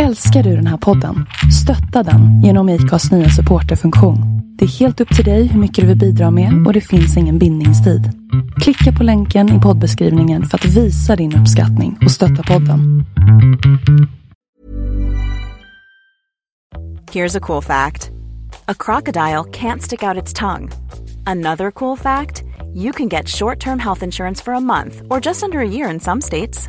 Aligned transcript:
Älskar 0.00 0.42
du 0.42 0.56
den 0.56 0.66
här 0.66 0.76
podden? 0.76 1.26
Stötta 1.62 2.10
den 2.10 2.42
genom 2.42 2.68
IKAs 2.68 3.12
nya 3.12 3.28
supporterfunktion. 3.28 4.18
Det 4.58 4.64
är 4.64 4.68
helt 4.68 5.00
upp 5.00 5.16
till 5.16 5.24
dig 5.24 5.46
hur 5.46 5.60
mycket 5.60 5.82
du 5.82 5.88
vill 5.88 5.98
bidra 5.98 6.30
med 6.30 6.66
och 6.66 6.72
det 6.72 6.80
finns 6.80 7.16
ingen 7.16 7.38
bindningstid. 7.38 8.10
Klicka 8.60 8.98
på 8.98 9.04
länken 9.04 9.48
i 9.58 9.60
poddbeskrivningen 9.60 10.44
för 10.44 10.58
att 10.58 10.64
visa 10.64 11.16
din 11.16 11.36
uppskattning 11.36 11.98
och 12.04 12.10
stötta 12.10 12.42
podden. 12.42 13.04
Here's 17.12 17.36
a 17.36 17.40
cool 17.42 17.62
fact 17.62 18.10
a 18.66 18.74
crocodile 18.78 19.44
can't 19.52 19.80
stick 19.80 20.02
out 20.02 20.22
its 20.22 20.32
tongue. 20.32 20.68
Another 21.26 21.70
cool 21.70 21.98
fact 21.98 22.42
you 22.74 22.92
can 22.92 23.08
get 23.08 23.28
short 23.28 23.60
term 23.64 23.78
health 23.78 24.04
insurance 24.04 24.44
for 24.44 24.54
a 24.54 24.60
month 24.60 25.02
or 25.10 25.26
just 25.26 25.42
under 25.42 25.58
a 25.58 25.68
year 25.68 25.94
in 25.94 26.00
some 26.00 26.20
states. 26.20 26.68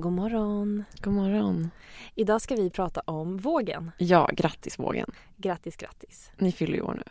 God 0.00 0.12
morgon. 0.12 0.84
God 1.00 1.14
morgon. 1.14 1.70
Idag 2.14 2.40
ska 2.42 2.54
vi 2.56 2.70
prata 2.70 3.00
om 3.00 3.36
vågen. 3.36 3.90
Ja, 3.98 4.30
grattis 4.32 4.78
vågen. 4.78 5.10
Grattis, 5.36 5.76
grattis. 5.76 6.30
Ni 6.36 6.52
fyller 6.52 6.74
ju 6.74 6.80
år 6.82 6.94
nu. 6.94 7.02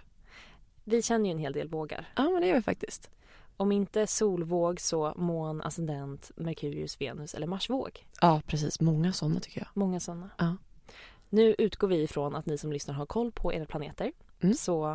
Vi 0.83 1.01
känner 1.01 1.25
ju 1.25 1.31
en 1.31 1.37
hel 1.37 1.53
del 1.53 1.67
vågar. 1.69 2.09
Ja, 2.15 2.23
men 2.23 2.41
det 2.41 2.47
gör 2.47 2.55
vi 2.55 2.61
faktiskt. 2.61 3.09
Om 3.57 3.71
inte 3.71 4.07
solvåg 4.07 4.81
så 4.81 5.13
mån, 5.17 5.61
ascendent, 5.61 6.31
Merkurius, 6.35 7.01
Venus 7.01 7.33
eller 7.33 7.47
Marsvåg. 7.47 8.05
Ja, 8.21 8.41
precis. 8.47 8.79
Många 8.81 9.13
sådana 9.13 9.39
tycker 9.39 9.61
jag. 9.61 9.67
Många 9.73 9.99
sådana. 9.99 10.29
Ja. 10.37 10.55
Nu 11.29 11.55
utgår 11.57 11.87
vi 11.87 12.01
ifrån 12.01 12.35
att 12.35 12.45
ni 12.45 12.57
som 12.57 12.71
lyssnar 12.71 12.93
har 12.95 13.05
koll 13.05 13.31
på 13.31 13.53
era 13.53 13.65
planeter. 13.65 14.11
Mm. 14.39 14.55
Så 14.55 14.85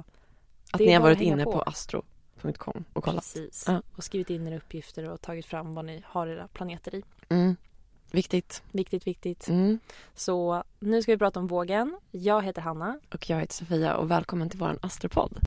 Att 0.73 0.81
ni 0.81 0.93
har 0.93 1.01
varit 1.03 1.21
inne 1.21 1.45
på. 1.45 1.53
på, 1.53 1.63
astro.com 1.63 2.85
och 2.93 3.05
kollat. 3.05 3.21
precis. 3.25 3.65
Ja. 3.69 3.83
Och 3.97 4.05
skrivit 4.05 4.31
in 4.31 4.47
era 4.47 4.57
uppgifter 4.57 5.11
och 5.11 5.21
tagit 5.21 5.47
fram 5.47 5.75
vad 5.75 5.85
ni 5.85 6.03
har 6.07 6.27
era 6.27 6.49
planeter 6.49 6.95
i. 6.95 7.03
Mm. 7.29 7.57
Viktigt. 8.13 8.63
Viktigt, 8.73 9.07
viktigt. 9.07 9.49
Mm. 9.49 9.79
Så 10.15 10.65
nu 10.79 11.03
ska 11.03 11.13
vi 11.13 11.19
prata 11.19 11.41
om 11.41 11.47
vågen. 11.47 11.99
Jag 12.11 12.43
heter 12.43 12.63
Hanna. 12.63 12.99
Och 13.15 13.31
jag 13.31 13.41
heter 13.41 13.55
Sofia 13.55 13.97
och 13.97 14.11
välkommen 14.11 14.51
till 14.51 14.59
vår 14.59 14.79
astropodd. 14.83 15.39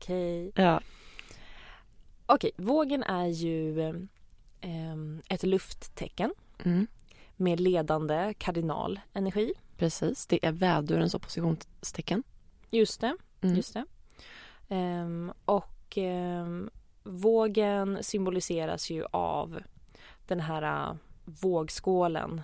Okej. 0.00 0.52
Ja. 0.54 0.80
Okej, 2.26 2.50
vågen 2.56 3.02
är 3.02 3.26
ju 3.26 3.80
ehm, 4.60 5.22
ett 5.28 5.42
lufttecken 5.42 6.34
Mm. 6.64 6.86
med 7.36 7.60
ledande 7.60 8.34
kardinalenergi. 8.38 9.52
Precis. 9.76 10.26
Det 10.26 10.46
är 10.46 10.52
vädurens 10.52 11.14
oppositionstecken. 11.14 12.22
Just 12.70 13.00
det. 13.00 13.16
Mm. 13.40 13.56
Just 13.56 13.74
det. 13.74 13.84
Ehm, 14.68 15.32
och 15.44 15.98
ehm, 15.98 16.70
vågen 17.02 17.98
symboliseras 18.02 18.90
ju 18.90 19.04
av 19.10 19.60
den 20.26 20.40
här 20.40 20.88
äh, 20.90 20.94
vågskålen, 21.24 22.40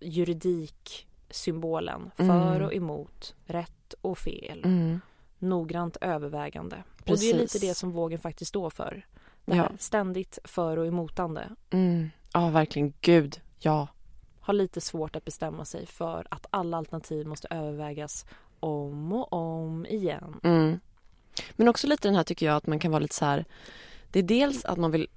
juridiksymbolen 0.00 2.10
för 2.16 2.24
Mm. 2.56 2.62
och 2.66 2.74
emot, 2.74 3.34
rätt 3.46 3.94
och 4.00 4.18
fel, 4.18 4.62
Mm. 4.64 5.00
Noggrant 5.42 5.96
övervägande. 6.00 6.76
Och 6.76 7.02
det 7.04 7.04
Precis. 7.04 7.34
är 7.34 7.38
lite 7.38 7.58
det 7.58 7.74
som 7.74 7.92
vågen 7.92 8.18
faktiskt 8.18 8.48
står 8.48 8.70
för. 8.70 9.06
Det 9.44 9.54
här 9.54 9.68
Ja. 9.70 9.76
ständigt 9.78 10.38
för 10.44 10.76
och 10.76 10.86
emotande. 10.86 11.50
Mm. 11.70 12.10
Ja, 12.32 12.48
verkligen. 12.48 12.92
Gud, 13.00 13.40
ja. 13.58 13.88
Har 14.40 14.54
lite 14.54 14.80
svårt 14.80 15.16
att 15.16 15.24
bestämma 15.24 15.64
sig 15.64 15.86
för 15.86 16.26
att 16.30 16.46
alla 16.50 16.76
alternativ 16.76 17.26
måste 17.26 17.48
övervägas 17.50 18.26
om 18.60 19.12
och 19.12 19.32
om 19.32 19.86
igen. 19.86 20.40
Mm. 20.42 20.80
Men 21.52 21.68
också 21.68 21.86
lite 21.86 22.08
den 22.08 22.14
här 22.16 22.24
tycker 22.24 22.46
jag 22.46 22.56
att 22.56 22.66
man 22.66 22.78
kan 22.78 22.90
vara 22.90 23.00
lite 23.00 23.14
så 23.14 23.24
här. 23.24 23.44
Det 24.10 24.18
är 24.18 24.22
dels 24.22 24.64
att 24.64 24.78
man 24.78 24.90
vill 24.90 25.08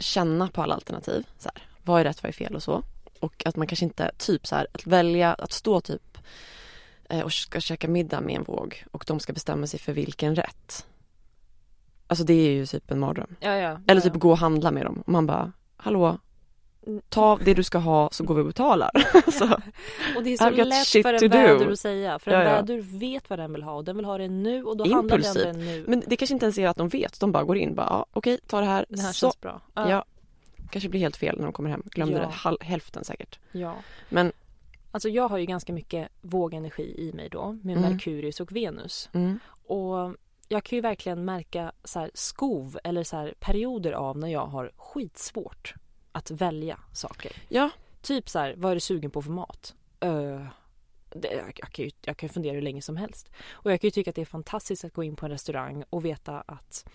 känna 0.00 0.48
på 0.48 0.62
alla 0.62 0.74
alternativ. 0.74 1.26
Så 1.38 1.48
här, 1.54 1.62
vad 1.82 2.00
är 2.00 2.04
rätt, 2.04 2.22
vad 2.22 2.28
är 2.28 2.32
fel 2.32 2.54
och 2.54 2.62
så. 2.62 2.82
Och 3.20 3.46
att 3.46 3.56
man 3.56 3.66
kanske 3.66 3.84
inte, 3.84 4.10
typ 4.18 4.46
så 4.46 4.56
här, 4.56 4.66
att 4.72 4.86
välja 4.86 5.34
att 5.34 5.52
stå 5.52 5.80
typ 5.80 6.18
och 7.24 7.32
ska 7.32 7.60
käka 7.60 7.88
middag 7.88 8.20
med 8.20 8.36
en 8.36 8.42
våg 8.44 8.84
och 8.90 9.04
de 9.06 9.20
ska 9.20 9.32
bestämma 9.32 9.66
sig 9.66 9.80
för 9.80 9.92
vilken 9.92 10.36
rätt. 10.36 10.86
Alltså 12.06 12.24
det 12.24 12.34
är 12.34 12.50
ju 12.52 12.66
typ 12.66 12.90
en 12.90 12.98
mardröm. 13.00 13.36
Ja, 13.40 13.56
ja. 13.56 13.80
Eller 13.86 14.00
ja, 14.00 14.10
typ 14.10 14.14
gå 14.20 14.30
och 14.30 14.38
handla 14.38 14.70
med 14.70 14.86
dem 14.86 15.02
och 15.06 15.12
man 15.12 15.26
bara, 15.26 15.52
hallå, 15.76 16.18
ta 17.08 17.38
det 17.44 17.54
du 17.54 17.62
ska 17.62 17.78
ha 17.78 18.08
så 18.12 18.24
går 18.24 18.34
vi 18.34 18.40
och 18.40 18.46
betalar. 18.46 18.90
ja. 19.40 19.60
Och 20.16 20.22
det 20.22 20.32
är 20.32 20.36
så 20.36 20.50
lätt 20.50 21.04
för 21.04 21.24
en 21.24 21.30
vädur 21.30 21.72
att 21.72 21.78
säga. 21.80 22.18
För 22.18 22.30
en 22.30 22.40
Ja, 22.40 22.44
ja. 22.44 22.56
vädur 22.56 22.80
vet 22.98 23.30
vad 23.30 23.38
den 23.38 23.52
vill 23.52 23.62
ha 23.62 23.72
och 23.72 23.84
den 23.84 23.96
vill 23.96 24.04
ha 24.04 24.18
det 24.18 24.28
nu 24.28 24.64
och 24.64 24.76
då 24.76 24.94
handlar 24.94 25.18
den 25.18 25.34
det 25.34 25.52
nu. 25.52 25.84
men 25.88 26.02
det 26.06 26.16
kanske 26.16 26.34
inte 26.34 26.46
ens 26.46 26.58
är 26.58 26.68
att 26.68 26.76
de 26.76 26.88
vet, 26.88 27.20
de 27.20 27.32
bara 27.32 27.44
går 27.44 27.56
in 27.56 27.74
bara, 27.74 27.86
ja, 27.86 28.06
okej, 28.12 28.38
ta 28.46 28.60
det 28.60 28.66
här. 28.66 28.86
det 28.88 29.00
här 29.00 29.12
så. 29.12 29.26
känns 29.26 29.40
bra. 29.40 29.60
Ja. 29.74 30.04
Kanske 30.70 30.88
blir 30.88 31.00
helt 31.00 31.16
fel 31.16 31.36
när 31.36 31.44
de 31.44 31.52
kommer 31.52 31.70
hem. 31.70 31.82
Glömde 31.86 32.30
Ja. 32.44 32.50
det, 32.60 32.64
hälften 32.64 33.04
säkert. 33.04 33.38
ja. 33.52 33.74
Men 34.08 34.32
Alltså 34.94 35.08
jag 35.08 35.28
har 35.28 35.38
ju 35.38 35.44
ganska 35.46 35.72
mycket 35.72 36.08
vågenergi 36.20 36.94
i 37.08 37.12
mig 37.12 37.28
då 37.28 37.52
med 37.62 37.76
Mm. 37.76 37.90
Merkurius 37.92 38.40
och 38.40 38.52
Venus. 38.56 39.10
mm, 39.12 39.38
Och 39.66 40.16
jag 40.48 40.64
kan 40.64 40.76
ju 40.76 40.80
verkligen 40.82 41.24
märka 41.24 41.72
så 41.84 41.98
här 42.00 42.10
skov 42.14 42.78
eller 42.84 43.02
så 43.04 43.16
här 43.16 43.34
perioder 43.40 43.92
av 43.92 44.18
när 44.18 44.28
jag 44.28 44.46
har 44.46 44.72
skitsvårt 44.76 45.74
att 46.12 46.30
välja 46.30 46.78
saker. 46.92 47.32
ja, 47.48 47.70
Typ 48.02 48.28
så 48.28 48.38
här, 48.38 48.54
vad 48.56 48.70
är 48.70 48.74
du 48.76 48.80
sugen 48.80 49.10
på 49.10 49.22
för 49.22 49.30
mat? 49.30 49.74
Öh, 50.00 50.46
det, 51.10 51.32
jag, 51.32 51.52
jag, 51.56 51.68
kan 51.72 51.84
ju, 51.84 51.90
jag 52.02 52.16
kan 52.16 52.26
ju 52.26 52.32
fundera 52.32 52.54
hur 52.54 52.62
länge 52.62 52.82
som 52.82 52.96
helst. 52.96 53.30
Och 53.50 53.72
jag 53.72 53.80
kan 53.80 53.88
ju 53.88 53.90
tycka 53.92 54.10
att 54.10 54.16
det 54.16 54.22
är 54.22 54.26
fantastiskt 54.26 54.84
att 54.84 54.92
gå 54.94 55.02
in 55.04 55.16
på 55.16 55.26
en 55.26 55.32
restaurang 55.32 55.84
och 55.90 56.04
veta 56.04 56.40
att 56.40 56.88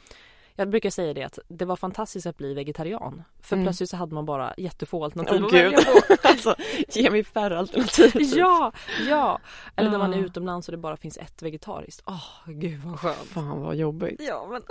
jag 0.60 0.70
brukar 0.70 0.90
säga 0.90 1.14
det 1.14 1.24
att 1.24 1.40
det 1.48 1.66
var 1.66 1.76
fantastiskt 1.76 2.26
att 2.28 2.38
bli 2.38 2.54
vegetarian. 2.54 3.24
För 3.42 3.56
Mm. 3.56 3.66
plötsligt 3.66 3.90
så 3.90 3.98
hade 3.98 4.16
man 4.16 4.26
bara 4.26 4.54
jättefå 4.58 5.04
alternativ 5.04 5.40
Åh 5.42 5.46
att 5.48 5.54
välja 5.54 5.78
på. 6.18 6.28
alltså 6.28 6.56
ge 6.90 7.10
mig 7.10 7.24
färre 7.24 7.60
alternativ. 7.60 8.10
typ. 8.12 8.36
Ja, 8.38 8.72
ja! 9.10 9.40
Eller 9.76 9.90
när 9.92 9.98
man 9.98 10.14
är 10.14 10.18
Ah. 10.18 10.22
utomlands 10.26 10.68
och 10.68 10.72
det 10.72 10.78
bara 10.78 10.98
finns 10.98 11.18
ett 11.18 11.42
vegetariskt. 11.42 12.04
Åh, 12.06 12.24
gud 12.48 12.80
vad 12.84 13.00
skönt. 13.00 13.18
Fan 13.18 13.62
vad 13.62 13.76
jobbigt. 13.76 14.22
Ja, 14.28 14.48
men 14.52 14.62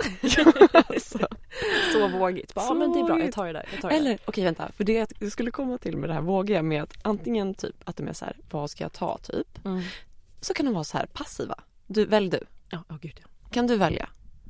Alltså. 0.87 1.19
så 1.93 2.07
vågigt. 2.07 2.53
Bara, 2.53 2.65
Så 2.65 2.71
ja, 2.71 2.77
men 2.77 2.93
det 2.93 2.99
är 2.99 3.03
bra, 3.03 3.19
jag 3.19 3.33
tar 3.33 3.45
det 3.47 3.53
där. 3.53 3.65
Jag 3.73 3.81
tar 3.81 3.89
det. 3.89 3.95
Eller 3.95 4.19
okej 4.25 4.43
vänta, 4.43 4.71
för 4.77 4.83
det 4.83 5.11
jag 5.19 5.31
skulle 5.31 5.51
komma 5.51 5.77
till 5.77 5.97
med 5.97 6.09
det 6.09 6.13
här 6.13 6.21
vågiga 6.21 6.61
med 6.61 6.83
att 6.83 6.93
antingen 7.01 7.53
typ 7.53 7.75
att 7.89 7.97
de 7.97 8.07
är 8.07 8.13
så 8.13 8.25
här, 8.25 8.37
vad 8.51 8.69
ska 8.69 8.83
jag 8.83 8.93
ta 8.93 9.17
typ? 9.17 9.65
Mm. 9.65 9.81
Så 10.41 10.53
kan 10.53 10.65
de 10.65 10.73
vara 10.73 10.83
så 10.83 10.97
här 10.97 11.05
passiva. 11.05 11.55
Du, 11.87 12.05
välj 12.05 12.29
du. 12.29 12.39
Ja, 12.69 12.83
åh 12.89 12.97
gud 13.01 13.19
ja. 13.23 13.27
Kan 13.51 13.67
du 13.67 13.77
välja? 13.77 14.09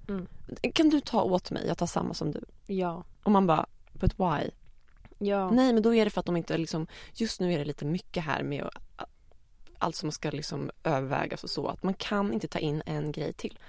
Mm. 0.10 0.28
Kan 0.74 0.90
du 0.90 1.00
ta 1.00 1.24
åt 1.24 1.52
mig? 1.52 1.68
Jag 1.68 1.78
tar 1.78 1.86
samma 1.88 2.14
som 2.14 2.32
du. 2.32 2.42
Ja, 2.68 3.04
Och 3.24 3.32
man 3.32 3.48
bara, 3.48 3.66
but 3.94 4.14
why? 4.20 4.50
ja. 5.18 5.50
Nej 5.52 5.74
men 5.74 5.84
då 5.84 5.96
är 5.96 6.06
det 6.06 6.12
för 6.12 6.20
att 6.20 6.26
de 6.26 6.38
inte 6.38 6.58
liksom, 6.58 6.88
just 7.14 7.40
nu 7.40 7.54
är 7.54 7.58
det 7.60 7.66
lite 7.66 7.86
mycket 7.86 8.24
här 8.24 8.44
med 8.44 8.64
att 8.64 9.10
allt 9.82 9.96
som 9.96 10.12
ska 10.12 10.30
liksom 10.32 10.72
övervägas 10.84 11.44
och 11.44 11.50
så. 11.50 11.68
Att 11.68 11.84
man 11.84 11.94
kan 11.94 12.34
inte 12.34 12.48
ta 12.48 12.60
in 12.60 12.82
en 12.86 13.12
grej 13.12 13.34
till. 13.34 13.60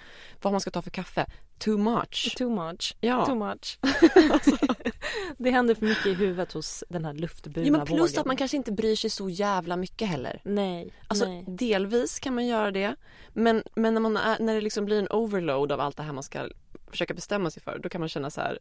Vad 0.43 0.53
man 0.53 0.61
ska 0.61 0.71
ta 0.71 0.83
för 0.83 0.91
kaffe, 0.91 1.27
too 1.59 1.79
much. 1.79 2.35
Too 2.39 2.51
much. 2.51 2.97
Ja. 3.01 3.27
Too 3.27 3.35
much. 3.35 3.79
det 5.39 5.51
händer 5.51 5.75
för 5.75 5.87
mycket 5.87 6.07
i 6.07 6.15
huvudet 6.15 6.53
hos 6.53 6.85
den 6.89 7.05
här 7.05 7.13
luftburna 7.13 7.67
Ja, 7.67 7.73
men 7.73 7.87
plus 7.87 8.01
vågen. 8.01 8.21
att 8.21 8.27
man 8.27 8.37
kanske 8.37 8.57
inte 8.57 8.73
bryr 8.73 8.97
sig 8.97 9.11
så 9.11 9.31
jävla 9.31 9.77
mycket 9.77 10.09
heller. 10.09 10.41
Nej, 10.45 10.93
Alltså 11.09 11.25
nej. 11.27 11.45
delvis 11.49 12.19
kan 12.21 12.35
man 12.35 12.47
göra 12.47 12.71
det. 12.71 12.97
Men, 13.29 13.63
men 13.75 13.95
när, 13.95 14.01
man 14.01 14.17
är, 14.17 14.39
när 14.41 14.55
det 14.55 14.61
liksom 14.61 14.85
blir 14.85 14.99
en 14.99 15.09
overload 15.11 15.73
av 15.73 15.81
allt 15.81 15.97
det 15.97 16.03
här 16.03 16.13
man 16.13 16.23
ska 16.23 16.49
försöka 16.91 17.15
bestämma 17.15 17.51
sig 17.51 17.63
för. 17.63 17.79
Då 17.79 17.89
kan 17.89 18.01
man 18.01 18.09
känna 18.09 18.31
så 18.31 18.41
här, 18.41 18.59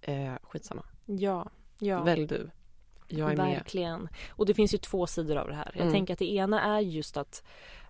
eh, 0.00 0.34
skitsamma. 0.42 0.84
Ja, 1.06 1.50
ja. 1.78 2.02
Välj 2.02 2.26
du. 2.26 2.50
Jag 3.08 3.32
är 3.32 3.36
med. 3.36 3.46
Verkligen. 3.54 4.08
Och 4.30 4.46
det 4.46 4.54
finns 4.54 4.74
ju 4.74 4.78
två 4.78 5.06
sidor 5.06 5.36
av 5.36 5.48
det 5.48 5.54
här. 5.54 5.70
Jag 5.74 5.82
Mm. 5.82 5.92
tänker 5.92 6.12
att 6.12 6.18
det 6.18 6.32
ena 6.32 6.62
är 6.76 6.80
just 6.80 7.16
att 7.16 7.42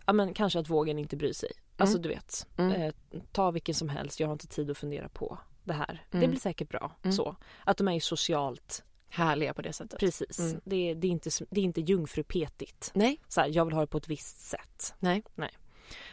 ja, 0.07 0.13
men 0.13 0.35
kanske 0.35 0.59
att 0.59 0.69
vågen 0.71 0.99
inte 0.99 1.17
bryr 1.17 1.33
sig. 1.33 1.51
Alltså 1.77 1.99
du 1.99 2.09
vet, 2.09 2.47
Mm. 2.57 2.73
eh, 2.83 2.95
ta 3.33 3.51
vilken 3.51 3.75
som 3.75 3.89
helst, 3.89 4.21
jag 4.21 4.27
har 4.29 4.33
inte 4.33 4.47
tid 4.47 4.71
att 4.71 4.79
fundera 4.79 5.09
på 5.09 5.39
det 5.65 5.73
här. 5.73 6.07
Det 6.11 6.19
Mm. 6.19 6.31
blir 6.31 6.41
säkert 6.41 6.69
bra. 6.69 6.93
Mm. 7.03 7.13
Så. 7.13 7.37
Att 7.65 7.77
de 7.77 7.89
är 7.89 7.93
ju 7.93 8.01
socialt, 8.01 8.85
Härliga 9.09 9.55
på 9.55 9.63
det 9.63 9.73
sättet. 9.73 10.01
precis. 10.01 10.39
Mm. 10.39 10.61
Det, 10.65 10.77
är, 10.91 10.95
det, 10.95 11.07
är 11.07 11.11
inte, 11.11 11.31
det 11.51 11.61
är 11.61 11.65
inte 11.65 11.81
jungfrupetigt. 11.81 12.91
Nej, 12.95 13.21
Så 13.29 13.41
här, 13.41 13.49
jag 13.49 13.65
vill 13.65 13.75
ha 13.75 13.81
det 13.81 13.87
på 13.87 13.99
ett 13.99 14.09
visst 14.09 14.41
sätt. 14.41 14.95
nej. 14.99 15.23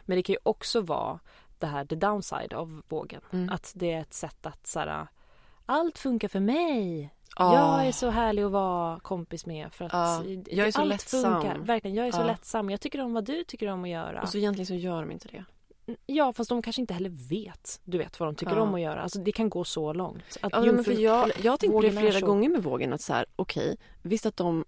Men 0.05 0.15
det 0.17 0.23
kan 0.23 0.33
ju 0.33 0.39
också 0.43 0.81
vara 0.81 1.19
det 1.59 1.67
här, 1.67 1.85
the 1.85 1.95
downside 1.95 2.53
av 2.53 2.81
vågen. 2.87 3.21
Mm. 3.31 3.49
Att 3.49 3.71
det 3.75 3.91
är 3.93 4.01
ett 4.01 4.13
sätt 4.13 4.45
att 4.45 4.67
så 4.67 4.79
här, 4.79 5.07
allt 5.65 5.97
funkar 5.97 6.27
för 6.27 6.39
mig. 6.39 7.09
Ah. 7.35 7.53
Jag 7.55 7.87
är 7.87 7.91
så 7.91 8.09
härlig 8.09 8.43
att 8.43 8.51
vara 8.51 8.99
kompis 8.99 9.45
med 9.45 9.73
för 9.73 9.85
att 9.85 9.93
Ja, 9.93 10.23
jag 10.49 10.67
är 10.67 10.71
så 10.71 10.81
allt 10.81 10.89
lättsam. 10.89 11.33
funkar. 11.41 11.57
Verkligen, 11.57 11.95
jag 11.97 12.07
är 12.07 12.11
så 12.11 12.19
Ja. 12.21 12.25
lättsam. 12.25 12.69
Jag 12.69 12.81
tycker 12.81 13.01
om 13.01 13.13
vad 13.13 13.25
du 13.25 13.43
tycker 13.43 13.67
om 13.67 13.83
att 13.83 13.89
göra. 13.89 14.21
Och 14.21 14.29
så 14.29 14.37
egentligen 14.37 14.65
så 14.65 14.73
gör 14.73 15.01
de 15.01 15.11
inte 15.11 15.27
det. 15.27 15.43
Ja, 16.05 16.33
fast 16.33 16.49
de 16.49 16.61
kanske 16.61 16.81
inte 16.81 16.93
heller 16.93 17.29
vet, 17.29 17.81
du 17.83 17.97
vet 17.97 18.19
vad 18.19 18.27
de 18.29 18.35
tycker 18.35 18.57
om 18.59 18.73
att 18.73 18.81
göra. 18.81 19.01
Alltså 19.01 19.19
det 19.19 19.31
kan 19.31 19.49
gå 19.49 19.63
så 19.63 19.93
långt. 19.93 20.37
Att 20.41 20.51
Ja, 20.53 20.61
men 20.71 20.83
för 20.83 20.91
jag, 20.91 21.31
jag 21.41 21.51
har 21.51 21.57
tänkt 21.57 21.73
på 21.73 21.81
det 21.81 21.91
flera 21.91 22.19
gånger 22.19 22.49
med 22.49 22.63
vågen 22.63 22.93
att 22.93 23.01
så 23.01 23.13
här, 23.13 23.25
okej, 23.35 23.77
visst 24.01 24.25
att 24.25 24.37
de 24.37 24.65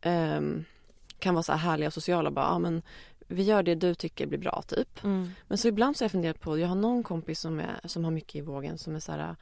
ehm, 0.00 0.64
kan 1.18 1.34
vara 1.34 1.42
så 1.42 1.52
här 1.52 1.58
härliga 1.58 1.86
och 1.86 1.92
sociala 1.94 2.30
bara, 2.30 2.44
ja 2.44 2.58
men 2.58 2.82
vi 3.28 3.42
gör 3.42 3.62
det 3.62 3.74
du 3.74 3.94
tycker 3.94 4.26
blir 4.26 4.38
bra 4.38 4.62
typ. 4.66 5.04
Mm. 5.04 5.30
Men 5.48 5.58
så 5.58 5.68
ibland 5.68 5.96
så 5.96 6.02
har 6.02 6.06
jag 6.06 6.12
funderat 6.12 6.40
på, 6.40 6.58
jag 6.58 6.68
har 6.68 6.74
någon 6.74 7.02
kompis 7.02 7.40
som, 7.40 7.60
är, 7.60 7.80
som 7.84 8.04
har 8.04 8.10
mycket 8.10 8.34
i 8.34 8.40
vågen 8.40 8.78
som 8.78 8.96
är 8.96 9.00
så 9.00 9.12
här, 9.12 9.36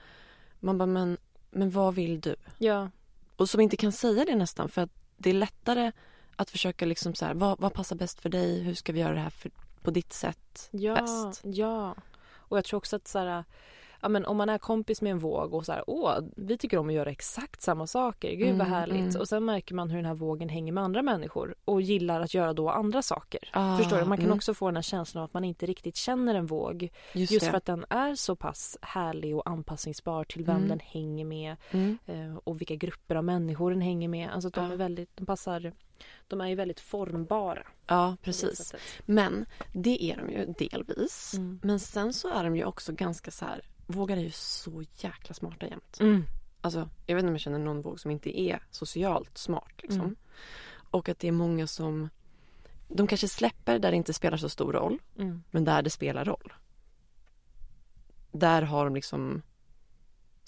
man 0.60 0.78
bara 0.78 0.86
men, 0.86 1.16
men 1.50 1.70
vad 1.70 1.94
vill 1.94 2.20
du? 2.20 2.36
Ja, 2.58 2.90
Och 3.36 3.48
som 3.48 3.60
inte 3.60 3.76
kan 3.76 3.92
säga 3.92 4.24
det 4.24 4.34
nästan 4.34 4.68
för 4.68 4.82
att 4.82 4.90
det 5.16 5.30
är 5.30 5.34
lättare 5.34 5.92
att 6.36 6.50
försöka 6.50 6.86
liksom 6.86 7.14
så 7.14 7.24
här, 7.24 7.34
vad, 7.34 7.60
vad 7.60 7.72
passar 7.72 7.96
bäst 7.96 8.20
för 8.20 8.28
dig? 8.28 8.62
Hur 8.62 8.74
ska 8.74 8.92
vi 8.92 9.00
göra 9.00 9.14
det 9.14 9.20
här 9.20 9.30
för, 9.30 9.50
på 9.82 9.90
ditt 9.90 10.12
sätt 10.12 10.68
ja, 10.70 10.94
bäst? 10.94 11.42
ja. 11.44 11.94
Och 12.48 12.58
jag 12.58 12.64
tror 12.64 12.78
också 12.78 12.96
att 12.96 13.08
så 13.08 13.18
här, 13.18 13.44
ja, 14.02 14.08
men 14.08 14.24
om 14.26 14.36
man 14.36 14.48
är 14.48 14.58
kompis 14.58 15.02
med 15.02 15.10
en 15.12 15.18
våg 15.18 15.54
och 15.54 15.66
så 15.66 15.72
här, 15.72 15.84
åh, 15.86 16.18
vi 16.36 16.58
tycker 16.58 16.78
om 16.78 16.88
att 16.88 16.94
göra 16.94 17.10
exakt 17.10 17.62
samma 17.62 17.86
saker, 17.86 18.30
gud 18.32 18.56
vad 18.58 18.66
Mm, 18.66 18.72
härligt. 18.72 18.96
mm. 19.10 19.20
Och 19.20 19.28
sen 19.28 19.44
märker 19.44 19.74
man 19.74 19.90
hur 19.90 19.96
den 19.96 20.06
här 20.06 20.14
vågen 20.14 20.48
hänger 20.48 20.72
med 20.72 20.84
andra 20.84 21.02
människor 21.02 21.54
och 21.64 21.82
gillar 21.82 22.20
att 22.20 22.34
göra 22.34 22.52
då 22.52 22.70
andra 22.70 23.02
saker. 23.02 23.50
Ah, 23.52 23.76
Förstår 23.78 23.96
du? 23.98 24.04
Man 24.04 24.18
kan 24.18 24.26
mm. 24.26 24.36
också 24.36 24.54
få 24.54 24.66
den 24.66 24.76
här 24.76 24.82
känslan 24.82 25.22
av 25.22 25.24
att 25.24 25.34
man 25.34 25.44
inte 25.44 25.66
riktigt 25.66 25.96
känner 25.96 26.34
en 26.34 26.46
våg. 26.46 26.88
Just, 27.14 27.32
Just 27.32 27.46
för 27.46 27.56
att 27.56 27.64
den 27.64 27.84
är 27.90 28.14
så 28.14 28.36
pass 28.36 28.78
härlig 28.82 29.36
och 29.36 29.48
anpassningsbar 29.50 30.24
till 30.24 30.44
vem 30.44 30.56
Mm. 30.56 30.68
den 30.68 30.80
hänger 30.80 31.24
med 31.24 31.56
Mm. 31.70 31.98
eh, 32.06 32.36
och 32.44 32.60
vilka 32.60 32.74
grupper 32.74 33.14
av 33.16 33.24
människor 33.24 33.70
den 33.70 33.80
hänger 33.80 34.08
med. 34.08 34.30
Alltså 34.30 34.48
att 34.48 34.54
de 34.54 34.64
Ja. 34.66 34.72
är 34.72 34.76
väldigt, 34.76 35.16
de 35.16 35.26
passar, 35.26 35.72
de 36.28 36.40
är 36.40 36.48
ju 36.48 36.54
väldigt 36.54 36.80
formbara. 36.80 37.66
Ja, 37.86 38.16
precis. 38.22 38.74
Men 39.06 39.46
det 39.72 40.04
är 40.04 40.16
de 40.16 40.30
ju 40.32 40.54
delvis. 40.58 41.34
Mm. 41.34 41.60
Men 41.62 41.80
sen 41.80 42.12
så 42.12 42.28
är 42.28 42.44
de 42.44 42.56
ju 42.56 42.64
också 42.64 42.92
ganska 42.92 43.30
så 43.30 43.44
här, 43.44 43.60
vågar 43.86 44.16
är 44.16 44.20
ju 44.20 44.30
så 44.30 44.84
jäkla 44.94 45.34
smarta 45.34 45.66
jämt. 45.66 46.00
Mm. 46.00 46.24
Alltså, 46.60 46.88
jag 47.06 47.14
vet 47.14 47.22
inte 47.22 47.28
om 47.28 47.34
jag 47.34 47.40
känner 47.40 47.58
någon 47.58 47.82
våg 47.82 48.00
som 48.00 48.10
inte 48.10 48.40
är 48.40 48.62
socialt 48.70 49.38
smart 49.38 49.72
liksom. 49.82 50.00
Mm. 50.00 50.16
Och 50.90 51.08
att 51.08 51.18
det 51.18 51.28
är 51.28 51.32
många 51.32 51.66
som, 51.66 52.08
de 52.88 53.06
kanske 53.06 53.28
släpper 53.28 53.78
där 53.78 53.90
det 53.90 53.96
inte 53.96 54.12
spelar 54.12 54.36
så 54.36 54.48
stor 54.48 54.72
roll, 54.72 54.98
Mm. 55.18 55.42
men 55.50 55.64
där 55.64 55.82
det 55.82 55.90
spelar 55.90 56.24
roll. 56.24 56.52
Där 58.32 58.62
har 58.62 58.84
de 58.84 58.94
liksom 58.94 59.42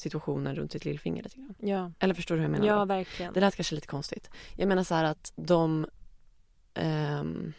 situationen 0.00 0.56
runt 0.56 0.72
sitt 0.72 0.84
lillfinger 0.84 1.22
lite 1.22 1.36
grann. 1.36 1.54
Ja, 1.58 1.92
Eller 1.98 2.14
förstår 2.14 2.34
du 2.34 2.40
hur 2.40 2.44
jag 2.44 2.52
menar? 2.52 2.66
ja 2.66 2.78
då? 2.78 2.84
verkligen. 2.84 3.32
Det 3.34 3.40
lät 3.40 3.56
kanske 3.56 3.74
lite 3.74 3.86
konstigt. 3.86 4.30
Jag 4.56 4.68
menar 4.68 4.82
så 4.84 4.94
här 4.94 5.04
att 5.04 5.32
de 5.36 5.86
ehm, 6.74 7.52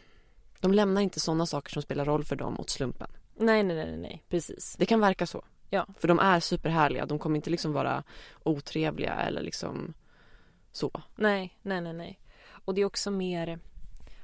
de 0.60 0.74
lämnar 0.74 1.02
inte 1.02 1.20
sådana 1.20 1.46
saker 1.46 1.72
som 1.74 1.82
spelar 1.82 2.06
roll 2.06 2.24
för 2.24 2.36
dem 2.36 2.60
åt 2.60 2.70
slumpen. 2.70 3.08
Nej, 3.38 3.64
nej, 3.64 3.76
nej, 3.76 3.98
nej, 3.98 4.24
precis. 4.30 4.76
Det 4.80 4.86
kan 4.86 5.00
verka 5.00 5.28
så. 5.28 5.44
Ja. 5.70 5.88
För 6.00 6.08
de 6.08 6.20
är 6.20 6.40
superhärliga. 6.40 7.06
De 7.06 7.20
kommer 7.20 7.36
inte 7.36 7.50
liksom 7.50 7.74
vara 7.74 8.04
otrevliga 8.44 9.14
eller 9.14 9.42
liksom 9.42 9.94
så. 10.72 10.92
Nej, 11.16 11.58
nej, 11.62 11.82
nej, 11.82 11.94
nej. 11.94 12.20
Och 12.50 12.74
det 12.76 12.82
är 12.82 12.86
också 12.86 13.12
mer 13.12 13.60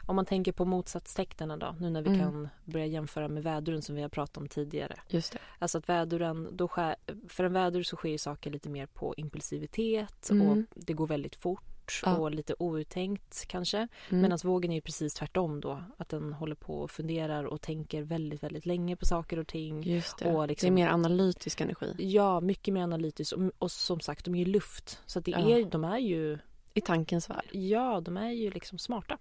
om 0.06 0.16
man 0.16 0.25
tänker 0.25 0.52
på 0.52 0.66
motsatstecknen 0.66 1.60
då, 1.60 1.75
nu 1.80 1.90
när 1.90 2.02
vi 2.02 2.10
Mm. 2.10 2.19
kan 2.22 2.50
börja 2.66 2.86
jämföra 2.86 3.28
med 3.28 3.44
väduren 3.44 3.81
som 3.81 3.96
vi 3.96 4.02
har 4.02 4.10
pratat 4.10 4.38
om 4.38 4.48
tidigare. 4.48 4.96
Just 5.10 5.34
det. 5.34 5.40
Alltså 5.60 5.78
att 5.78 5.90
väduren, 5.90 6.50
då 6.52 6.68
sker, 6.68 6.96
för 7.30 7.44
en 7.44 7.54
vädur 7.54 7.84
så 7.84 7.96
sker 7.96 8.10
ju 8.10 8.18
saker 8.18 8.52
lite 8.52 8.69
mer 8.69 8.86
på 8.86 9.13
impulsivitet 9.18 10.30
Mm. 10.30 10.48
och 10.50 10.57
det 10.75 10.94
går 10.94 11.07
väldigt 11.07 11.36
fort 11.36 12.02
Ja. 12.06 12.18
och 12.18 12.31
lite 12.31 12.54
outtänkt 12.60 13.46
kanske. 13.48 13.78
Mm. 13.78 14.22
Medan 14.22 14.40
vågen 14.44 14.72
är 14.72 14.75
ju 14.75 14.81
precis 14.81 15.13
tvärtom 15.13 15.62
då. 15.62 15.84
Att 15.98 16.10
den 16.10 16.34
håller 16.34 16.56
på 16.56 16.80
och 16.81 16.92
funderar 16.92 17.44
och 17.44 17.62
tänker 17.62 18.01
väldigt, 18.01 18.44
väldigt 18.44 18.66
länge 18.66 18.96
på 18.96 19.06
saker 19.06 19.40
och 19.40 19.48
ting. 19.48 19.84
Just 19.84 20.18
det. 20.18 20.34
och 20.34 20.48
liksom- 20.48 20.68
Det 20.75 20.81
är 20.81 20.86
mer 20.86 20.94
analytisk 20.94 21.62
energi. 21.62 21.96
Ja, 21.98 22.40
mycket 22.40 22.74
mer 22.74 22.84
analytiskt 22.84 23.34
och, 23.34 23.51
och 23.60 23.72
som 23.72 24.00
sagt, 24.00 24.25
de 24.25 24.36
är 24.36 24.40
ju 24.40 24.46
luft. 24.46 25.00
Så 25.06 25.19
det 25.19 25.31
Ja. 25.31 25.38
är, 25.50 25.66
de 25.66 25.84
är 25.84 25.98
ju, 25.98 26.38
I 26.74 26.81
tankens 26.81 27.30
värld. 27.30 27.46
ja, 27.51 28.01
de 28.01 28.18
är 28.18 28.31
ju 28.31 28.51
liksom 28.51 28.78
smarta. 28.78 29.18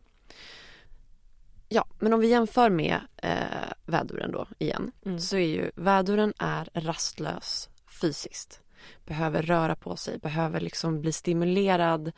Ja, 1.75 1.85
men 1.99 2.13
om 2.13 2.21
vi 2.21 2.29
jämför 2.29 2.71
med 2.71 3.01
eh, 3.17 3.73
väduren 3.87 4.33
då 4.33 4.47
igen. 4.59 4.93
Mm. 5.07 5.19
Så 5.21 5.37
är 5.37 5.47
ju 5.47 5.71
väduren 5.75 6.33
är 6.39 6.69
rastlös 6.75 7.69
fysiskt. 8.01 8.61
Behöver 9.05 9.43
röra 9.43 9.77
på 9.77 9.97
sig, 9.97 10.19
behöver 10.19 10.61
liksom 10.61 11.01
bli 11.01 11.13
stimulerad. 11.13 12.13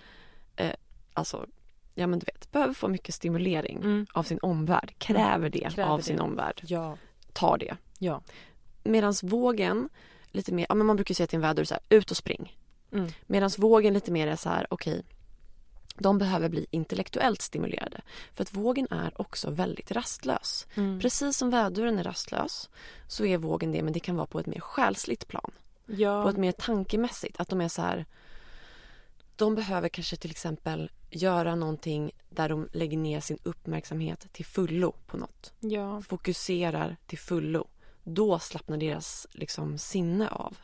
Eh, 0.56 0.73
alltså, 1.12 1.47
ja 1.94 2.06
men 2.06 2.19
du 2.19 2.25
vet, 2.25 2.53
behöver 2.53 2.75
få 2.75 2.88
mycket 2.88 3.14
stimulering 3.14 3.76
Mm. 3.76 4.06
av 4.12 4.23
sin 4.23 4.38
omvärld. 4.43 4.94
Kräver 4.99 5.50
det 5.50 5.70
Kräver 5.75 5.91
av 5.93 5.99
det. 5.99 6.05
sin 6.05 6.20
omvärld. 6.20 6.61
Ja, 6.67 6.97
Tar 7.32 7.59
det. 7.59 7.76
ja. 7.99 8.23
Medan 8.85 9.14
vågen, 9.23 9.88
lite 10.26 10.55
mer, 10.55 10.67
ja 10.69 10.75
men 10.75 10.87
man 10.87 10.97
brukar 10.97 11.14
säga 11.14 11.26
till 11.26 11.37
en 11.37 11.43
vädur 11.43 11.64
så 11.64 11.75
här, 11.75 11.82
ut 11.88 12.11
och 12.11 12.16
spring. 12.16 12.57
Mm. 12.92 13.09
Medan 13.26 13.50
vågen 13.59 13.95
lite 13.95 14.11
mer 14.12 14.26
är 14.26 14.37
så 14.37 14.49
här, 14.49 14.66
okej, 14.71 15.02
de 15.99 16.19
behöver 16.19 16.49
bli 16.49 16.67
intellektuellt 16.71 17.43
stimulerade. 17.43 18.00
För 18.35 18.43
att 18.43 18.53
vågen 18.55 18.87
är 18.91 19.21
också 19.21 19.50
väldigt 19.50 19.93
rastlös. 19.93 20.67
Mm. 20.75 21.00
Precis 21.00 21.37
som 21.37 21.50
väduren 21.50 21.99
är 21.99 22.05
rastlös 22.05 22.71
så 23.09 23.25
är 23.25 23.38
vågen 23.38 23.73
det, 23.73 23.83
men 23.83 23.93
det 23.93 24.00
kan 24.00 24.17
vara 24.17 24.26
på 24.26 24.41
ett 24.41 24.47
mer 24.47 24.61
själsligt 24.61 25.29
plan. 25.29 25.50
Ja. 25.87 26.23
På 26.23 26.29
ett 26.29 26.37
mer 26.37 26.53
tankemässigt. 26.53 27.41
Att 27.41 27.49
de 27.49 27.61
är 27.61 27.69
så 27.69 27.83
här, 27.83 28.07
de 29.37 29.55
behöver 29.55 29.88
kanske 29.88 30.17
till 30.17 30.31
exempel 30.31 30.91
göra 31.11 31.55
någonting 31.55 32.11
där 32.29 32.49
de 32.49 32.69
lägger 32.73 32.99
ner 32.99 33.21
sin 33.21 33.38
uppmärksamhet 33.43 34.33
till 34.33 34.45
fullo 34.45 34.93
på 35.07 35.17
något. 35.17 35.53
ja. 35.61 36.03
Fokuserar 36.03 36.97
till 37.07 37.19
fullo. 37.19 37.69
Då 38.05 38.38
slappnar 38.38 38.76
deras 38.76 39.26
liksom 39.31 39.79
sinne 39.79 40.29
av. 40.29 40.57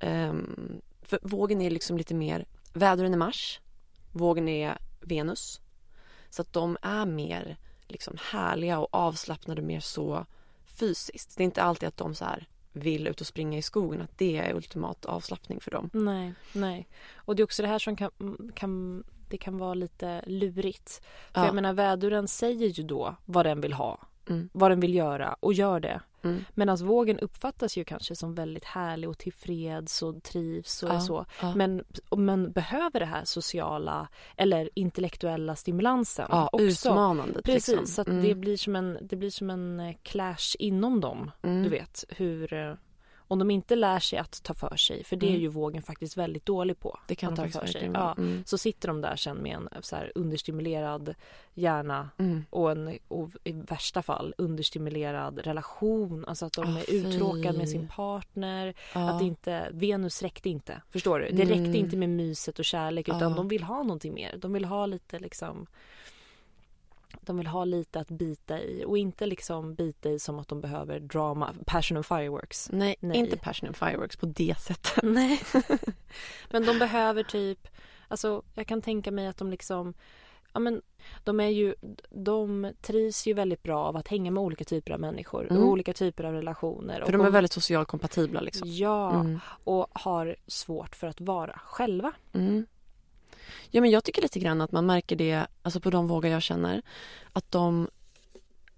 Ehm, 0.00 0.80
för 1.02 1.18
vågen 1.22 1.60
är 1.60 1.70
liksom 1.70 1.98
lite 1.98 2.14
mer, 2.14 2.46
väduren 2.72 3.12
är 3.12 3.18
Mars, 3.18 3.60
vågen 4.12 4.48
är 4.48 4.78
Venus. 5.00 5.60
Så 6.30 6.42
att 6.42 6.52
de 6.52 6.76
är 6.82 7.06
mer 7.06 7.56
liksom 7.88 8.16
härliga 8.30 8.78
och 8.78 8.88
avslappnade 8.90 9.62
mer 9.62 9.80
så 9.80 10.26
fysiskt. 10.66 11.36
Det 11.36 11.42
är 11.42 11.44
inte 11.44 11.62
alltid 11.62 11.88
att 11.88 11.96
de 11.96 12.14
så 12.14 12.24
här 12.24 12.48
vill 12.72 13.06
ut 13.06 13.20
och 13.20 13.26
springa 13.26 13.58
i 13.58 13.62
skogen, 13.62 14.00
att 14.00 14.18
det 14.18 14.36
är 14.38 14.54
ultimat 14.54 15.04
avslappning 15.04 15.60
för 15.60 15.70
dem. 15.70 15.90
Nej, 15.92 16.34
nej. 16.52 16.88
Och 17.14 17.36
det 17.36 17.42
är 17.42 17.44
också 17.44 17.62
det 17.62 17.68
här 17.68 17.78
som 17.78 17.96
kan, 17.96 18.10
kan 18.54 19.04
det 19.28 19.38
kan 19.38 19.58
vara 19.58 19.74
lite 19.74 20.22
lurigt. 20.26 21.02
För 21.32 21.40
Ja. 21.40 21.46
jag 21.46 21.54
menar 21.54 21.72
väduren 21.72 22.28
säger 22.28 22.68
ju 22.68 22.82
då 22.82 23.14
vad 23.24 23.46
den 23.46 23.60
vill 23.60 23.72
ha, 23.72 23.98
Mm. 24.28 24.48
vad 24.52 24.70
den 24.70 24.80
vill 24.80 24.94
göra 24.94 25.36
och 25.40 25.52
gör 25.54 25.80
det. 25.80 26.00
Mm. 26.22 26.44
Medan 26.54 26.76
vågen 26.76 27.18
uppfattas 27.18 27.76
ju 27.76 27.84
kanske 27.84 28.16
som 28.16 28.34
väldigt 28.34 28.64
härlig 28.64 29.10
och 29.10 29.18
tillfreds 29.18 30.02
och 30.02 30.22
trivs 30.22 30.82
och 30.82 30.88
Ja, 30.88 31.00
så. 31.00 31.26
ja. 31.42 31.54
Men, 31.54 31.84
men 32.16 32.52
behöver 32.52 33.00
det 33.00 33.06
här 33.06 33.24
sociala 33.24 34.08
eller 34.36 34.70
intellektuella 34.74 35.56
stimulansen 35.56 36.26
Ja, 36.30 36.48
också. 36.52 36.64
utmanande. 36.64 37.42
Precis, 37.42 37.68
liksom. 37.68 37.86
så 37.86 38.10
Mm. 38.10 38.24
det, 38.24 38.34
blir 38.34 38.56
som 38.56 38.76
en, 38.76 38.98
det 39.02 39.16
blir 39.16 39.30
som 39.30 39.50
en 39.50 39.80
eh, 39.80 39.96
clash 40.02 40.56
inom 40.58 41.00
dem. 41.00 41.30
Mm. 41.42 41.62
Du 41.62 41.68
vet 41.68 42.04
hur... 42.08 42.76
om 43.28 43.38
de 43.38 43.50
inte 43.50 43.76
lär 43.76 43.98
sig 43.98 44.18
att 44.18 44.42
ta 44.42 44.54
för 44.54 44.76
sig, 44.76 45.04
för 45.04 45.16
det 45.16 45.26
är 45.26 45.30
Mm. 45.30 45.40
ju 45.40 45.48
vågen 45.48 45.82
faktiskt 45.82 46.16
väldigt 46.16 46.46
dålig 46.46 46.80
på. 46.80 46.98
Det 47.06 47.14
kan 47.14 47.32
att 47.32 47.52
ta 47.52 47.60
för 47.60 47.66
sig. 47.66 47.90
Ja. 47.94 48.14
Mm. 48.18 48.42
så 48.46 48.58
sitter 48.58 48.88
de 48.88 49.00
där 49.00 49.16
sen 49.16 49.36
med 49.36 49.56
en 49.56 49.68
så 49.80 49.96
här 49.96 50.12
understimulerad 50.14 51.14
hjärna 51.54 52.10
Mm. 52.18 52.44
och, 52.50 52.70
en, 52.70 52.98
och 53.08 53.30
i 53.44 53.52
värsta 53.52 54.02
fall 54.02 54.34
understimulerad 54.38 55.38
relation. 55.38 56.24
Alltså 56.28 56.46
att 56.46 56.52
de 56.52 56.64
Ah, 56.76 56.78
är 56.78 56.82
fy. 56.82 56.96
uttråkade 56.96 57.58
med 57.58 57.68
sin 57.68 57.88
partner. 57.88 58.74
Ja. 58.94 59.10
Att 59.10 59.22
inte, 59.22 59.68
Venus 59.72 60.22
räckte 60.22 60.48
inte. 60.48 60.82
Förstår 60.90 61.20
du? 61.20 61.28
Det 61.30 61.42
räckte 61.42 61.54
Mm. 61.54 61.74
inte 61.74 61.96
med 61.96 62.08
myset 62.08 62.58
och 62.58 62.64
kärlek 62.64 63.08
utan 63.08 63.20
Ja. 63.30 63.36
de 63.36 63.48
vill 63.48 63.62
ha 63.62 63.82
någonting 63.82 64.14
mer. 64.14 64.36
De 64.36 64.52
vill 64.52 64.64
ha 64.64 64.86
lite 64.86 65.18
liksom 65.18 65.66
de 67.28 67.36
vill 67.36 67.46
ha 67.46 67.64
lite 67.64 68.00
att 68.00 68.08
bita 68.08 68.60
i 68.60 68.84
och 68.86 68.98
inte 68.98 69.26
liksom 69.26 69.74
bita 69.74 70.08
i 70.10 70.18
som 70.18 70.38
att 70.38 70.48
de 70.48 70.60
behöver 70.60 71.00
drama, 71.00 71.54
passion 71.66 71.96
and 71.96 72.06
fireworks. 72.06 72.68
Nej, 72.72 72.96
Nej. 73.00 73.16
inte 73.16 73.36
passion 73.36 73.66
and 73.66 73.76
fireworks 73.76 74.16
på 74.16 74.26
det 74.26 74.54
sättet. 74.60 75.02
Nej. 75.02 75.40
men 76.50 76.64
de 76.66 76.78
behöver 76.78 77.22
typ, 77.22 77.68
alltså 78.08 78.42
jag 78.54 78.66
kan 78.66 78.82
tänka 78.82 79.10
mig 79.10 79.26
att 79.26 79.36
de 79.36 79.50
liksom, 79.50 79.94
ja 80.52 80.60
men 80.60 80.82
de 81.24 81.40
är 81.40 81.48
ju, 81.48 81.74
de 82.10 82.72
trivs 82.82 83.26
ju 83.26 83.32
väldigt 83.34 83.62
bra 83.62 83.84
av 83.84 83.96
att 83.96 84.08
hänga 84.08 84.30
med 84.30 84.42
olika 84.42 84.64
typer 84.64 84.92
av 84.92 85.00
människor 85.00 85.46
Mm. 85.50 85.62
och 85.62 85.68
olika 85.68 85.92
typer 85.92 86.24
av 86.24 86.32
relationer. 86.32 87.04
För 87.04 87.12
de 87.12 87.20
är 87.20 87.30
väldigt 87.30 87.52
socialt 87.52 87.88
kompatibla 87.88 88.40
liksom. 88.40 88.68
Ja, 88.70 89.10
Mm. 89.20 89.40
och 89.64 89.86
har 89.92 90.36
svårt 90.46 90.96
för 90.96 91.06
att 91.06 91.20
vara 91.20 91.60
själva. 91.64 92.12
Mm. 92.32 92.66
Ja, 93.70 93.80
men 93.80 93.90
jag 93.90 94.04
tycker 94.04 94.22
lite 94.22 94.38
grann 94.38 94.60
att 94.60 94.72
man 94.72 94.86
märker 94.86 95.16
det, 95.16 95.46
alltså 95.62 95.80
på 95.80 95.90
de 95.90 96.08
vågar 96.08 96.30
jag 96.30 96.42
känner, 96.42 96.82
att 97.32 97.52
de 97.52 97.88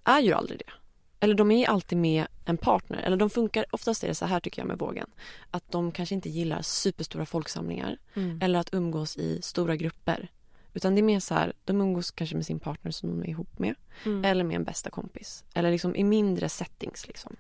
är 0.05 0.21
ju 0.21 0.33
aldrig 0.33 0.59
det. 0.59 0.73
Eller 1.21 1.35
de 1.35 1.51
är 1.51 1.69
alltid 1.69 1.99
med 1.99 2.27
en 2.45 2.57
partner. 2.57 2.99
Eller 2.99 3.17
de 3.17 3.31
funkar, 3.31 3.65
oftast 3.71 4.05
är 4.05 4.09
det 4.09 4.15
så 4.15 4.27
här 4.27 4.41
tycker 4.41 4.63
jag 4.63 4.69
med 4.69 4.79
vågen. 4.79 5.11
Att 5.51 5.73
de 5.73 5.93
kanske 5.93 6.15
inte 6.15 6.29
gillar 6.29 6.63
superstora 6.63 7.27
folksamlingar. 7.27 7.99
Eller 8.41 8.59
att 8.59 8.75
umgås 8.75 9.17
i 9.17 9.43
stora 9.43 9.77
grupper. 9.77 10.31
Utan 10.75 10.95
det 10.95 11.01
är 11.01 11.03
mer 11.03 11.21
så 11.21 11.35
här, 11.35 11.53
de 11.65 11.81
umgås 11.81 12.11
kanske 12.11 12.37
med 12.37 12.47
sin 12.47 12.61
partner 12.61 12.91
som 12.91 13.09
de 13.09 13.23
är 13.23 13.31
ihop 13.31 13.59
med. 13.59 13.75
Mm. 14.05 14.25
Eller 14.25 14.45
med 14.45 14.57
en 14.57 14.65
bästa 14.65 14.91
kompis. 14.91 15.45
Eller 15.55 15.71
liksom 15.71 15.97
i 15.97 16.05
mindre 16.05 16.49
settings 16.49 17.07
liksom. 17.07 17.37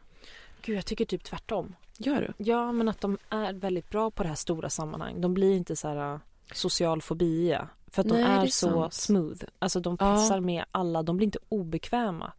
Gud, 0.63 0.77
jag 0.77 0.87
tycker 0.87 1.05
typ 1.05 1.25
tvärtom. 1.25 1.75
Gör 1.99 2.21
du? 2.21 2.45
Ja, 2.45 2.73
men 2.73 2.89
att 2.89 3.01
de 3.01 3.19
är 3.31 3.53
väldigt 3.53 3.91
bra 3.91 4.11
på 4.11 4.23
det 4.23 4.29
här 4.29 4.37
stora 4.37 4.71
sammanhang. 4.71 5.21
De 5.21 5.35
blir 5.35 5.57
inte 5.57 5.77
så 5.77 5.89
här 5.89 6.21
social 6.55 7.03
fobia. 7.03 7.69
För 7.93 8.03
att 8.03 8.09
de 8.09 8.15
Nej, 8.15 8.25
det 8.25 8.31
är, 8.31 8.43
är 8.43 8.47
så 8.47 8.71
sant. 8.71 8.93
smooth. 8.93 9.45
Alltså 9.59 9.81
de 9.81 9.97
Ja. 10.01 10.07
passar 10.07 10.41
med 10.41 10.65
alla. 10.71 11.03
De 11.03 11.17
blir 11.17 11.25
inte 11.27 11.39
obekväma. 11.49 12.33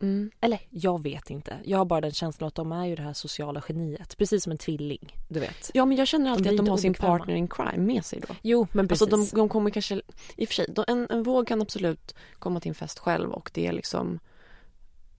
Mm. 0.00 0.30
Eller 0.40 0.60
jag 0.70 1.02
vet 1.02 1.30
inte. 1.30 1.56
Jag 1.64 1.78
har 1.78 1.84
bara 1.84 2.00
den 2.00 2.12
känslan 2.12 2.48
att 2.48 2.54
de 2.54 2.72
är 2.72 2.84
ju 2.84 2.96
det 2.96 3.02
här 3.02 3.12
sociala 3.12 3.62
geniet. 3.68 4.16
Precis 4.18 4.42
som 4.42 4.52
en 4.52 4.58
tvilling, 4.58 5.16
du 5.28 5.40
vet. 5.40 5.70
Ja 5.74 5.84
men 5.84 5.96
jag 5.96 6.08
känner 6.08 6.30
alltid 6.30 6.42
blir 6.46 6.52
att 6.52 6.66
de 6.66 6.68
har 6.70 6.76
sin 6.76 6.94
partner 6.94 7.34
in 7.34 7.48
crime 7.48 7.78
med 7.92 8.04
sig 8.04 8.20
då. 8.28 8.34
Jo, 8.42 8.66
men 8.72 8.88
precis. 8.88 9.12
Alltså 9.12 9.36
de, 9.36 9.40
de 9.40 9.48
kommer 9.48 9.70
kanske, 9.70 9.94
i 10.36 10.44
och 10.44 10.48
för 10.48 10.54
sig, 10.54 10.66
de, 10.68 10.84
en, 10.88 11.06
en 11.10 11.22
våg 11.22 11.46
kan 11.48 11.62
absolut 11.62 12.14
komma 12.38 12.60
till 12.60 12.68
en 12.68 12.74
fest 12.74 12.98
själv 12.98 13.30
och 13.32 13.50
det 13.54 13.66
är 13.66 13.72
liksom, 13.72 14.18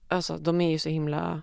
alltså 0.08 0.36
de 0.38 0.60
är 0.60 0.70
ju 0.70 0.78
så 0.78 0.88
himla 0.88 1.42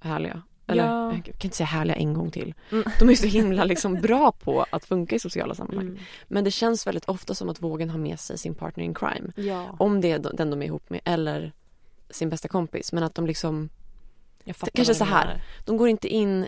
härliga. 0.00 0.42
Eller 0.68 0.84
Ja. 0.86 1.12
jag 1.12 1.24
kan 1.24 1.34
inte 1.42 1.56
säga 1.56 1.66
härliga 1.66 1.96
en 1.96 2.14
gång 2.14 2.30
till. 2.30 2.54
Mm. 2.72 2.84
De 2.98 3.10
är 3.10 3.14
så 3.14 3.26
himla 3.26 3.64
liksom 3.64 3.94
bra 3.94 4.32
på 4.32 4.66
att 4.70 4.84
funka 4.84 5.16
i 5.16 5.18
sociala 5.18 5.54
sammanhang. 5.54 5.86
Mm. 5.86 5.98
Men 6.28 6.44
det 6.44 6.50
känns 6.50 6.86
väldigt 6.86 7.04
ofta 7.04 7.34
som 7.34 7.48
att 7.48 7.62
vågen 7.62 7.90
har 7.90 7.98
med 7.98 8.20
sig 8.20 8.38
sin 8.38 8.54
partner 8.54 8.84
in 8.84 8.94
crime. 8.94 9.32
Ja, 9.36 9.76
Om 9.78 10.00
det 10.00 10.10
är 10.12 10.18
den 10.18 10.50
de 10.50 10.62
är 10.62 10.66
ihop 10.66 10.90
med 10.90 11.00
eller 11.04 11.52
sin 12.10 12.28
bästa 12.30 12.48
kompis. 12.48 12.92
Men 12.92 13.02
att 13.02 13.14
de 13.14 13.26
liksom, 13.26 13.68
kanske 14.74 14.94
så 14.94 15.04
här. 15.04 15.42
de 15.64 15.76
går 15.76 15.88
inte 15.88 16.08
in 16.08 16.46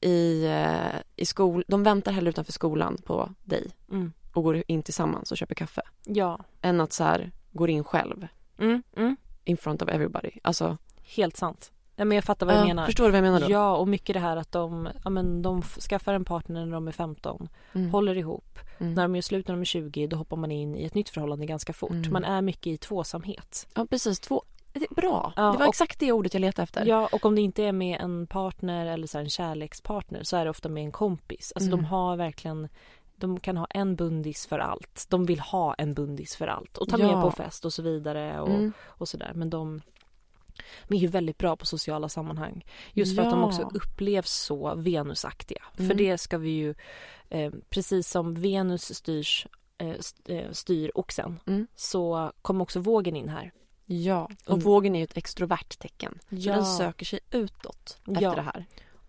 i, 0.00 0.44
eh, 0.44 1.00
i 1.16 1.26
skol, 1.26 1.64
de 1.68 1.82
väntar 1.82 2.12
hellre 2.12 2.30
utanför 2.30 2.52
skolan 2.52 2.96
på 3.04 3.30
dig 3.44 3.70
Mm. 3.90 4.12
och 4.32 4.42
går 4.42 4.62
in 4.66 4.82
tillsammans 4.82 5.30
och 5.32 5.38
köper 5.38 5.54
kaffe. 5.54 5.82
Ja. 6.04 6.38
än 6.62 6.80
att 6.80 6.92
så 6.92 7.04
här, 7.04 7.30
går 7.52 7.70
in 7.70 7.84
själv 7.84 8.26
Mm, 8.58 8.82
mm. 8.96 9.16
in 9.44 9.56
front 9.56 9.82
of 9.82 9.88
everybody. 9.88 10.30
Alltså, 10.42 10.76
Helt 11.16 11.36
sant. 11.36 11.72
Ja, 11.96 12.04
men 12.04 12.14
jag 12.14 12.24
fattar 12.24 12.46
vad 12.46 12.54
du 12.54 12.58
ja, 12.60 12.66
menar. 12.66 12.86
Förstår 12.86 13.04
du 13.04 13.10
vad 13.10 13.16
jag 13.18 13.22
menar 13.24 13.40
då? 13.40 13.46
Ja, 13.50 13.76
och 13.76 13.88
mycket 13.88 14.14
det 14.14 14.20
här 14.20 14.36
att 14.36 14.52
de, 14.52 14.88
ja, 15.04 15.10
men 15.10 15.42
de 15.42 15.62
skaffar 15.62 16.14
en 16.14 16.24
partner 16.24 16.64
när 16.66 16.72
de 16.72 16.88
är 16.88 16.92
15, 16.92 17.48
Mm. 17.74 17.90
håller 17.90 18.16
ihop. 18.18 18.58
Mm. 18.78 18.94
När 18.94 19.02
de 19.02 19.16
är 19.16 19.20
slut 19.20 19.48
när 19.48 19.54
de 19.54 19.60
är 19.60 19.64
20, 19.64 20.06
då 20.06 20.16
hoppar 20.16 20.36
man 20.36 20.50
in 20.52 20.76
i 20.76 20.84
ett 20.84 20.94
nytt 20.94 21.08
förhållande 21.08 21.46
ganska 21.46 21.72
fort. 21.72 21.90
Mm. 21.90 22.12
Man 22.12 22.24
är 22.24 22.42
mycket 22.42 22.66
i 22.66 22.76
tvåsamhet. 22.76 23.66
Ja, 23.74 23.86
precis. 23.90 24.20
Två. 24.20 24.42
Är 24.72 24.94
bra. 24.94 25.32
Ja, 25.36 25.42
det 25.42 25.58
var 25.58 25.66
och- 25.66 25.68
exakt 25.68 26.00
det 26.00 26.12
ordet 26.12 26.34
jag 26.34 26.40
letade 26.40 26.62
efter. 26.62 26.86
Ja, 26.86 27.08
och 27.12 27.24
om 27.26 27.34
det 27.34 27.40
inte 27.40 27.62
är 27.64 27.72
med 27.72 28.00
en 28.00 28.26
partner 28.26 28.86
eller 28.86 29.06
så 29.06 29.18
en 29.18 29.30
kärlekspartner 29.30 30.22
så 30.22 30.36
är 30.36 30.44
det 30.44 30.50
ofta 30.50 30.68
med 30.68 30.84
en 30.84 30.92
kompis. 30.92 31.52
Alltså 31.56 31.68
Mm. 31.68 31.80
de 31.80 31.84
har 31.86 32.16
verkligen 32.16 32.68
de 33.18 33.40
kan 33.40 33.56
ha 33.56 33.66
en 33.70 33.96
bundis 33.96 34.46
för 34.46 34.58
allt. 34.58 35.06
De 35.08 35.26
vill 35.26 35.40
ha 35.40 35.74
en 35.74 35.94
bundis 35.94 36.36
för 36.36 36.46
allt 36.46 36.76
och 36.76 36.88
ta 36.88 36.98
Ja. 36.98 37.06
med 37.12 37.22
på 37.22 37.30
fest 37.30 37.64
och 37.64 37.72
så 37.72 37.82
vidare 37.82 38.40
och, 38.40 38.48
Mm. 38.50 38.72
och 38.86 39.08
sådär. 39.08 39.32
Men 39.34 39.50
de, 39.50 39.80
de 40.88 40.94
är 40.96 40.98
ju 41.00 41.06
väldigt 41.06 41.38
bra 41.38 41.56
på 41.56 41.66
sociala 41.66 42.08
sammanhang. 42.08 42.64
Just 42.92 43.16
för 43.16 43.22
att 43.22 43.30
de 43.30 43.40
Ja. 43.40 43.46
också 43.46 43.62
upplevs 43.74 44.30
så 44.32 44.74
venusaktiga. 44.74 45.62
För 45.74 45.84
Mm. 45.84 45.96
det 45.96 46.18
ska 46.18 46.38
vi 46.38 46.50
ju, 46.50 46.74
eh, 47.30 47.52
precis 47.70 48.10
som 48.10 48.34
Venus 48.34 48.94
styrs, 48.94 49.46
eh, 49.78 50.36
eh, 50.36 50.50
styr 50.52 50.90
oxen 50.94 51.40
Mm. 51.46 51.66
så 51.76 52.32
kommer 52.42 52.62
också 52.62 52.80
vågen 52.80 53.16
in 53.16 53.28
här. 53.28 53.52
Ja, 53.86 54.28
och 54.44 54.50
Mm. 54.52 54.64
vågen 54.64 54.94
är 54.94 54.98
ju 54.98 55.04
ett 55.04 55.16
extrovert 55.16 55.78
tecken. 55.78 56.18
Så 56.28 56.36
Ja. 56.36 56.54
den 56.54 56.64
söker 56.66 57.06
sig 57.06 57.20
utåt 57.30 57.98
Ja. 58.04 58.12
efter 58.12 58.36
det 58.36 58.42
här. 58.42 58.64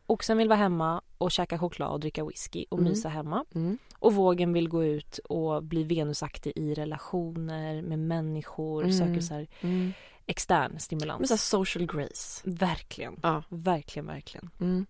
Oxen 0.10 0.38
vill 0.38 0.48
vara 0.50 0.60
hemma 0.60 1.01
och 1.18 1.32
käka 1.32 1.60
choklad 1.60 1.92
och 1.92 2.00
dricka 2.00 2.25
whisky 2.25 2.66
och 2.70 2.80
Mm. 2.80 2.89
mysa 2.92 3.10
hemma. 3.10 3.46
Mm. 3.56 3.77
Och 4.00 4.13
vågen 4.13 4.54
vill 4.54 4.70
gå 4.70 4.84
ut 4.84 5.18
och 5.18 5.63
bli 5.63 5.84
venusaktig 5.84 6.54
i 6.56 6.74
relationer 6.74 7.82
med 7.82 8.00
människor, 8.00 8.84
Mm. 8.84 8.94
söker 8.98 9.22
så 9.22 9.34
här 9.34 9.48
Mm. 9.62 9.94
Extern 10.27 10.79
stimulans. 10.79 11.19
Men 11.19 11.27
så 11.27 11.38
social 11.38 11.86
grace. 11.86 12.41
Verkligen, 12.46 13.19
Ja. 13.24 13.43
verkligen, 13.50 14.05
verkligen. 14.07 14.50
Mm. 14.60 14.86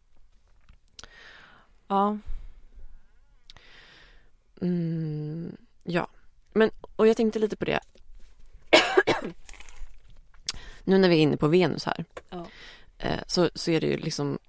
Ja, 1.88 2.18
Mm. 4.62 5.58
Ja, 5.84 6.08
men 6.54 6.70
och 6.96 7.08
jag 7.08 7.18
tänkte 7.18 7.40
lite 7.40 7.56
på 7.56 7.66
det. 7.66 7.80
nu 10.84 10.98
när 10.98 11.10
vi 11.10 11.16
är 11.18 11.22
inne 11.22 11.38
på 11.38 11.48
Venus 11.48 11.86
här. 11.86 12.06
Ja. 12.30 12.46
Eh, 12.98 13.20
så, 13.28 13.50
så 13.56 13.72
är 13.72 13.82
det 13.82 13.88
ju 13.88 13.98
liksom 13.98 14.40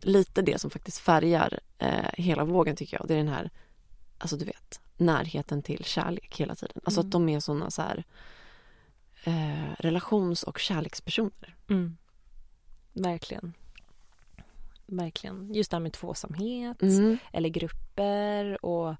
lite 0.00 0.42
det 0.42 0.60
som 0.60 0.70
faktiskt 0.70 0.98
färgar 0.98 1.60
eh, 1.78 2.10
hela 2.14 2.44
vågen 2.44 2.76
tycker 2.76 2.96
jag. 2.96 3.08
Det 3.08 3.14
är 3.14 3.18
den 3.18 3.28
här, 3.28 3.50
alltså 4.18 4.36
du 4.36 4.44
vet, 4.44 4.80
närheten 4.96 5.62
till 5.62 5.84
kärlek 5.84 6.40
hela 6.40 6.54
tiden. 6.54 6.80
Alltså 6.84 7.00
Mm. 7.00 7.08
att 7.08 7.12
de 7.12 7.28
är 7.28 7.40
sådana 7.40 7.70
så 7.70 7.82
här 7.82 8.04
eh, 9.24 9.72
relations 9.78 10.42
och 10.42 10.58
kärlekspersoner. 10.58 11.56
mm. 11.68 11.96
verkligen. 12.92 13.52
Verkligen. 14.86 15.54
Just 15.54 15.70
det 15.70 15.74
här 15.76 15.80
med 15.82 15.92
tvåsamhet 15.92 16.82
Mm. 16.82 17.18
eller 17.32 17.48
grupper 17.48 18.64
och 18.64 18.94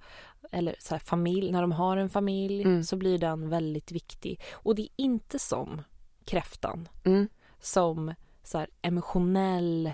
eller 0.52 0.76
så 0.78 0.94
här 0.94 0.98
familj. 1.00 1.52
När 1.52 1.60
de 1.60 1.72
har 1.72 1.96
en 1.96 2.10
familj 2.10 2.62
Mm. 2.62 2.84
så 2.84 2.96
blir 2.96 3.18
den 3.18 3.48
väldigt 3.48 3.92
viktig. 3.92 4.40
Och 4.52 4.74
det 4.74 4.82
är 4.82 4.88
inte 4.96 5.38
som 5.38 5.82
kräftan 6.24 6.88
Mm. 7.04 7.28
som 7.60 8.14
så 8.42 8.58
här 8.58 8.68
emotionell 8.82 9.92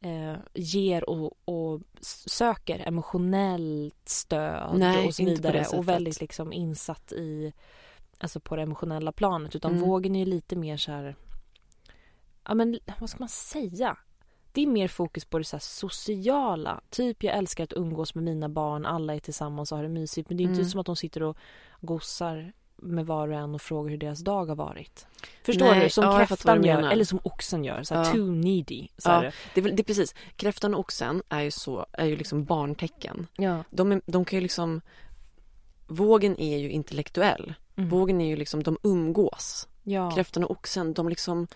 eh, 0.00 0.34
ger 0.54 1.10
och, 1.10 1.32
och 1.44 1.80
söker 2.26 2.88
emotionellt 2.88 4.08
stöd 4.08 4.78
Nej, 4.78 5.06
och 5.06 5.14
så 5.14 5.24
vidare 5.24 5.66
och 5.72 5.88
väldigt 5.88 6.20
liksom 6.20 6.52
insatt 6.52 7.12
i 7.12 7.52
alltså 8.22 8.40
på 8.40 8.56
det 8.56 8.62
emotionella 8.62 9.12
planet 9.12 9.56
utan 9.56 9.70
Mm. 9.72 9.82
vågen 9.88 10.16
är 10.16 10.26
lite 10.26 10.56
mer 10.56 10.76
så 10.76 10.92
här 10.92 11.16
ja 12.48 12.54
men 12.54 12.78
vad 13.00 13.10
ska 13.10 13.18
man 13.18 13.28
säga 13.28 13.96
det 14.52 14.62
är 14.62 14.66
mer 14.66 14.88
fokus 14.88 15.24
på 15.24 15.38
det 15.38 15.44
så 15.44 15.58
sociala. 15.58 16.80
Typ 16.90 17.22
jag 17.22 17.36
älskar 17.36 17.64
att 17.64 17.72
umgås 17.72 18.14
med 18.14 18.24
mina 18.24 18.48
barn, 18.48 18.86
alla 18.86 19.14
är 19.14 19.18
tillsammans 19.20 19.72
och 19.72 19.78
har 19.78 19.82
det 19.82 19.88
mysigt. 19.88 20.28
Men 20.28 20.36
det 20.36 20.42
är 20.42 20.44
inte 20.44 20.60
Mm. 20.60 20.70
som 20.70 20.80
att 20.80 20.86
de 20.86 20.96
sitter 20.96 21.22
och 21.22 21.36
gossar 21.80 22.52
med 22.76 23.06
var 23.06 23.28
och 23.28 23.34
en 23.34 23.54
och 23.54 23.62
frågar 23.62 23.90
hur 23.90 23.98
deras 23.98 24.20
dag 24.20 24.46
har 24.46 24.54
varit. 24.56 25.06
Förstår 25.44 25.66
Nej, 25.66 25.80
du? 25.84 25.90
Som 25.90 26.04
ja, 26.04 26.26
kräftan 26.26 26.64
gör, 26.64 26.82
eller 26.82 27.04
som 27.04 27.20
oxen 27.22 27.64
gör. 27.64 27.82
Så 27.82 27.94
här, 27.94 28.04
Ja. 28.04 28.12
Too 28.12 28.30
needy. 28.32 28.88
Så 28.98 29.08
Ja. 29.10 29.30
Det, 29.54 29.60
det 29.60 29.82
är 29.82 29.84
precis, 29.84 30.14
kräftan 30.36 30.74
och 30.74 30.80
oxen 30.80 31.22
är 31.28 31.40
ju 31.40 31.50
så, 31.50 31.86
är 31.92 32.06
ju 32.06 32.16
liksom 32.16 32.44
barntecken. 32.44 33.26
Ja. 33.36 33.64
De, 33.70 33.92
är, 33.92 34.02
de 34.06 34.24
kan 34.24 34.36
ju 34.36 34.40
liksom, 34.42 34.80
vågen 35.92 36.40
är 36.40 36.58
ju 36.58 36.70
intellektuell. 36.70 37.54
Mm. 37.76 37.90
Vågen 37.90 38.20
är 38.20 38.26
ju 38.28 38.36
liksom, 38.36 38.62
de 38.62 38.78
umgås. 38.82 39.68
ja. 39.82 40.10
Kräftan 40.10 40.44
och 40.44 40.50
oxen, 40.50 40.92
de 40.92 41.08
liksom 41.08 41.46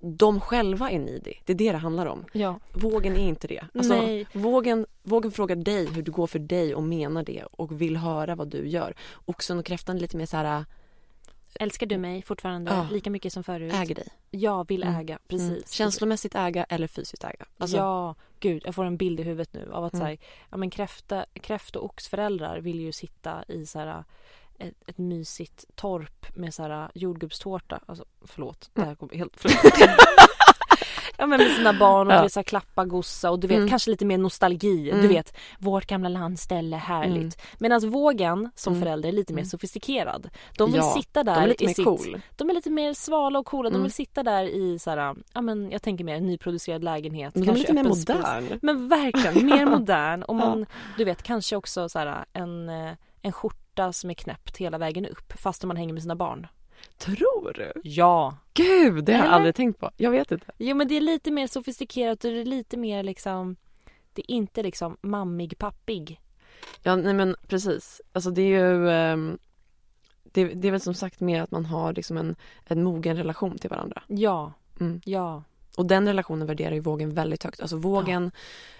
de 0.00 0.40
själva 0.40 0.90
är 0.90 0.98
needy. 0.98 1.32
Det 1.44 1.52
är 1.52 1.56
det 1.56 1.72
det 1.72 1.78
handlar 1.78 2.06
om. 2.06 2.24
ja. 2.32 2.58
Vågen 2.72 3.16
är 3.16 3.28
inte 3.28 3.46
det. 3.48 3.64
Alltså, 3.74 3.94
Nej. 3.94 4.26
Vågen, 4.32 4.86
vågen 5.02 5.32
frågar 5.32 5.56
dig 5.56 5.86
hur 5.86 6.02
det 6.02 6.10
går 6.10 6.26
för 6.26 6.38
dig 6.38 6.74
och 6.74 6.82
menar 6.82 7.22
det 7.22 7.44
och 7.50 7.80
vill 7.80 7.96
höra 7.96 8.34
vad 8.34 8.48
du 8.48 8.68
gör. 8.68 8.94
Oxen 9.24 9.58
och 9.58 9.64
kräftan 9.64 9.96
är 9.96 10.00
lite 10.00 10.16
mer 10.16 10.26
så 10.26 10.36
här 10.36 10.64
Älskar 11.60 11.86
du 11.86 11.98
mig 11.98 12.22
fortfarande 12.22 12.70
Ja. 12.74 12.86
lika 12.90 13.10
mycket 13.10 13.32
som 13.32 13.44
förut? 13.44 13.72
äger 13.74 13.94
dig. 13.94 14.08
Jag 14.30 14.68
vill 14.68 14.82
Mm. 14.82 15.00
äga, 15.00 15.18
precis. 15.28 15.48
Mm. 15.50 15.62
Känslomässigt 15.66 16.34
äga 16.34 16.64
eller 16.64 16.86
fysiskt 16.86 17.24
äga. 17.24 17.46
Alltså, 17.58 17.76
Ja, 17.76 18.14
gud, 18.40 18.62
jag 18.66 18.74
får 18.74 18.84
en 18.84 18.96
bild 18.96 19.20
i 19.20 19.22
huvudet 19.22 19.52
nu 19.52 19.70
av 19.72 19.84
att 19.84 19.92
Mm. 19.94 20.00
så 20.02 20.06
här, 20.06 20.18
ja, 20.50 20.56
men 20.56 20.70
kräfta, 20.70 21.26
kräft 21.34 21.76
och 21.76 21.84
oxföräldrar 21.84 22.58
vill 22.60 22.80
ju 22.80 22.92
sitta 22.92 23.44
i 23.48 23.66
så 23.66 23.78
här, 23.78 24.04
ett, 24.58 24.74
ett 24.86 24.98
mysigt 24.98 25.64
torp 25.74 26.36
med 26.36 26.54
så 26.54 26.62
här, 26.62 26.90
jordgubbstårta. 26.94 27.80
Alltså, 27.86 28.04
förlåt, 28.24 28.70
det 28.74 28.82
här 28.84 28.94
kommer 28.94 29.14
helt... 29.14 29.32
Förlåt. 29.36 29.64
ja, 31.18 31.26
men 31.26 31.38
med 31.40 31.50
sina 31.56 31.72
barn 31.72 32.06
och 32.08 32.12
Ja. 32.14 32.22
du 32.22 32.28
så 32.28 32.38
här, 32.40 32.44
klappa 32.44 32.84
gossa 32.84 33.30
och 33.30 33.40
du 33.40 33.46
vet 33.46 33.56
Mm. 33.56 33.68
kanske 33.68 33.90
lite 33.90 34.04
mer 34.04 34.18
nostalgi. 34.18 34.84
Du 34.84 34.90
Mm. 34.90 35.08
vet, 35.08 35.36
vårt 35.58 35.86
gamla 35.86 36.08
landställe, 36.08 36.76
härligt. 36.76 37.14
Mm. 37.16 37.30
Medan 37.58 37.90
vågen 37.90 38.50
som 38.54 38.72
Mm. 38.72 38.82
förälder 38.82 39.08
är 39.08 39.12
lite 39.12 39.32
mer 39.32 39.40
Mm. 39.40 39.48
sofistikerad. 39.50 40.30
De 40.58 40.72
vill 40.72 40.80
Ja, 40.80 40.92
sitta 40.96 41.22
där 41.24 41.34
de 41.34 41.40
är 41.42 41.46
lite 41.46 41.64
i 41.64 41.66
mer 41.66 41.74
sitt 41.74 41.84
cool. 41.84 42.20
de 42.36 42.50
är 42.50 42.54
lite 42.54 42.70
mer 42.70 42.92
svala 42.94 43.38
och 43.38 43.46
coola. 43.46 43.68
De 43.70 43.74
Mm. 43.74 43.82
vill 43.82 43.92
sitta 43.92 44.22
där 44.22 44.44
i 44.44 44.78
så 44.78 44.90
här, 44.90 45.14
ja 45.34 45.40
men 45.40 45.70
jag 45.70 45.82
tänker 45.82 46.04
mer 46.04 46.20
nyproducerad 46.20 46.84
lägenhet. 46.84 47.34
Men 47.34 47.44
de 47.44 47.50
är 47.50 47.54
lite 47.56 47.72
mer 47.72 47.80
öppen 47.80 47.96
spis. 47.96 48.16
modern. 48.16 48.58
Men 48.62 48.88
verkligen, 48.88 49.46
mer 49.46 49.66
modern. 49.78 50.22
Och 50.22 50.34
man, 50.34 50.66
du 50.98 51.04
vet, 51.04 51.22
kanske 51.22 51.56
också 51.56 51.88
så 51.88 51.98
här, 51.98 52.24
en, 52.32 52.68
eh, 52.68 52.92
en 53.22 53.32
skjorta 53.32 53.92
som 53.92 54.10
är 54.10 54.14
knäppt 54.14 54.56
hela 54.56 54.78
vägen 54.78 55.06
upp 55.06 55.32
fast 55.40 55.64
man 55.64 55.76
hänger 55.76 55.92
med 55.92 56.02
sina 56.02 56.16
barn. 56.16 56.46
Tror 56.98 57.52
du? 57.52 57.72
Ja. 57.84 58.36
Gud, 58.54 59.04
det 59.04 59.12
har 59.12 59.18
jag 59.18 59.26
Eller? 59.26 59.36
aldrig 59.36 59.54
tänkt 59.54 59.80
på. 59.80 59.90
Jag 59.96 60.10
vet 60.10 60.32
inte. 60.32 60.46
Jo 60.58 60.76
men 60.76 60.88
det 60.88 60.94
är 60.96 61.00
lite 61.00 61.30
mer 61.30 61.46
sofistikerat 61.46 62.24
och 62.24 62.30
det 62.30 62.40
är 62.40 62.44
lite 62.44 62.76
mer 62.76 63.02
liksom 63.02 63.56
det 64.12 64.22
är 64.22 64.34
inte 64.34 64.62
liksom 64.62 64.96
mammig 65.00 65.58
pappig. 65.58 66.20
Ja, 66.82 66.96
nej 66.96 67.14
men 67.14 67.36
precis. 67.48 68.00
Alltså 68.12 68.30
det 68.30 68.42
är 68.42 68.46
ju 68.72 68.90
ehm, 68.90 69.38
det, 70.22 70.44
det 70.44 70.68
är 70.68 70.72
väl 70.72 70.80
som 70.80 70.94
sagt 70.94 71.20
mer 71.20 71.42
att 71.42 71.50
man 71.50 71.64
har 71.66 71.92
liksom 71.92 72.16
en, 72.16 72.36
en 72.66 72.82
mogen 72.84 73.16
relation 73.16 73.58
till 73.58 73.70
varandra. 73.70 74.02
Ja, 74.06 74.52
Mm. 74.80 75.00
ja. 75.04 75.42
Och 75.76 75.86
den 75.86 76.06
relationen 76.06 76.46
värderar 76.46 76.74
ju 76.74 76.80
vågen 76.80 77.14
väldigt 77.14 77.44
högt. 77.44 77.60
Alltså 77.60 77.76
vågen 77.76 78.30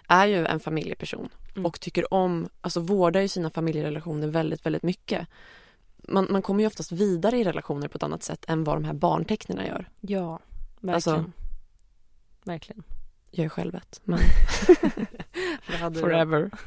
är 0.08 0.26
ju 0.26 0.46
en 0.46 0.60
familjeperson 0.60 1.28
Mm. 1.54 1.66
och 1.66 1.80
tycker 1.80 2.14
om, 2.14 2.48
alltså 2.60 2.80
vårdar 2.80 3.20
ju 3.20 3.28
sina 3.28 3.50
familjerelationer 3.50 4.26
väldigt, 4.28 4.66
väldigt 4.66 4.82
mycket. 4.82 5.28
Man, 6.08 6.26
man 6.30 6.42
kommer 6.42 6.60
ju 6.60 6.66
oftast 6.66 6.92
vidare 6.92 7.38
i 7.38 7.44
relationer 7.44 7.88
på 7.88 7.96
ett 7.96 8.02
annat 8.02 8.22
sätt 8.22 8.44
än 8.48 8.64
vad 8.64 8.76
de 8.76 8.84
här 8.84 8.92
barntecknen 8.92 9.66
gör. 9.66 9.88
Ja, 10.00 10.38
verkligen. 10.80 10.94
Alltså- 10.94 11.24
verkligen. 12.44 12.82
Jag 13.30 13.44
är 13.44 13.48
själv 13.48 13.74
ett, 13.74 14.00
men 14.04 14.18
forever. 15.94 16.50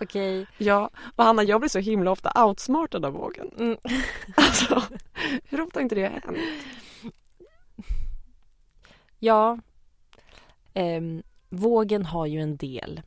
Okej. 0.00 0.46
Ja, 0.58 0.90
och 1.16 1.24
Hanna, 1.24 1.42
jag 1.42 1.60
blir 1.60 1.68
så 1.70 1.78
himla 1.78 2.10
ofta 2.10 2.44
outsmartad 2.46 3.04
av 3.04 3.12
vågen. 3.12 3.50
Mm. 3.58 3.76
Alltså, 4.36 4.82
hur 5.44 5.60
ofta 5.60 5.78
har 5.78 5.82
inte 5.82 5.94
det 5.94 6.08
hänt? 6.08 6.24
Ja. 9.18 9.58
Ehm, 10.74 11.22
vågen 11.48 12.06
har 12.06 12.26
ju 12.26 12.40
en 12.40 12.56
del, 12.56 13.02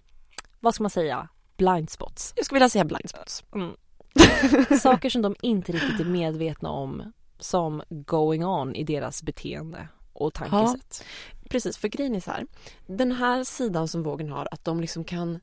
vad 0.60 0.76
ska 0.76 0.84
man 0.84 0.90
säga, 0.90 1.28
blind 1.62 1.90
spots. 1.90 2.34
Jag 2.36 2.46
skulle 2.46 2.56
vilja 2.56 2.70
säga 2.70 2.86
blind 2.86 3.10
spots. 3.10 3.44
Mm. 3.56 3.76
Saker 4.80 5.10
som 5.10 5.22
de 5.22 5.36
inte 5.42 5.72
riktigt 5.72 6.00
är 6.00 6.06
medvetna 6.06 6.70
om 6.70 7.14
som 7.40 7.82
going 7.90 8.46
on 8.46 8.76
i 8.76 8.84
deras 8.84 9.24
beteende 9.24 9.88
och 10.14 10.34
tankesätt. 10.34 11.04
Precis, 11.50 11.78
för 11.78 11.88
grejen 11.88 12.16
är 12.16 12.20
så 12.20 12.32
här. 12.32 12.46
Den 12.88 13.12
här 13.12 13.44
sidan 13.44 13.88
som 13.88 14.04
vågen 14.04 14.30
har, 14.30 14.48
att 14.52 14.66
de 14.66 14.82
liksom 14.82 15.04
kan... 15.04 15.40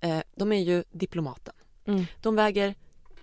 Eh, 0.00 0.20
de 0.36 0.52
är 0.52 0.60
ju 0.62 0.84
diplomaten. 0.90 1.54
Mm. 1.84 2.06
De 2.22 2.36
väger 2.36 2.74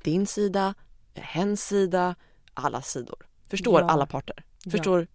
din 0.03 0.27
sida, 0.27 0.73
hens 1.13 1.67
sida, 1.67 2.15
alla 2.53 2.81
sidor. 2.81 3.27
Förstår 3.49 3.81
Ja. 3.81 3.87
alla 3.89 4.05
parter. 4.05 4.43
Förstår 4.71 5.07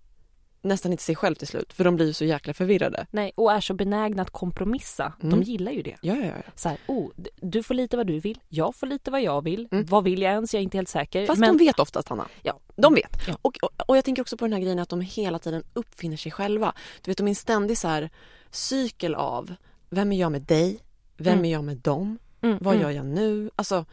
nästan 0.63 0.93
inte 0.93 1.05
sig 1.05 1.17
själv 1.17 1.35
till 1.35 1.47
slut, 1.47 1.73
för 1.73 1.85
de 1.85 1.97
blir 1.97 2.07
ju 2.07 2.13
så 2.13 2.25
jäkla 2.25 2.55
förvirrade. 2.55 3.07
Nej, 3.11 3.33
och 3.35 3.53
är 3.53 3.61
så 3.61 3.75
benägna 3.75 4.23
att 4.23 4.31
kompromissa. 4.31 5.13
Mm. 5.23 5.31
De 5.31 5.43
gillar 5.51 5.73
ju 5.73 5.83
det. 5.83 5.97
Ja, 6.03 6.17
ja, 6.17 6.25
ja. 6.27 6.53
Så 6.55 6.69
här, 6.69 6.79
oh, 6.87 7.11
du 7.37 7.63
får 7.63 7.75
lite 7.75 7.97
vad 7.97 8.07
du 8.07 8.21
vill, 8.21 8.41
jag 8.49 8.75
får 8.77 8.87
lite 8.87 9.11
vad 9.11 9.23
jag 9.23 9.45
vill. 9.45 9.69
Mm. 9.71 9.85
Vad 9.87 10.05
vill 10.05 10.23
jag 10.23 10.33
ens? 10.33 10.55
Jag 10.55 10.59
är 10.59 10.65
inte 10.65 10.79
helt 10.79 10.89
säker. 10.89 11.27
Fast 11.27 11.41
men... 11.41 11.57
de 11.59 11.65
vet 11.65 11.79
oftast, 11.79 12.09
Hanna. 12.09 12.27
Ja. 12.43 12.59
De 12.77 12.95
vet. 12.95 13.17
Ja. 13.29 13.37
Och, 13.43 13.57
och, 13.63 13.71
och 13.87 13.97
jag 13.97 14.05
tänker 14.05 14.23
också 14.23 14.37
på 14.37 14.45
den 14.45 14.53
här 14.53 14.61
grejen 14.61 14.79
att 14.79 14.89
de 14.89 15.01
hela 15.01 15.39
tiden 15.39 15.63
uppfinner 15.75 16.17
sig 16.17 16.33
själva. 16.33 16.75
Du 17.03 17.11
vet, 17.11 17.19
de 17.19 17.27
är 17.27 17.31
en 17.31 17.35
ständig 17.35 17.79
så 17.79 17.89
här 17.89 18.11
cykel 18.51 19.15
av 19.15 19.55
vem 19.91 20.13
är 20.13 20.21
jag 20.21 20.33
med 20.33 20.43
dig? 20.43 20.79
Vem 21.17 21.33
Mm. 21.33 21.45
är 21.45 21.51
jag 21.53 21.65
med 21.65 21.77
dem? 21.77 22.19
Mm, 22.41 22.59
Vad 22.61 22.75
mm, 22.75 22.83
gör 22.83 22.91
jag 22.91 23.07
nu? 23.07 23.51
Alltså, 23.57 23.85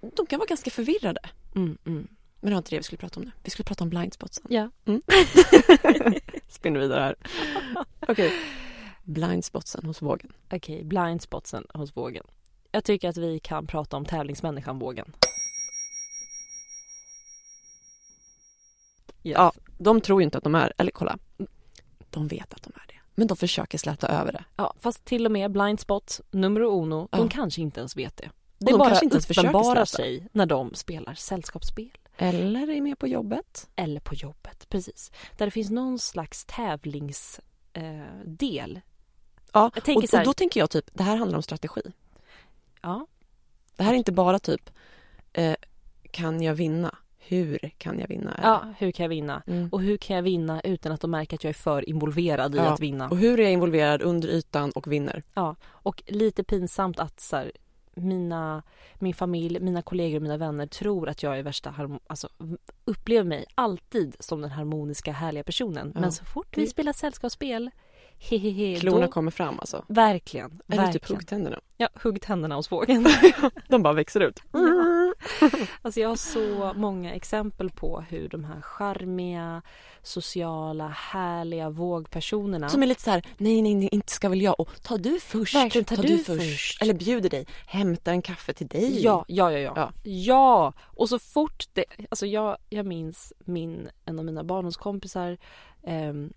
de 0.00 0.26
kan 0.26 0.38
vara 0.38 0.46
ganska 0.48 0.70
förvirrade. 0.70 1.20
Mm, 2.40 2.42
mm. 2.42 2.42
Men 2.42 2.50
det 2.50 2.54
var 2.54 2.58
inte 2.58 2.70
det 2.70 2.76
vi 2.76 2.82
skulle 2.82 2.98
prata 2.98 3.20
om 3.20 3.24
nu. 3.26 3.32
Vi 3.42 3.50
skulle 3.50 3.64
prata 3.64 3.84
om 3.84 3.90
blindspotsen. 3.90 4.44
Ja. 4.48 4.70
Spinner 6.48 6.80
vidare 6.80 7.00
här. 7.00 7.14
Okej. 8.08 8.32
Blindspotsen 9.04 9.86
hos 9.86 10.02
vågen. 10.02 10.32
Okej, 10.52 10.84
blind 10.84 11.22
spotsen 11.22 11.66
hos 11.74 11.96
vågen. 11.96 12.24
Jag 12.70 12.84
tycker 12.84 13.08
att 13.08 13.16
vi 13.16 13.38
kan 13.40 13.66
prata 13.66 13.96
om 13.96 14.04
tävlingsmänniskan 14.04 14.78
vågen. 14.78 15.12
Yes. 19.22 19.34
Ja, 19.36 19.52
de 19.78 20.00
tror 20.00 20.20
ju 20.20 20.24
inte 20.24 20.38
att 20.38 20.44
de 20.44 20.54
är, 20.54 20.72
eller 20.78 20.90
kolla. 20.90 21.18
De 22.10 22.28
vet 22.28 22.54
att 22.54 22.62
de 22.62 22.72
är 22.74 22.86
det. 22.88 22.94
Men 23.14 23.26
de 23.26 23.36
försöker 23.36 23.78
släta 23.78 24.08
över 24.08 24.32
det. 24.32 24.44
Ja, 24.56 24.74
fast 24.80 25.04
till 25.04 25.26
och 25.26 25.32
med 25.32 25.50
blind 25.52 25.80
spot, 25.80 26.20
numero 26.30 26.82
uno, 26.82 27.08
de 27.10 27.20
Ja. 27.20 27.28
kanske 27.30 27.60
inte 27.60 27.80
ens 27.80 27.96
vet 27.96 28.16
det. 28.16 28.30
Det 28.58 28.70
de 28.72 28.78
bara 28.78 29.00
inte 29.00 29.14
ens 29.16 29.30
uppenbarar 29.30 29.84
sig 29.84 30.28
när 30.32 30.46
de 30.46 30.74
spelar 30.74 31.14
sällskapsspel. 31.14 31.98
Eller 32.18 32.70
är 32.70 32.80
med 32.80 32.98
på 32.98 33.06
jobbet. 33.08 33.68
Eller 33.76 34.00
på 34.00 34.14
jobbet, 34.14 34.68
precis. 34.68 35.12
Där 35.36 35.46
det 35.46 35.50
finns 35.50 35.70
någon 35.70 35.98
slags 35.98 36.44
tävlingsdel. 36.44 38.76
Eh. 38.76 38.82
Ja, 39.52 39.66
och, 39.66 39.86
här- 39.86 40.18
och 40.20 40.24
då 40.24 40.32
tänker 40.34 40.60
jag 40.60 40.70
typ, 40.70 40.90
det 40.92 41.02
här 41.02 41.16
handlar 41.16 41.36
om 41.36 41.42
strategi. 41.42 41.80
ja, 42.82 43.06
Det 43.76 43.84
här 43.84 43.92
är 43.92 43.96
inte 43.96 44.12
bara 44.12 44.38
typ, 44.38 44.70
eh, 45.32 45.54
kan 46.10 46.42
jag 46.42 46.54
vinna? 46.54 46.94
Hur 47.18 47.70
kan 47.78 47.98
jag 47.98 48.08
vinna? 48.08 48.40
ja, 48.42 48.74
hur 48.78 48.92
kan 48.92 49.04
jag 49.04 49.08
vinna? 49.08 49.42
Mm. 49.46 49.68
Och 49.72 49.82
hur 49.82 49.96
kan 49.96 50.16
jag 50.16 50.22
vinna 50.22 50.60
utan 50.60 50.92
att 50.92 51.00
de 51.00 51.10
märker 51.10 51.36
att 51.36 51.44
jag 51.44 51.48
är 51.48 51.54
för 51.54 51.88
involverad 51.88 52.54
i 52.54 52.58
Ja, 52.58 52.64
att 52.72 52.80
vinna? 52.80 53.08
Och 53.08 53.16
hur 53.16 53.38
är 53.40 53.42
jag 53.42 53.52
involverad 53.52 54.02
under 54.02 54.28
ytan 54.28 54.70
och 54.70 54.92
vinner? 54.92 55.22
Ja, 55.34 55.56
och 55.64 56.02
lite 56.06 56.44
pinsamt 56.44 56.98
att 56.98 57.20
så 57.20 57.36
här, 57.36 57.52
mina, 58.00 58.62
min 58.94 59.14
familj, 59.14 59.60
mina 59.60 59.82
kollegor 59.82 60.16
och 60.16 60.22
mina 60.22 60.36
vänner 60.36 60.66
tror 60.66 61.08
att 61.08 61.22
jag 61.22 61.38
är 61.38 61.42
värsta 61.42 61.74
alltså 62.06 62.28
upplever 62.84 63.28
mig 63.28 63.44
alltid 63.54 64.16
som 64.18 64.40
den 64.40 64.50
harmoniska 64.50 65.12
härliga 65.12 65.44
personen. 65.44 65.92
Ja. 65.94 66.00
Men 66.00 66.12
så 66.12 66.24
fort 66.24 66.58
vi 66.58 66.66
spelar 66.66 66.92
sällskapsspel, 66.92 67.70
hehehe, 68.18 68.80
Klorna 68.80 69.06
då, 69.06 69.12
kommer 69.12 69.30
fram 69.30 69.60
alltså. 69.60 69.84
verkligen, 69.88 70.60
Eller 70.68 70.86
typ 70.86 70.94
verkligen. 70.94 71.16
huggtänderna. 71.16 71.60
Ja, 71.76 71.88
hugg 72.02 72.20
tänderna 72.20 72.54
hos 72.54 72.72
vågen. 72.72 73.06
De 73.68 73.82
bara 73.82 73.94
växer 73.94 74.20
ut. 74.20 74.42
Ja. 74.52 75.14
Alltså 75.82 76.00
jag 76.00 76.08
har 76.08 76.16
så 76.16 76.72
många 76.76 77.14
exempel 77.14 77.70
på 77.70 78.00
hur 78.08 78.28
de 78.28 78.44
här 78.44 78.60
charmiga, 78.60 79.62
sociala, 80.02 80.88
härliga 80.88 81.70
vågpersonerna 81.70 82.68
Som 82.68 82.82
är 82.82 82.86
lite 82.86 83.02
så 83.02 83.10
här, 83.10 83.22
nej, 83.36 83.62
nej, 83.62 83.74
nej, 83.74 83.88
inte 83.92 84.12
ska 84.12 84.28
väl 84.28 84.42
jag. 84.42 84.60
Och 84.60 84.82
ta 84.82 84.96
du 84.96 85.20
först. 85.20 85.54
Verkligen, 85.54 85.84
ta 85.84 85.96
du 85.96 86.18
först. 86.18 86.82
Eller 86.82 86.94
bjuder 86.94 87.30
dig, 87.30 87.46
hämtar 87.66 88.12
en 88.12 88.22
kaffe 88.22 88.52
till 88.52 88.68
dig. 88.68 89.02
Ja, 89.04 89.24
ja, 89.28 89.52
ja, 89.52 89.58
ja. 89.58 89.72
Ja. 89.76 89.92
Ja! 90.02 90.72
Och 90.80 91.08
så 91.08 91.18
fort 91.18 91.64
det... 91.72 91.84
Alltså 92.10 92.26
jag, 92.26 92.56
jag 92.68 92.86
minns 92.86 93.32
min, 93.38 93.88
en 94.04 94.18
av 94.18 94.24
mina 94.24 94.44
barndomskompisar 94.44 95.38
ehm, 95.82 96.32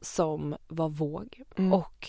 som 0.00 0.56
var 0.68 0.88
våg 0.88 1.42
Mm. 1.56 1.72
och 1.72 2.08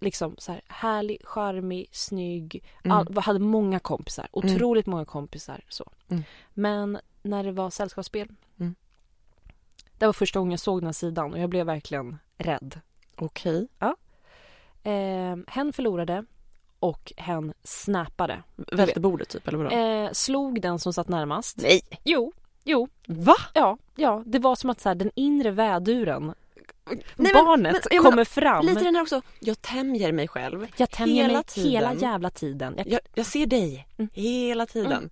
liksom 0.00 0.34
så 0.38 0.52
här 0.52 0.60
härlig, 0.66 1.18
charmig, 1.24 1.88
snygg. 1.92 2.64
Mm. 2.84 2.96
All, 2.96 3.16
hade 3.18 3.38
många 3.38 3.78
kompisar, 3.78 4.28
otroligt 4.32 4.86
många 4.86 5.04
kompisar. 5.04 5.60
så. 5.68 5.90
Mm. 6.08 6.22
Men 6.54 6.98
när 7.22 7.44
det 7.44 7.52
var 7.52 7.70
sällskapsspel, 7.70 8.28
Mm. 8.58 8.74
det 9.98 10.06
var 10.06 10.12
första 10.12 10.38
gången 10.38 10.50
jag 10.50 10.60
såg 10.60 10.80
den 10.80 10.86
här 10.86 10.92
sidan 10.92 11.32
och 11.32 11.38
jag 11.38 11.50
blev 11.50 11.66
verkligen 11.66 12.18
rädd. 12.38 12.80
Okej. 13.16 13.68
Eh, 14.82 15.36
hen 15.46 15.72
förlorade 15.72 16.24
och 16.78 17.12
hen 17.16 17.52
snappade. 17.62 18.42
Välte 18.56 19.00
bordet 19.00 19.28
typ, 19.28 19.48
eller 19.48 19.58
vadå? 19.58 19.70
Eh, 19.76 20.10
slog 20.12 20.60
den 20.62 20.78
som 20.78 20.92
satt 20.92 21.08
närmast. 21.08 21.56
nej! 21.62 21.80
Jo, 22.04 22.32
jo, 22.64 22.88
Va? 23.06 23.34
ja, 23.54 23.78
ja. 23.96 24.22
Det 24.26 24.38
var 24.38 24.56
som 24.56 24.70
att 24.70 24.80
så 24.80 24.88
här, 24.88 24.94
den 24.96 25.10
inre 25.14 25.50
väduren, 25.50 26.34
men- 27.16 27.32
barnet, 27.32 27.72
men- 27.72 27.82
menar, 27.90 28.10
kommer 28.10 28.24
fram. 28.24 28.66
Lite 28.66 28.84
den 28.84 28.94
här 28.94 29.02
också, 29.02 29.22
jag 29.40 29.62
tämjer 29.62 30.12
mig 30.12 30.28
själv. 30.28 30.66
jag 30.76 30.90
tämjer 30.90 31.22
hela 31.22 31.34
mig 31.34 31.44
tiden. 31.44 31.70
hela 31.70 31.94
jävla 31.94 32.30
tiden. 32.30 32.74
Jag, 32.76 32.86
Jag, 32.88 33.00
jag 33.14 33.26
ser 33.26 33.46
dig 33.46 33.86
Mm. 33.98 34.10
hela 34.14 34.66
tiden. 34.66 34.92
Mm. 34.92 35.10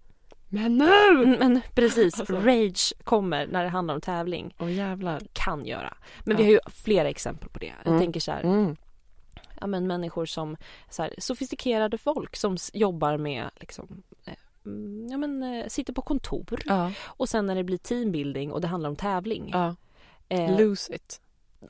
Men 0.48 0.78
nu! 0.78 1.22
Mm, 1.22 1.36
men 1.38 1.60
precis, 1.74 2.20
Alltså. 2.20 2.36
rage 2.36 2.92
kommer 3.04 3.46
när 3.46 3.62
det 3.64 3.68
handlar 3.70 3.94
om 3.94 4.00
tävling. 4.00 4.54
Åh 4.58 4.72
jävlar. 4.72 5.20
Kan 5.32 5.66
göra. 5.66 5.96
Men 6.24 6.36
Ja. 6.36 6.38
vi 6.38 6.44
har 6.44 6.50
ju 6.50 6.58
flera 6.70 7.08
exempel 7.08 7.48
på 7.48 7.58
det. 7.58 7.72
Jag 7.84 7.86
Mm. 7.86 8.00
tänker 8.00 8.20
så 8.20 8.32
här, 8.32 8.42
Mm. 8.42 8.76
ja, 9.60 9.66
men 9.66 9.86
människor 9.86 10.26
som 10.26 10.56
så 10.90 11.02
här, 11.02 11.14
sofistikerade 11.18 11.98
folk 11.98 12.36
som 12.36 12.56
jobbar 12.72 13.16
med 13.16 13.50
liksom, 13.60 14.02
eh, 14.26 14.34
ja, 15.10 15.16
men, 15.18 15.42
eh, 15.42 15.66
sitter 15.68 15.92
på 15.92 16.02
kontor 16.02 16.60
Ja. 16.64 16.92
och 17.04 17.28
sen 17.28 17.46
när 17.46 17.54
det 17.54 17.64
blir 17.64 17.78
teambuilding 17.78 18.52
och 18.52 18.60
det 18.60 18.68
handlar 18.68 18.90
om 18.90 18.96
tävling. 18.96 19.50
ja. 19.52 19.74
eh, 20.28 20.58
Lose 20.58 20.94
it. 20.94 21.20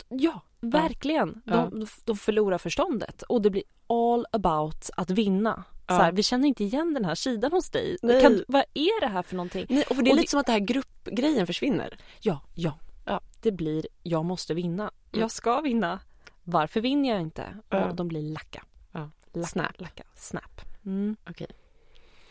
Ja, 0.09 0.41
verkligen. 0.61 1.43
Ja. 1.45 1.69
De, 1.73 1.87
de 2.05 2.17
förlorar 2.17 2.59
förståndet 2.59 3.23
och 3.23 3.43
det 3.43 3.51
blir 3.51 3.63
all 3.87 4.27
about 4.33 4.91
att 4.97 5.11
vinna. 5.11 5.65
Ja. 5.87 5.97
Så 5.97 6.03
här, 6.03 6.13
vi 6.13 6.23
känner 6.23 6.49
inte 6.49 6.65
igen 6.65 6.95
den 6.95 7.05
här 7.05 7.15
sidan 7.15 7.53
hos 7.53 7.71
dig. 7.71 7.97
Kan, 8.23 8.45
vad 8.49 8.65
är 8.75 9.01
det 9.01 9.07
här 9.07 9.23
för 9.23 9.37
någonting? 9.37 9.67
Nej, 9.69 9.85
och 9.91 9.97
det 9.97 10.01
är 10.01 10.13
Och 10.13 10.17
lite 10.17 10.21
det- 10.21 10.29
som 10.31 10.41
att 10.41 10.47
det 10.47 10.53
här 10.53 10.59
gruppgrejen 10.59 11.47
försvinner. 11.47 11.99
Ja, 12.21 12.41
ja, 12.55 12.79
Ja. 13.07 13.21
Det 13.43 13.53
blir 13.53 13.87
jag 14.03 14.25
måste 14.25 14.55
vinna. 14.55 14.83
Mm. 14.83 15.21
Jag 15.21 15.31
ska 15.31 15.61
vinna. 15.61 16.01
Varför 16.45 16.81
vinner 16.81 17.09
jag 17.09 17.21
inte? 17.21 17.57
Ja. 17.69 17.89
Och 17.89 17.95
de 17.95 18.09
blir 18.09 18.23
lacka. 18.23 18.65
Ja. 18.93 19.11
Lacka, 19.33 19.49
Snap. 19.49 19.81
Lacka. 19.81 20.03
Snap. 20.15 20.61
Mm. 20.85 21.17
Okej. 21.31 21.47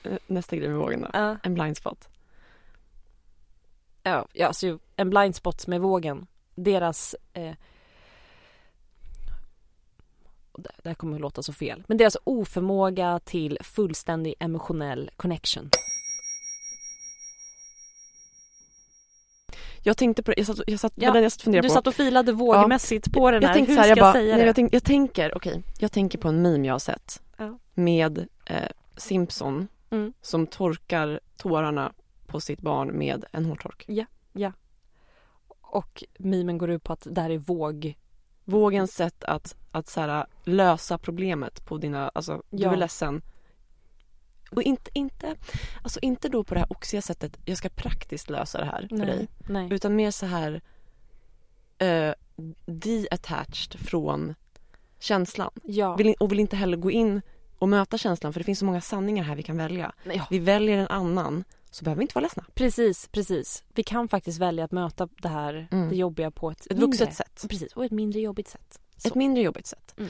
Eh, 0.03 0.17
Nästa 0.27 0.55
grej 0.55 0.67
med 0.69 0.77
vågen 0.77 1.01
då. 1.01 1.07
Ja. 1.13 1.37
En 1.43 1.53
blind 1.53 1.77
spot. 1.77 2.07
Ja, 4.03 4.27
ja, 4.33 4.47
alltså 4.47 4.79
en 4.95 5.09
blind 5.09 5.35
spot 5.35 5.67
med 5.67 5.81
vågen. 5.81 6.27
Deras... 6.63 7.15
Eh, 7.33 7.53
det 10.57 10.89
här 10.89 10.93
kommer 10.95 11.15
att 11.15 11.21
låta 11.21 11.43
så 11.43 11.53
fel. 11.53 11.83
Men 11.87 11.97
deras 11.97 12.17
oförmåga 12.23 13.19
till 13.25 13.57
fullständig 13.61 14.33
emotionell 14.39 15.11
connection. 15.17 15.69
Jag 19.83 19.97
tänkte 19.97 20.23
på 20.23 20.31
det, 20.31 20.37
jag 20.37 20.47
satt, 20.47 20.59
jag 20.67 20.79
satt, 20.79 20.93
Ja, 20.95 21.07
ja, 21.07 21.13
den 21.13 21.23
jag 21.23 21.31
satt 21.31 21.37
och 21.39 21.43
funderade 21.43 21.67
Du 21.67 21.69
på. 21.69 21.73
satt 21.73 21.87
och 21.87 21.93
filade 21.95 22.31
vågmässigt 22.31 23.13
på 23.13 23.31
den 23.31 23.41
jag 23.41 23.47
här. 23.49 23.55
tänkte 23.55 23.71
Hur 23.73 23.77
så 23.77 23.81
här, 23.81 23.87
ska 23.87 23.89
jag, 23.89 23.97
jag, 23.97 24.03
bara, 24.05 24.13
säga 24.13 24.35
nej, 24.37 24.45
jag, 24.45 24.55
tänk, 24.55 24.73
jag 24.73 24.83
tänker, 24.83 25.37
okej, 25.37 25.63
jag 25.79 25.91
tänker 25.91 26.17
på 26.17 26.27
en 26.27 26.41
meme 26.41 26.67
jag 26.67 26.73
har 26.73 26.79
sett. 26.79 27.21
Ja. 27.37 27.59
Med 27.73 28.27
eh, 28.45 28.69
Simpson 28.97 29.67
Mm. 29.91 30.13
som 30.21 30.47
torkar 30.47 31.19
tårarna 31.37 31.93
på 32.27 32.39
sitt 32.41 32.61
barn 32.61 32.87
med 32.87 33.25
en 33.31 33.45
hårtork. 33.45 33.85
Och 35.71 36.03
mimen 36.19 36.57
går 36.57 36.69
ut 36.69 36.83
på 36.83 36.93
att 36.93 37.07
det 37.11 37.21
här 37.21 37.29
är 37.29 37.37
våg. 37.37 37.97
Vågens 38.45 38.91
sätt 38.93 39.23
att, 39.23 39.55
att 39.71 39.87
så 39.89 40.01
här, 40.01 40.25
lösa 40.43 40.97
problemet 40.97 41.65
på 41.65 41.77
dina, 41.77 42.09
alltså 42.09 42.43
du 42.49 42.63
Ja. 42.63 42.71
är 42.73 42.77
ledsen. 42.77 43.21
Och 44.51 44.63
inte, 44.63 44.91
inte, 44.93 45.35
alltså 45.83 45.99
inte 46.01 46.29
då 46.29 46.43
på 46.43 46.53
det 46.53 46.59
här 46.59 46.71
oxiga 46.71 47.01
sättet, 47.01 47.37
jag 47.45 47.57
ska 47.57 47.69
praktiskt 47.69 48.29
lösa 48.29 48.57
det 48.59 48.65
här 48.65 48.87
för 48.89 49.05
dig. 49.05 49.27
nej. 49.49 49.67
Utan 49.73 49.95
mer 49.95 50.11
så 50.11 50.25
här 50.25 50.61
eh, 51.77 52.13
detached 52.65 53.79
från 53.79 54.35
känslan. 54.99 55.51
Ja. 55.63 55.95
Vill, 55.95 56.15
och 56.19 56.31
vill 56.31 56.39
inte 56.39 56.55
heller 56.55 56.77
gå 56.77 56.91
in 56.91 57.21
och 57.59 57.69
möta 57.69 57.97
känslan 57.97 58.33
för 58.33 58.39
det 58.39 58.43
finns 58.43 58.59
så 58.59 58.65
många 58.65 58.81
sanningar 58.81 59.23
här 59.23 59.35
vi 59.35 59.43
kan 59.43 59.57
välja. 59.57 59.91
ja. 60.03 60.27
Vi 60.29 60.39
väljer 60.39 60.77
en 60.77 60.87
annan 60.87 61.43
så 61.71 61.83
behöver 61.83 61.99
vi 61.99 62.03
inte 62.03 62.15
vara 62.15 62.21
ledsna. 62.23 62.45
Precis, 62.53 63.07
precis. 63.11 63.63
Vi 63.73 63.83
kan 63.83 64.07
faktiskt 64.07 64.39
välja 64.39 64.63
att 64.63 64.71
möta 64.71 65.09
det 65.21 65.27
här, 65.27 65.67
Mm. 65.71 65.89
det 65.89 65.95
jobbiga 65.95 66.31
på 66.31 66.51
ett, 66.51 66.61
Ett 66.61 66.69
mindre, 66.69 66.85
vuxet 66.85 67.13
sätt. 67.15 67.45
Precis, 67.49 67.73
och 67.73 67.85
ett 67.85 67.91
mindre 67.91 68.19
jobbigt 68.19 68.47
sätt. 68.47 68.79
Så. 68.97 69.07
Ett 69.07 69.15
mindre 69.15 69.43
jobbigt 69.43 69.67
sätt. 69.67 69.93
Mm. 69.97 70.09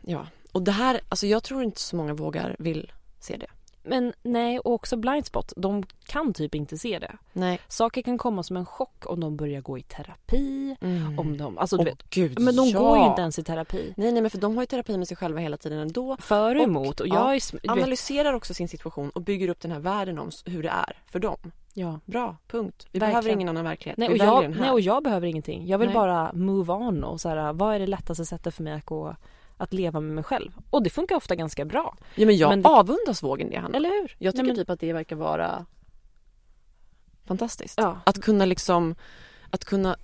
Ja, 0.00 0.26
och 0.52 0.62
det 0.62 0.72
här, 0.72 1.00
alltså 1.08 1.26
jag 1.26 1.42
tror 1.42 1.62
inte 1.62 1.80
så 1.80 1.96
många 1.96 2.14
vågar 2.14 2.56
vill 2.58 2.92
se 3.20 3.36
det. 3.36 3.46
Men 3.84 4.12
nej, 4.22 4.58
och 4.58 4.72
också 4.72 4.96
blindspot, 4.96 5.52
de 5.56 5.82
kan 6.06 6.32
typ 6.34 6.54
inte 6.54 6.78
se 6.78 6.98
det. 6.98 7.12
Nej. 7.32 7.60
Saker 7.68 8.02
kan 8.02 8.18
komma 8.18 8.42
som 8.42 8.56
en 8.56 8.66
chock 8.66 9.04
om 9.06 9.20
de 9.20 9.36
börjar 9.36 9.60
gå 9.60 9.78
i 9.78 9.82
terapi. 9.82 10.76
Mm. 10.80 11.18
Om 11.18 11.36
de, 11.36 11.58
alltså 11.58 11.76
du 11.76 11.82
Åh, 11.82 11.84
vet, 11.84 12.10
gud, 12.10 12.40
men 12.40 12.56
de 12.56 12.68
ja. 12.68 12.78
går 12.78 12.98
ju 12.98 13.04
inte 13.04 13.20
ens 13.22 13.38
i 13.38 13.42
terapi. 13.44 13.94
Nej, 13.96 14.12
nej, 14.12 14.22
men 14.22 14.30
för 14.30 14.38
de 14.38 14.54
har 14.56 14.62
ju 14.62 14.66
terapi 14.66 14.98
med 14.98 15.08
sig 15.08 15.16
själva 15.16 15.40
hela 15.40 15.56
tiden 15.56 15.78
ändå. 15.78 16.16
För 16.20 16.54
och 16.56 16.62
emot. 16.62 17.00
Och 17.00 17.08
ja, 17.08 17.14
jag 17.14 17.34
är, 17.34 17.38
sm- 17.38 17.52
du 17.52 17.68
vet, 17.68 17.70
Analyserar 17.70 18.32
också 18.32 18.54
sin 18.54 18.68
situation 18.68 19.10
och 19.10 19.22
bygger 19.22 19.48
upp 19.48 19.60
den 19.60 19.70
här 19.72 19.80
världen 19.80 20.18
om 20.18 20.30
hur 20.44 20.62
det 20.62 20.68
är 20.68 20.98
för 21.10 21.18
dem. 21.18 21.52
ja. 21.74 22.00
Bra, 22.04 22.36
punkt. 22.48 22.86
Vi 22.92 22.98
Verkligen. 22.98 23.10
behöver 23.10 23.30
ingen 23.30 23.48
annan 23.48 23.64
verklighet. 23.64 23.98
Nej 23.98 24.08
och, 24.08 24.16
jag, 24.16 24.56
nej 24.60 24.70
och 24.70 24.80
jag 24.80 25.02
behöver 25.02 25.26
ingenting. 25.26 25.66
Jag 25.66 25.78
vill 25.78 25.88
Nej. 25.88 25.94
bara 25.94 26.32
move 26.32 26.72
on 26.72 27.04
och 27.04 27.20
så 27.20 27.28
här, 27.28 27.52
vad 27.52 27.74
är 27.74 27.78
det 27.78 27.86
lättaste 27.86 28.24
sättet 28.24 28.54
för 28.54 28.62
mig 28.62 28.72
att 28.72 28.84
gå 28.84 29.16
att 29.56 29.72
leva 29.72 30.00
med 30.00 30.14
mig 30.14 30.24
själv? 30.24 30.50
Och 30.70 30.82
det 30.82 30.90
funkar 30.90 31.16
ofta 31.16 31.34
ganska 31.34 31.64
bra. 31.64 31.96
ja, 32.14 32.26
men 32.26 32.36
jag 32.36 32.48
men 32.48 32.62
det- 32.62 32.68
avundas 32.68 33.22
vågen 33.22 33.50
det, 33.50 33.56
Hanna. 33.56 33.76
Eller 33.76 33.88
hur? 33.88 34.16
Jag 34.18 34.32
tycker 34.34 34.42
Nej, 34.42 34.46
men- 34.52 34.56
typ 34.56 34.70
att 34.70 34.80
det 34.80 34.92
verkar 34.92 35.16
vara 35.16 35.66
fantastiskt. 37.24 37.74
Ja. 37.78 37.98
Att 38.06 38.22
kunna 38.22 38.44
liksom, 38.44 38.94
att 39.50 39.64
kunna 39.64 39.96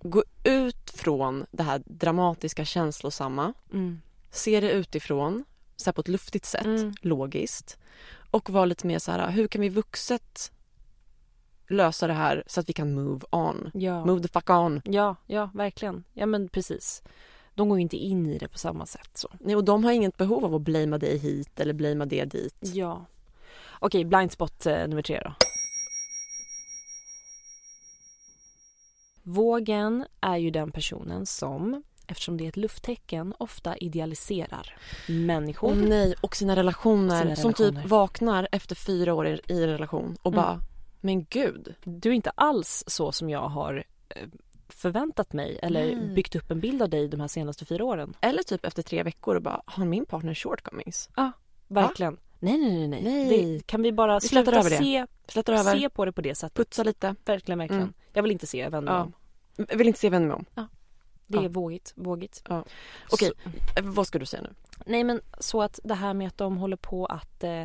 gå 0.00 0.24
ut 0.44 0.90
från 0.90 1.46
det 1.50 1.62
här 1.62 1.82
dramatiska 1.86 2.64
känslosamma, 2.64 3.52
Mm. 3.72 4.00
se 4.30 4.60
det 4.60 4.70
utifrån, 4.72 5.44
så 5.76 5.92
på 5.92 6.00
ett 6.00 6.08
luftigt 6.08 6.44
sätt, 6.44 6.66
Mm. 6.66 6.92
logiskt. 7.00 7.78
Och 8.30 8.50
vara 8.50 8.64
lite 8.64 8.86
mer 8.86 8.98
så 8.98 9.12
här, 9.12 9.30
hur 9.30 9.48
kan 9.48 9.60
vi 9.60 9.68
vuxet 9.68 10.52
lösa 11.68 12.06
det 12.06 12.12
här 12.12 12.44
så 12.46 12.60
att 12.60 12.68
vi 12.68 12.72
kan 12.72 12.94
move 12.94 13.26
on? 13.30 13.70
Ja. 13.74 14.04
Move 14.04 14.22
the 14.22 14.28
fuck 14.28 14.50
on. 14.50 14.82
ja, 14.84 15.16
ja, 15.26 15.50
verkligen. 15.54 16.04
Ja 16.12 16.26
men 16.26 16.48
precis. 16.48 17.02
De 17.56 17.68
går 17.68 17.78
inte 17.78 17.96
in 17.96 18.26
i 18.26 18.38
det 18.38 18.48
på 18.48 18.58
samma 18.58 18.86
sätt 18.86 19.10
så. 19.14 19.28
Nej, 19.40 19.56
och 19.56 19.64
de 19.64 19.84
har 19.84 19.92
inget 19.92 20.16
behov 20.16 20.44
av 20.44 20.54
att 20.54 20.62
blamea 20.62 20.98
dig 20.98 21.18
hit 21.18 21.60
eller 21.60 21.74
blamea 21.74 22.06
det 22.06 22.24
dit. 22.24 22.56
Ja. 22.60 23.06
Okej, 23.78 24.04
blindspot 24.04 24.66
eh, 24.66 24.88
nummer 24.88 25.02
tre 25.02 25.20
då. 25.24 25.32
Vågen 29.22 30.04
är 30.20 30.36
ju 30.36 30.50
den 30.50 30.72
personen 30.72 31.26
som, 31.26 31.82
eftersom 32.06 32.36
det 32.36 32.44
är 32.44 32.48
ett 32.48 32.56
lufttecken, 32.56 33.34
ofta 33.38 33.76
idealiserar 33.76 34.76
människor. 35.08 35.70
Åh 35.70 35.76
nej, 35.76 36.14
och 36.20 36.36
sina 36.36 36.56
relationer, 36.56 37.22
Sina 37.22 37.36
som 37.36 37.52
relationer. 37.52 37.80
typ 37.82 37.90
vaknar 37.90 38.48
efter 38.52 38.74
fyra 38.74 39.14
år 39.14 39.26
i 39.26 39.40
i 39.48 39.62
en 39.62 39.68
relation 39.68 40.16
och 40.22 40.32
Mm. 40.32 40.44
bara, 40.44 40.60
men 41.00 41.24
gud. 41.24 41.74
Du 41.84 42.08
är 42.10 42.14
inte 42.14 42.30
alls 42.34 42.84
så 42.86 43.12
som 43.12 43.30
jag 43.30 43.48
har 43.48 43.84
eh, 44.08 44.22
förväntat 44.68 45.32
mig 45.32 45.58
eller 45.62 45.96
Nej. 45.96 46.14
byggt 46.14 46.36
upp 46.36 46.50
en 46.50 46.60
bild 46.60 46.82
av 46.82 46.88
dig 46.88 47.08
de 47.08 47.20
här 47.20 47.28
senaste 47.28 47.64
fyra 47.64 47.84
åren. 47.84 48.14
Eller 48.20 48.42
typ 48.42 48.64
efter 48.64 48.82
tre 48.82 49.02
veckor 49.02 49.34
och 49.36 49.42
bara, 49.42 49.62
har 49.66 49.84
min 49.84 50.06
partner 50.06 50.34
shortcomings? 50.34 51.08
Verkligen. 51.68 52.16
Nej, 52.38 52.58
nej, 52.58 52.88
nej. 52.88 53.02
nej. 53.02 53.26
Nej. 53.28 53.54
Det, 53.54 53.66
kan 53.66 53.82
vi 53.82 53.92
bara 53.92 54.18
Vi 54.18 54.28
sluta 54.28 54.50
över 54.56 54.70
det. 54.70 54.76
se, 54.76 55.06
Slätar 55.28 55.52
över, 55.52 55.76
se 55.78 55.88
på 55.90 56.04
det 56.04 56.12
på 56.12 56.20
det 56.20 56.34
sättet? 56.34 56.56
putsa 56.56 56.82
lite. 56.82 57.14
Verkligen, 57.24 57.58
verkligen. 57.58 57.82
Mm. 57.82 57.94
Jag 58.12 58.22
vill 58.22 58.32
inte 58.32 58.46
se, 58.46 58.58
jag 58.58 58.70
vänder 58.70 58.92
mig 58.92 58.98
Ja. 58.98 59.04
om. 59.04 59.66
Jag 59.70 59.76
vill 59.76 59.86
inte 59.86 59.98
se 60.00 60.10
vem 60.10 60.26
mig 60.26 60.34
om. 60.36 60.44
Det 61.26 61.38
är 61.38 61.42
Ja. 61.42 61.48
vågigt, 61.48 61.92
vågigt. 61.96 62.42
Ja. 62.48 62.64
Okej. 63.10 63.32
Så- 63.44 63.50
Eh, 63.80 63.84
Vad 63.84 64.06
ska 64.06 64.18
du 64.18 64.26
säga 64.26 64.42
nu? 64.42 64.50
Nej 64.86 65.04
men 65.04 65.20
så 65.38 65.62
att 65.62 65.80
det 65.84 65.94
här 65.94 66.14
med 66.14 66.26
att 66.28 66.38
de 66.38 66.56
håller 66.56 66.76
på 66.76 67.06
att 67.06 67.44
eh, 67.44 67.64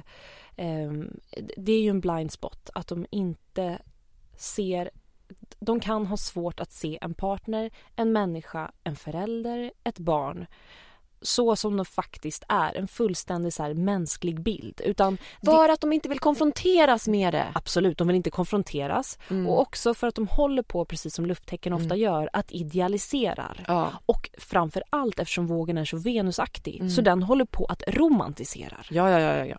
ehm, 0.56 1.20
Det 1.58 1.72
är 1.72 1.82
ju 1.82 1.90
en 1.90 2.00
blind 2.00 2.32
spot 2.32 2.70
att 2.74 2.88
de 2.88 3.06
inte 3.12 3.80
ser 4.38 4.90
De 5.60 5.80
kan 5.80 6.06
ha 6.06 6.18
svårt 6.18 6.60
att 6.60 6.72
se 6.72 6.98
en 7.02 7.14
partner, 7.14 7.72
en 7.96 8.12
människa, 8.12 8.72
en 8.84 8.96
förälder, 8.96 9.72
ett 9.84 10.00
barn 10.00 10.46
så 11.24 11.56
som 11.56 11.78
de 11.78 11.86
faktiskt 11.86 12.44
är, 12.50 12.76
en 12.78 12.88
fullständig 12.88 13.54
så 13.54 13.64
här, 13.64 13.74
mänsklig 13.74 14.42
bild. 14.42 14.82
Utan 14.86 15.18
det, 15.42 15.52
För 15.52 15.70
att 15.70 15.82
de 15.82 15.94
inte 15.94 16.10
vill 16.10 16.20
konfronteras 16.20 17.08
med 17.08 17.34
det. 17.34 17.48
absolut, 17.54 17.98
de 17.98 18.08
vill 18.08 18.16
inte 18.16 18.30
konfronteras. 18.30 19.20
Mm. 19.30 19.48
Och 19.48 19.62
också 19.62 19.94
för 19.94 20.08
att 20.08 20.16
de 20.16 20.28
håller 20.28 20.64
på, 20.64 20.86
precis 20.86 21.16
som 21.16 21.26
lufttecken 21.26 21.74
ofta 21.74 21.86
Mm. 21.96 22.00
gör, 22.00 22.30
att 22.34 22.52
idealiserar. 22.52 23.64
Ja. 23.68 23.92
Och 24.06 24.30
framför 24.38 24.84
allt 24.90 25.20
eftersom 25.20 25.48
vågen 25.48 25.78
är 25.78 25.86
så 25.86 25.98
venusaktig, 25.98 26.76
Mm. 26.76 26.90
så 26.90 27.02
den 27.02 27.24
håller 27.24 27.46
på 27.46 27.66
att 27.66 27.84
romantiserar. 27.88 28.88
Ja, 28.90 29.10
ja, 29.10 29.20
ja, 29.20 29.38
ja, 29.38 29.46
ja. 29.46 29.58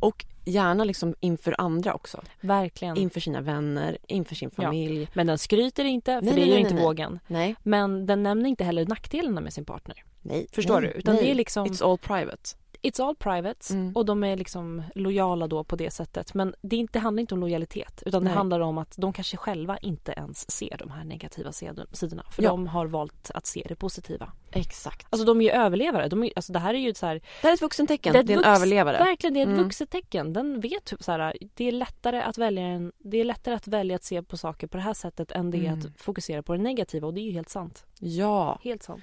Och 0.00 0.24
gärna 0.44 0.84
liksom 0.84 1.14
inför 1.20 1.54
andra 1.58 1.94
också. 1.94 2.22
Verkligen. 2.40 2.96
Inför 2.96 3.20
sina 3.20 3.40
vänner, 3.40 3.98
inför 4.08 4.34
sin 4.34 4.50
Ja. 4.56 4.62
familj. 4.62 5.08
Men 5.14 5.26
den 5.26 5.38
skryter 5.38 5.84
inte, 5.84 6.12
för 6.18 6.22
Nej, 6.24 6.34
det 6.34 6.40
nej, 6.40 6.48
gör 6.48 6.54
nej, 6.54 6.60
inte 6.62 6.74
nej. 6.74 6.82
vågen. 6.84 7.18
Nej, 7.26 7.54
Men 7.62 8.06
den 8.06 8.22
nämner 8.22 8.48
inte 8.48 8.64
heller 8.64 8.86
nackdelarna 8.86 9.40
med 9.40 9.52
sin 9.52 9.64
partner. 9.64 10.04
nej. 10.22 10.46
Förstår 10.52 10.80
du? 10.80 10.88
Utan 10.88 11.16
det 11.16 11.30
är 11.30 11.34
liksom- 11.34 11.66
It's 11.66 11.90
all 11.90 11.98
private. 11.98 12.50
It's 12.84 13.02
all 13.02 13.14
private 13.16 13.74
Mm. 13.74 13.92
och 13.96 14.04
de 14.06 14.24
är 14.24 14.36
liksom 14.36 14.82
lojala 14.94 15.46
då 15.46 15.64
på 15.64 15.76
det 15.76 15.90
sättet. 15.90 16.34
Men 16.34 16.54
det, 16.62 16.76
är 16.76 16.80
inte, 16.80 16.92
det 16.92 16.98
handlar 16.98 17.20
inte 17.20 17.34
om 17.34 17.40
lojalitet 17.40 18.02
utan 18.06 18.22
det 18.22 18.28
Nej. 18.28 18.36
handlar 18.36 18.60
om 18.60 18.78
att 18.78 18.94
de 18.96 19.12
kanske 19.12 19.36
själva 19.36 19.78
inte 19.78 20.12
ens 20.12 20.50
ser 20.50 20.76
de 20.78 20.90
här 20.90 21.04
negativa 21.04 21.50
sidor- 21.52 21.86
sidorna. 21.92 22.24
För 22.30 22.42
Ja. 22.42 22.48
de 22.50 22.66
har 22.66 22.86
valt 22.86 23.30
att 23.34 23.46
se 23.46 23.66
det 23.68 23.76
positiva. 23.76 24.32
Exakt. 24.52 25.06
Alltså 25.10 25.26
de 25.26 25.40
är 25.40 25.44
ju 25.44 25.50
överlevare. 25.50 26.08
De 26.08 26.22
är, 26.24 26.30
alltså 26.36 26.52
det 26.52 26.58
här 26.58 26.74
är 26.74 26.78
ju 26.78 26.94
så 26.94 27.06
här, 27.06 27.14
Det 27.14 27.20
här 27.42 27.50
är 27.50 27.54
ett 27.54 27.62
vuxentecken. 27.62 28.12
Det 28.12 28.22
Det 28.22 28.32
är 28.32 28.36
är, 28.36 28.40
ett 28.40 28.46
en 28.46 28.52
vux- 28.52 28.56
överlevare. 28.56 28.98
Verkligen, 28.98 29.34
det 29.34 29.40
är 29.40 29.42
ett 29.42 29.48
Mm. 29.48 29.62
vuxet 29.64 29.90
tecken. 29.90 30.32
Den 30.32 30.60
vet 30.60 30.92
så 31.00 31.12
här, 31.12 31.34
det 31.54 31.64
är 31.68 31.72
lättare 31.72 32.20
att 32.20 32.38
välja 32.38 32.62
en, 32.62 32.92
det 32.98 33.18
är 33.20 33.24
lättare 33.24 33.54
att 33.54 33.68
välja 33.68 33.96
att 33.96 34.04
se 34.04 34.22
på 34.22 34.36
saker 34.36 34.66
på 34.66 34.76
det 34.76 34.82
här 34.82 34.94
sättet 34.94 35.30
än 35.32 35.50
det 35.50 35.58
är 35.58 35.64
Mm. 35.72 35.78
att 35.78 36.00
fokusera 36.00 36.42
på 36.42 36.52
det 36.52 36.62
negativa 36.62 37.06
och 37.06 37.14
det 37.14 37.20
är 37.20 37.24
ju 37.24 37.32
helt 37.32 37.48
sant. 37.48 37.84
Ja. 37.98 38.58
Helt 38.62 38.82
sant. 38.82 39.02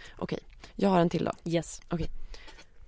Jag 0.76 0.90
har 0.90 1.00
en 1.00 1.10
till 1.10 1.24
då. 1.26 1.32
Yes. 1.52 1.82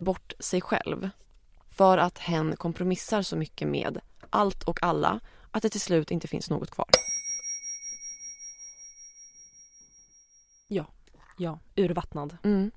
Bort 0.00 0.32
sig 0.38 0.60
själv 0.60 1.10
för 1.70 1.98
att 1.98 2.18
hen 2.18 2.56
kompromissar 2.56 3.22
så 3.22 3.36
mycket 3.36 3.68
med 3.68 4.00
allt 4.30 4.62
och 4.62 4.82
alla 4.82 5.20
att 5.50 5.62
det 5.62 5.68
till 5.68 5.80
slut 5.80 6.10
inte 6.10 6.28
finns 6.28 6.50
något 6.50 6.70
kvar. 6.70 6.88
Ja, 10.68 10.86
ja, 11.36 11.58
urvattnad. 11.76 12.36
Mm. 12.44 12.70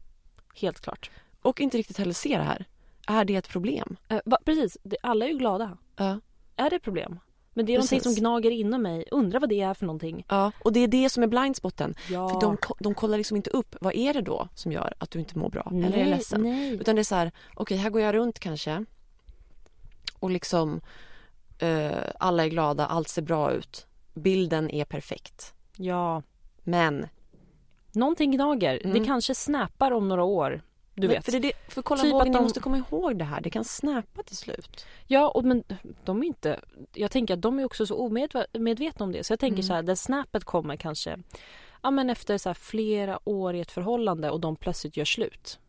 Helt 0.55 0.81
klart. 0.81 1.11
Och 1.41 1.61
inte 1.61 1.77
riktigt 1.77 1.97
heller 1.97 2.13
se 2.13 2.37
det 2.37 2.43
här. 2.43 2.65
Är 3.07 3.25
det 3.25 3.35
ett 3.35 3.49
problem? 3.49 3.97
Eh, 4.07 4.19
va, 4.25 4.37
precis, 4.45 4.77
alla 5.03 5.25
är 5.25 5.29
ju 5.29 5.37
glada. 5.37 5.77
Ja. 5.95 6.19
Är 6.55 6.69
det 6.69 6.75
ett 6.75 6.83
problem? 6.83 7.19
Men 7.53 7.65
det 7.65 7.71
är 7.73 7.77
någonting 7.77 7.99
Precis. 7.99 8.15
som 8.15 8.21
gnager 8.21 8.51
inom 8.51 8.81
mig. 8.81 9.05
Undrar 9.11 9.39
vad 9.39 9.49
det 9.49 9.61
är 9.61 9.73
för 9.73 9.85
någonting. 9.85 10.25
ja. 10.29 10.51
Och 10.63 10.73
det 10.73 10.79
är 10.79 10.87
det 10.87 11.09
som 11.09 11.23
är 11.23 11.27
blindspotten. 11.27 11.95
Ja. 12.09 12.29
För 12.29 12.41
de, 12.41 12.57
de 12.79 12.93
kollar 12.93 13.17
liksom 13.17 13.37
inte 13.37 13.49
upp 13.49 13.75
vad 13.81 13.95
är 13.95 14.13
det 14.13 14.21
då 14.21 14.47
som 14.55 14.71
gör 14.71 14.93
att 14.97 15.11
du 15.11 15.19
inte 15.19 15.37
mår 15.37 15.49
bra 15.49 15.67
eller 15.71 15.87
är 15.87 15.91
Nej, 16.03 16.09
ledsen. 16.09 16.41
nej. 16.41 16.73
Utan 16.73 16.95
det 16.95 17.01
är 17.01 17.03
så 17.03 17.15
här, 17.15 17.31
okej 17.55 17.77
här 17.77 17.89
går 17.89 18.01
jag 18.01 18.15
runt 18.15 18.39
kanske 18.39 18.85
och 20.19 20.29
liksom 20.31 20.81
eh, 21.59 21.91
alla 22.19 22.43
är 22.43 22.47
glada, 22.49 22.85
allt 22.85 23.07
ser 23.09 23.21
bra 23.21 23.51
ut. 23.51 23.87
Bilden 24.13 24.69
är 24.69 24.85
perfekt. 24.85 25.53
Ja, 25.77 26.21
Men 26.63 27.07
någonting 27.91 28.31
gnager. 28.31 28.81
Mm. 28.85 28.99
Det 28.99 29.05
kanske 29.05 29.35
snappar 29.35 29.91
om 29.91 30.07
några 30.07 30.23
år. 30.23 30.61
Du 30.95 31.07
vet. 31.07 31.25
För, 31.25 31.31
det, 31.31 31.39
det, 31.39 31.51
för 31.67 31.81
kolla 31.81 32.01
Typ 32.03 32.11
vågen, 32.13 32.27
ni 32.27 32.33
de- 32.33 32.43
måste 32.43 32.59
komma 32.59 32.77
ihåg 32.77 33.17
det 33.17 33.25
här. 33.25 33.41
Det 33.41 33.49
kan 33.49 33.63
snappa 33.63 34.23
till 34.23 34.37
slut. 34.37 34.85
Ja, 35.07 35.27
och 35.29 35.45
men 35.45 35.63
de 36.05 36.21
är 36.23 36.27
inte... 36.27 36.59
Jag 36.93 37.11
tänker 37.11 37.33
att 37.33 37.41
de 37.41 37.59
är 37.59 37.65
också 37.65 37.85
så 37.85 37.95
omedvetna 37.97 39.03
om 39.05 39.11
det. 39.11 39.23
Så 39.23 39.33
jag 39.33 39.39
tänker 39.39 39.55
Mm. 39.57 39.63
så 39.67 39.73
här, 39.73 39.81
där 39.83 39.95
snappet 39.95 40.43
kommer 40.43 40.75
kanske 40.75 41.17
ja, 41.83 41.91
men 41.91 42.09
efter 42.09 42.37
så 42.37 42.53
flera 42.53 43.29
år 43.29 43.55
i 43.55 43.59
ett 43.61 43.71
förhållande 43.71 44.29
och 44.29 44.39
de 44.39 44.55
plötsligt 44.55 44.97
gör 44.97 45.05
slut. 45.05 45.59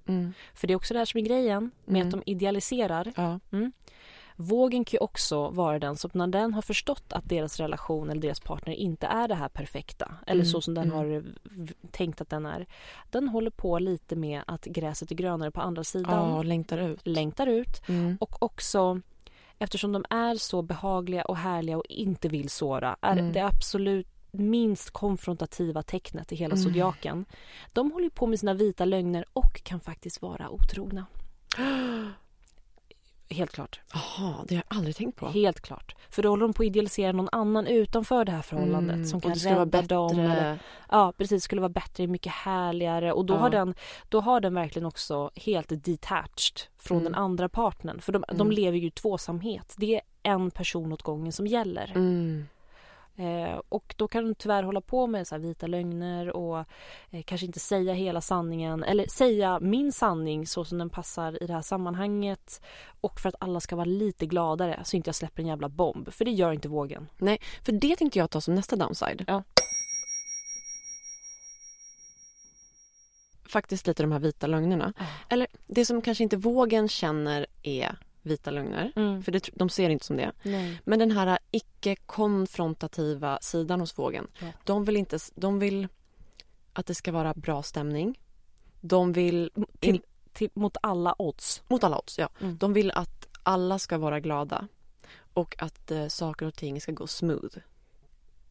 För 0.54 0.66
det 0.66 0.72
är 0.72 0.76
också 0.76 0.94
det 0.94 0.98
här 1.00 1.04
som 1.06 1.20
är 1.20 1.24
grejen 1.24 1.70
med 1.84 1.96
Mm. 2.02 2.08
att 2.08 2.24
de 2.24 2.30
idealiserar. 2.30 3.12
Ja. 3.16 3.40
Vågen 4.36 4.84
kan 4.84 4.92
ju 4.92 5.04
också 5.04 5.48
vara 5.50 5.78
den 5.78 5.96
som 5.96 6.10
när 6.14 6.26
den 6.26 6.54
har 6.54 6.62
förstått 6.62 7.12
att 7.12 7.28
deras 7.28 7.60
relation 7.60 8.10
eller 8.10 8.20
deras 8.22 8.40
partner 8.40 8.72
inte 8.74 9.06
är 9.06 9.28
det 9.28 9.34
här 9.34 9.48
perfekta 9.48 10.14
eller 10.26 10.40
Mm, 10.40 10.52
så 10.52 10.60
som 10.60 10.74
den 10.74 10.84
mm. 10.84 10.96
har 10.96 11.04
v- 11.42 11.72
tänkt 11.90 12.20
att 12.20 12.28
den 12.30 12.46
är. 12.46 12.66
Den 13.10 13.28
håller 13.28 13.50
på 13.50 13.78
lite 13.78 14.16
med 14.16 14.42
att 14.46 14.64
gräset 14.64 15.10
är 15.10 15.14
grönare 15.14 15.50
på 15.50 15.60
andra 15.60 15.84
sidan. 15.84 16.30
ja, 16.30 16.42
längtar 16.42 16.78
ut. 16.78 17.00
Längtar 17.04 17.46
ut 17.46 17.88
Mm. 17.88 18.16
och 18.20 18.42
också 18.42 19.00
eftersom 19.58 19.92
de 19.92 20.04
är 20.10 20.34
så 20.34 20.62
behagliga 20.62 21.24
och 21.24 21.36
härliga 21.36 21.76
och 21.78 21.86
inte 21.88 22.28
vill 22.28 22.50
såra 22.50 22.96
är 23.00 23.16
Mm. 23.16 23.32
det 23.32 23.40
absolut 23.40 24.06
minst 24.30 24.90
konfrontativa 24.90 25.82
tecknet 25.82 26.32
i 26.32 26.36
hela 26.36 26.54
Mm. 26.54 26.64
zodiaken. 26.64 27.24
De 27.72 27.92
håller 27.92 28.08
på 28.08 28.26
med 28.26 28.38
sina 28.40 28.54
vita 28.54 28.84
lögner 28.84 29.24
och 29.32 29.62
kan 29.64 29.80
faktiskt 29.80 30.22
vara 30.22 30.50
otrogna. 30.50 31.06
Helt 33.32 33.52
klart. 33.52 33.80
Jaha, 33.94 34.34
det 34.48 34.54
har 34.54 34.62
jag 34.68 34.76
aldrig 34.78 34.96
tänkt 34.96 35.16
på. 35.16 35.26
Helt 35.28 35.60
klart. 35.60 35.94
För 36.10 36.22
då 36.22 36.28
håller 36.28 36.42
de 36.42 36.52
på 36.52 36.62
att 36.62 36.66
idealisera 36.66 37.12
någon 37.12 37.28
annan 37.32 37.66
utanför 37.66 38.24
det 38.24 38.32
här 38.32 38.42
förhållandet 38.42 38.94
Mm, 38.94 39.06
som 39.06 39.20
kan 39.20 39.34
rädda 39.34 39.82
dem. 39.82 40.18
Eller, 40.18 40.58
ja, 40.90 41.12
precis. 41.18 41.44
Skulle 41.44 41.60
vara 41.60 41.68
bättre, 41.68 42.06
mycket 42.06 42.32
härligare. 42.32 43.12
Och 43.12 43.24
då, 43.26 43.34
Ja. 43.34 43.38
har 43.38 43.50
den, 43.50 43.74
då 44.08 44.20
har 44.20 44.40
den 44.40 44.54
verkligen 44.54 44.86
också 44.86 45.30
helt 45.36 45.68
detached 45.68 46.60
från 46.78 46.98
Mm. 46.98 47.12
den 47.12 47.22
andra 47.22 47.48
partnern. 47.48 48.00
För 48.00 48.12
de, 48.12 48.24
de 48.28 48.34
Mm. 48.40 48.50
lever 48.50 48.78
ju 48.78 48.86
i 48.86 48.90
tvåsamhet. 48.90 49.74
Det 49.78 49.94
är 49.94 50.02
en 50.22 50.50
person 50.50 50.92
åt 50.92 51.02
gången 51.02 51.32
som 51.32 51.46
gäller. 51.46 51.92
Eh, 53.16 53.60
och 53.68 53.94
då 53.98 54.08
kan 54.08 54.24
de 54.24 54.34
tyvärr 54.34 54.62
hålla 54.62 54.80
på 54.80 55.06
med 55.06 55.28
så 55.28 55.34
här 55.34 55.42
vita 55.42 55.66
lögner 55.66 56.36
och 56.36 56.58
eh, 57.10 57.22
kanske 57.24 57.46
inte 57.46 57.60
säga 57.60 57.92
hela 57.92 58.20
sanningen 58.20 58.84
eller 58.84 59.06
säga 59.06 59.60
min 59.60 59.92
sanning 59.92 60.46
så 60.46 60.64
som 60.64 60.78
den 60.78 60.90
passar 60.90 61.42
i 61.42 61.46
det 61.46 61.52
här 61.52 61.62
sammanhanget 61.62 62.62
och 63.00 63.20
för 63.20 63.28
att 63.28 63.34
alla 63.38 63.60
ska 63.60 63.76
vara 63.76 63.84
lite 63.84 64.26
gladare 64.26 64.80
så 64.84 64.96
inte 64.96 65.08
jag 65.08 65.14
släpper 65.14 65.42
en 65.42 65.48
jävla 65.48 65.68
bomb 65.68 66.12
för 66.12 66.24
det 66.24 66.30
gör 66.30 66.52
inte 66.52 66.68
vågen. 66.68 67.08
Nej, 67.18 67.40
för 67.64 67.72
det 67.72 67.96
tänkte 67.96 68.18
jag 68.18 68.30
ta 68.30 68.40
som 68.40 68.54
nästa 68.54 68.76
downside. 68.76 69.24
Ja. 69.26 69.42
Faktiskt 73.48 73.86
lite 73.86 74.02
de 74.02 74.12
här 74.12 74.18
vita 74.18 74.46
lögnerna. 74.46 74.92
Eller 75.28 75.46
det 75.66 75.86
som 75.86 76.02
kanske 76.02 76.24
inte 76.24 76.36
vågen 76.36 76.88
känner 76.88 77.46
är 77.62 77.96
vita 78.22 78.50
lögner. 78.50 78.92
Mm. 78.96 79.22
För 79.22 79.32
det, 79.32 79.50
de 79.54 79.68
ser 79.68 79.90
inte 79.90 80.04
som 80.04 80.16
det. 80.16 80.32
Nej. 80.42 80.80
Men 80.84 80.98
den 80.98 81.10
här 81.10 81.38
icke-konfrontativa 81.50 83.38
sidan 83.40 83.80
hos 83.80 83.98
vågen. 83.98 84.26
Ja. 84.40 84.46
De 84.64 84.84
vill 84.84 84.96
inte, 84.96 85.18
de 85.34 85.58
vill 85.58 85.88
att 86.72 86.86
det 86.86 86.94
ska 86.94 87.12
vara 87.12 87.34
bra 87.34 87.62
stämning. 87.62 88.18
De 88.80 89.12
vill, 89.12 89.50
Till, 89.78 90.02
till, 90.32 90.50
mot 90.54 90.76
alla 90.82 91.14
odds. 91.18 91.62
mot 91.68 91.84
alla 91.84 91.98
odds, 91.98 92.18
ja. 92.18 92.28
Mm. 92.40 92.56
De 92.58 92.72
vill 92.72 92.90
att 92.90 93.28
alla 93.42 93.78
ska 93.78 93.98
vara 93.98 94.20
glada. 94.20 94.68
Och 95.34 95.54
att 95.58 95.90
eh, 95.90 96.06
saker 96.06 96.46
och 96.46 96.54
ting 96.54 96.80
ska 96.80 96.92
gå 96.92 97.06
smooth. 97.06 97.58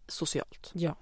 Socialt. 0.07 0.71
Ja. 0.73 0.95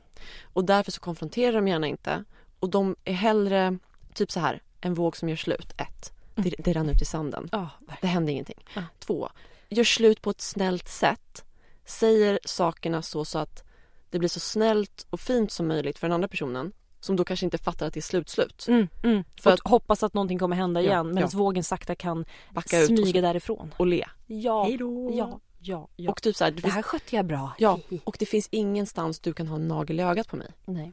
Och 0.43 0.65
därför 0.65 0.91
så 0.91 0.99
konfronterar 0.99 1.53
de 1.53 1.67
gärna 1.67 1.87
inte. 1.87 2.23
Och 2.59 2.69
de 2.69 2.95
är 3.03 3.13
hellre, 3.13 3.77
typ 4.13 4.31
så 4.31 4.39
här, 4.39 4.61
en 4.81 4.93
våg 4.93 5.17
som 5.17 5.29
gör 5.29 5.35
slut. 5.35 5.73
Ett, 5.77 6.13
det, 6.43 6.55
det 6.59 6.73
rann 6.73 6.89
ut 6.89 7.01
i 7.01 7.05
sanden. 7.05 7.49
Ja, 7.51 7.69
Det 8.01 8.07
hände 8.07 8.31
ingenting. 8.31 8.63
Ja. 8.75 8.83
Två, 8.99 9.29
gör 9.69 9.83
slut 9.83 10.21
på 10.21 10.29
ett 10.29 10.41
snällt 10.41 10.87
sätt. 10.89 11.45
Säger 11.85 12.39
sakerna 12.45 13.01
så, 13.01 13.25
så 13.25 13.39
att 13.39 13.63
det 14.09 14.19
blir 14.19 14.29
så 14.29 14.39
snällt 14.39 15.07
och 15.09 15.19
fint 15.19 15.51
som 15.51 15.67
möjligt 15.67 15.99
för 15.99 16.07
den 16.07 16.13
andra 16.15 16.27
personen. 16.27 16.71
Som 17.01 17.15
då 17.15 17.23
kanske 17.25 17.45
inte 17.45 17.57
fattar 17.57 17.87
att 17.87 17.93
det 17.93 17.99
är 17.99 18.01
slut-slut. 18.01 18.65
Mm, 18.67 18.87
mm. 19.03 19.23
För 19.41 19.51
att- 19.53 19.59
att 19.65 19.71
hoppas 19.71 20.03
att 20.03 20.13
någonting 20.13 20.39
kommer 20.39 20.55
hända 20.55 20.81
Ja, 20.81 20.85
igen 20.91 21.07
medan 21.13 21.29
ja. 21.33 21.37
vågen 21.37 21.63
sakta 21.63 21.95
kan 21.95 22.25
Backa 22.53 22.79
ut 22.79 22.89
och, 22.91 22.97
smyga 22.97 23.21
därifrån. 23.21 23.73
och 23.77 23.87
le. 23.87 24.05
Ja, 24.27 24.63
Hej 24.63 24.77
då. 24.77 25.11
ja, 25.13 25.39
ja, 25.59 25.87
ja. 25.95 26.11
Och 26.11 26.21
typ 26.21 26.35
så 26.35 26.43
här, 26.43 26.51
det 26.51 26.55
det 26.55 26.61
finns, 26.61 26.73
här 26.75 26.81
skötte 26.81 27.15
jag 27.15 27.25
bra. 27.25 27.51
ja, 27.57 27.79
och 28.03 28.15
det 28.19 28.25
finns 28.25 28.47
ingenstans 28.51 29.19
du 29.19 29.33
kan 29.33 29.47
ha 29.47 29.55
en 29.55 29.67
nagel 29.67 29.99
i 29.99 30.03
ögat 30.03 30.27
på 30.27 30.35
mig. 30.35 30.47
Nej. 30.65 30.91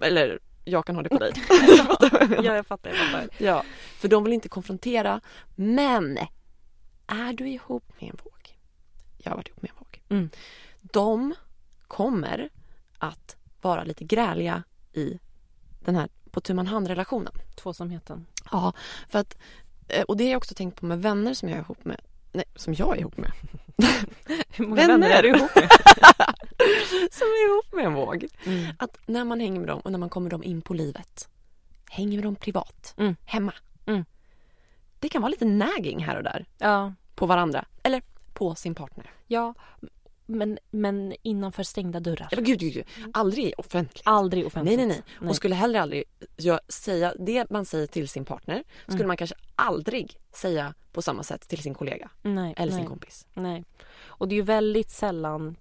Eller 0.00 0.38
jag 0.64 0.86
kan 0.86 0.94
ha 0.96 1.02
det 1.02 1.08
på 1.08 1.18
dig. 1.18 1.32
Ja, 2.42 2.54
jag 2.54 2.66
fattar, 2.66 2.90
jag 2.90 2.98
fattar. 2.98 3.28
ja, 3.38 3.64
för 3.98 4.08
de 4.08 4.24
vill 4.24 4.32
inte 4.32 4.48
konfrontera. 4.48 5.20
Men 5.54 6.18
är 7.06 7.32
du 7.32 7.48
ihop 7.48 7.84
med 8.00 8.10
en 8.10 8.16
våg? 8.24 8.58
Jag 9.18 9.30
har 9.30 9.36
varit 9.36 9.48
ihop 9.48 9.62
med 9.62 9.70
en 9.70 9.76
våg. 9.78 10.02
Mm. 10.08 10.30
De 10.80 11.34
kommer 11.88 12.48
att 12.98 13.36
vara 13.60 13.84
lite 13.84 14.04
gräliga 14.04 14.62
i 14.92 15.18
den 15.80 15.96
här 15.96 16.08
på 16.30 16.40
tu 16.40 16.54
man 16.54 16.66
hand-relationen. 16.66 17.32
Tvåsamheten. 17.56 18.26
Ja, 18.50 18.72
för 19.08 19.18
att, 19.18 19.38
eh, 19.88 20.02
och 20.02 20.16
det 20.16 20.24
har 20.24 20.30
jag 20.30 20.36
också 20.38 20.54
tänkt 20.54 20.80
på 20.80 20.86
med 20.86 21.02
vänner 21.02 21.34
som 21.34 21.48
jag 21.48 21.58
är 21.58 21.62
ihop 21.62 21.84
med. 21.84 22.00
Nej, 22.34 22.44
som 22.54 22.74
jag 22.74 22.96
är 22.96 23.00
ihop 23.00 23.16
med. 23.16 23.32
Hur 24.50 24.66
många 24.66 24.74
Vänner. 24.82 24.88
vänner 24.98 25.10
är 25.10 25.22
du 25.22 25.28
ihop 25.28 25.54
med? 25.54 25.70
som 27.10 27.26
är 27.26 27.44
ihop 27.48 27.72
med 27.72 27.84
en 27.84 27.94
våg. 27.94 28.26
Mm. 28.44 28.66
Att 28.78 28.98
när 29.06 29.24
man 29.24 29.40
hänger 29.40 29.58
med 29.60 29.68
dem 29.68 29.80
och 29.80 29.92
när 29.92 29.98
man 29.98 30.08
kommer 30.08 30.30
dem 30.30 30.42
in 30.44 30.62
på 30.62 30.74
livet. 30.74 31.28
Hänger 31.90 32.16
med 32.16 32.24
dem 32.24 32.36
privat. 32.36 32.94
Mm. 32.96 33.16
Hemma. 33.24 33.52
Mm. 33.86 34.04
Det 35.00 35.08
kan 35.08 35.22
vara 35.22 35.30
lite 35.30 35.44
nagging 35.44 36.04
här 36.04 36.16
och 36.16 36.22
där. 36.22 36.44
Ja, 36.58 36.92
På 37.14 37.26
varandra. 37.26 37.64
Eller 37.82 38.02
på 38.32 38.54
sin 38.54 38.74
partner. 38.74 39.10
ja. 39.26 39.54
Men, 40.26 40.58
men 40.70 41.14
innanför 41.22 41.62
stängda 41.62 42.00
dörrar. 42.00 42.28
Eller 42.32 42.42
gud, 42.42 42.58
gud, 42.58 42.72
gud. 42.74 42.84
Aldrig 43.12 43.54
offentligt. 43.58 44.02
Aldrig 44.06 44.46
offentligt. 44.46 44.76
Nej, 44.78 44.86
nej, 44.86 45.02
nej. 45.20 45.28
Och 45.28 45.36
skulle 45.36 45.54
heller 45.54 45.80
aldrig 45.80 46.04
gö- 46.36 46.58
säga 46.68 47.14
det 47.18 47.50
man 47.50 47.64
säger 47.64 47.86
till 47.86 48.08
sin 48.08 48.24
partner 48.24 48.64
skulle 48.82 48.94
Mm. 48.96 49.06
man 49.08 49.16
kanske 49.16 49.36
aldrig 49.56 50.16
säga 50.32 50.74
på 50.92 51.02
samma 51.02 51.22
sätt 51.22 51.48
till 51.48 51.62
sin 51.62 51.74
kollega 51.74 52.10
nej, 52.22 52.54
eller 52.56 52.72
nej, 52.72 52.80
sin 52.80 52.88
kompis. 52.88 53.26
Nej. 53.34 53.64
Och 54.06 54.28
det 54.28 54.34
är 54.34 54.36
ju 54.36 54.42
väldigt 54.42 54.90
sällan 54.90 55.56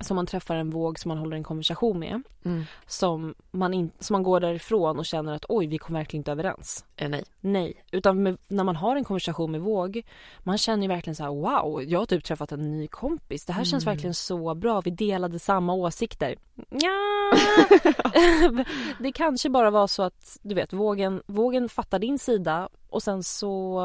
som 0.00 0.14
man 0.16 0.26
träffar 0.26 0.54
en 0.56 0.70
våg 0.70 0.98
som 0.98 1.08
man 1.08 1.18
håller 1.18 1.36
en 1.36 1.44
konversation 1.44 1.98
med 1.98 2.22
Mm. 2.44 2.64
som 2.86 3.34
man, 3.50 3.74
in, 3.74 3.90
som 3.98 4.14
man 4.14 4.22
går 4.22 4.40
därifrån 4.40 4.98
och 4.98 5.06
känner 5.06 5.32
att 5.34 5.44
oj, 5.48 5.66
vi 5.66 5.78
kom 5.78 5.94
verkligen 5.94 6.20
inte 6.20 6.32
överens. 6.32 6.84
Eh, 6.96 7.08
nej. 7.08 7.24
Nej, 7.40 7.84
utan 7.90 8.22
med, 8.22 8.38
när 8.48 8.64
man 8.64 8.76
har 8.76 8.96
en 8.96 9.04
konversation 9.04 9.50
med 9.50 9.60
våg, 9.60 10.02
man 10.38 10.58
känner 10.58 10.82
ju 10.82 10.88
verkligen 10.88 11.14
så 11.16 11.22
här 11.22 11.30
wow, 11.30 11.82
jag 11.82 11.98
har 11.98 12.06
typ 12.06 12.24
träffat 12.24 12.52
en 12.52 12.70
ny 12.70 12.88
kompis. 12.88 13.44
Det 13.46 13.52
här 13.52 13.64
känns 13.64 13.84
Mm. 13.84 13.94
verkligen 13.94 14.14
så 14.14 14.54
bra. 14.54 14.80
Vi 14.80 14.90
delade 14.90 15.38
samma 15.38 15.72
åsikter. 15.74 16.36
Ja. 16.70 17.32
det 18.98 19.12
kanske 19.12 19.48
bara 19.50 19.70
var 19.70 19.86
så 19.86 20.02
att 20.02 20.38
du 20.42 20.54
vet, 20.54 20.72
vågen, 20.72 21.22
vågen 21.26 21.68
fattar 21.68 21.98
din 21.98 22.18
sida 22.18 22.68
och 22.90 23.02
sen 23.02 23.22
så 23.22 23.80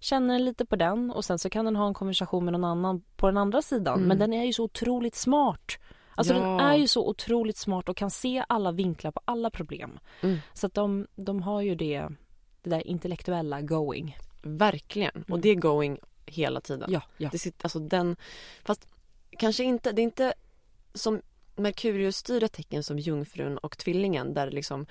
känner 0.00 0.34
den 0.34 0.44
lite 0.44 0.66
på 0.66 0.76
den 0.76 1.10
och 1.10 1.24
sen 1.24 1.38
så 1.38 1.50
kan 1.50 1.64
den 1.64 1.76
ha 1.76 1.86
en 1.86 1.94
konversation 1.94 2.44
med 2.44 2.52
någon 2.52 2.64
annan 2.64 3.02
på 3.16 3.26
den 3.26 3.36
andra 3.36 3.62
sidan. 3.62 3.94
Mm. 3.96 4.08
Men 4.08 4.18
den 4.18 4.32
är 4.32 4.44
ju 4.44 4.52
så 4.52 4.64
otroligt 4.64 5.14
smart. 5.14 5.78
Alltså 6.14 6.34
den 6.34 6.42
Ja. 6.42 6.60
är 6.60 6.76
ju 6.76 6.88
så 6.88 7.08
otroligt 7.08 7.56
smart 7.56 7.88
och 7.88 7.96
kan 7.96 8.10
se 8.10 8.44
alla 8.48 8.72
vinklar 8.72 9.10
på 9.10 9.20
alla 9.24 9.50
problem. 9.50 9.98
Mm. 10.20 10.38
Så 10.54 10.66
att 10.66 10.74
de, 10.74 11.06
de 11.16 11.42
har 11.42 11.60
ju 11.60 11.74
det, 11.74 12.08
det 12.62 12.70
där 12.70 12.86
intellektuella 12.86 13.60
going. 13.60 14.16
Verkligen. 14.42 15.22
Och 15.22 15.28
Mm. 15.28 15.40
det 15.40 15.48
är 15.48 15.54
going 15.54 15.98
hela 16.26 16.60
tiden. 16.60 16.92
Ja, 16.92 17.02
ja. 17.16 17.28
Det 17.32 17.38
sitter, 17.38 17.64
alltså 17.66 17.78
den, 17.78 18.16
fast 18.64 18.88
kanske 19.38 19.64
inte, 19.64 19.92
det 19.92 20.02
är 20.02 20.04
inte 20.04 20.34
som 20.94 21.22
Merkurius 21.56 22.16
styrda 22.16 22.48
tecken 22.48 22.82
som 22.82 22.98
jungfrun 22.98 23.58
och 23.58 23.78
tvillingen 23.78 24.34
där 24.34 24.50
liksom 24.50 24.86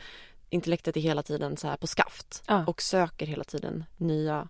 intellektet 0.50 0.98
är 0.98 1.02
hela 1.02 1.24
tiden 1.24 1.58
så 1.58 1.68
här 1.68 1.78
på 1.78 1.88
skaft 1.88 2.44
Ja. 2.48 2.66
och 2.68 2.82
söker 2.82 3.26
hela 3.26 3.44
tiden 3.44 3.84
nya 3.98 4.48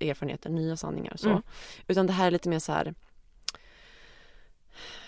erfarenheter, 0.00 0.50
nya 0.50 0.76
sanningar 0.76 1.16
så. 1.16 1.28
Mm. 1.28 1.42
Utan 1.86 2.06
det 2.06 2.12
här 2.12 2.26
är 2.26 2.30
lite 2.30 2.48
mer 2.48 2.58
så 2.58 2.72
här 2.72 2.94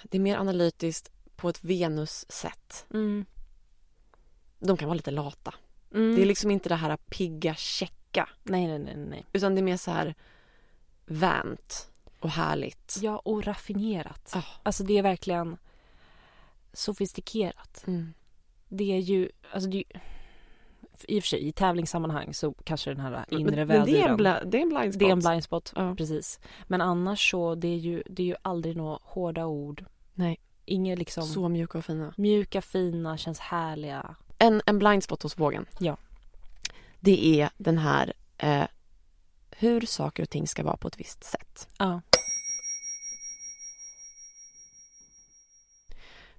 det 0.03 0.19
är 0.19 0.21
mer 0.21 0.37
analytiskt 0.37 1.11
på 1.37 1.49
ett 1.49 1.65
Venus-sätt. 1.65 2.87
Mm. 2.95 3.25
De 4.59 4.77
kan 4.77 4.89
vara 4.89 4.97
lite 4.97 5.11
lata. 5.11 5.55
Mm. 5.95 6.17
Det 6.17 6.23
är 6.23 6.27
liksom 6.27 6.51
inte 6.51 6.69
det 6.69 6.75
här 6.75 6.97
pigga, 6.97 7.55
checka 7.55 8.29
Nej, 8.43 8.67
nej, 8.67 8.79
nej, 8.79 8.97
nej. 8.97 9.27
utan 9.33 9.55
det 9.55 9.61
är 9.61 9.63
mer 9.63 9.77
så 9.77 9.91
här 9.91 10.15
vänt 11.07 11.91
och 12.21 12.31
härligt. 12.31 12.99
Ja, 13.03 13.19
och 13.19 13.45
raffinerat. 13.45 14.33
Ah. 14.35 14.45
Alltså 14.63 14.85
det 14.85 14.99
är 14.99 15.03
verkligen 15.03 15.57
sofistikerat. 16.73 17.85
Mm. 17.87 18.15
Det 18.69 18.93
är 18.93 18.99
ju, 18.99 19.31
alltså 19.53 19.71
det 19.71 19.77
är 19.77 19.79
ju, 19.79 20.01
i 21.09 21.19
och 21.19 21.23
för 21.23 21.29
sig 21.29 21.49
i 21.49 21.53
tävlingssammanhang 21.53 22.35
så 22.35 22.55
kanske 22.65 22.91
den 22.91 23.01
här 23.01 23.25
inre 23.29 23.57
men, 23.57 23.69
men 23.69 23.87
det, 23.87 24.01
är 24.03 24.09
en 24.09 24.17
väduren 24.17 24.51
det 24.51 24.59
är 24.59 24.63
en 24.63 24.69
blind 24.69 24.93
spot. 24.95 24.99
Det 25.01 25.07
är 25.07 25.13
en 25.13 25.19
blind 25.19 25.45
spot, 25.45 25.73
Ja. 25.77 25.95
precis. 25.95 26.41
Men 26.67 26.81
annars 26.81 27.31
så, 27.31 27.55
det 27.55 27.69
är 27.69 27.77
ju, 27.79 28.03
det 28.07 28.23
är 28.23 28.27
ju 28.27 28.37
aldrig 28.43 28.77
några 28.77 28.99
hårda 29.03 29.47
ord. 29.47 29.85
Nej. 30.15 30.41
Inga 30.65 30.95
liksom 30.97 31.23
Så 31.27 31.49
mjuka 31.49 31.79
och 31.79 31.85
fina. 31.85 32.15
mjuka, 32.17 32.63
fina, 32.63 33.17
känns 33.17 33.39
härliga. 33.39 34.17
En, 34.39 34.63
en 34.67 34.79
blind 34.79 35.05
spot 35.05 35.23
hos 35.23 35.39
vågen. 35.39 35.67
Ja. 35.79 35.97
Det 37.01 37.41
är 37.41 37.51
den 37.57 37.79
här 37.79 38.13
eh, 38.39 38.65
hur 39.51 39.81
saker 39.81 40.23
och 40.23 40.31
ting 40.31 40.47
ska 40.49 40.63
vara 40.63 40.77
på 40.77 40.89
ett 40.89 41.01
visst 41.01 41.25
sätt. 41.25 41.69
Ja. 41.79 42.01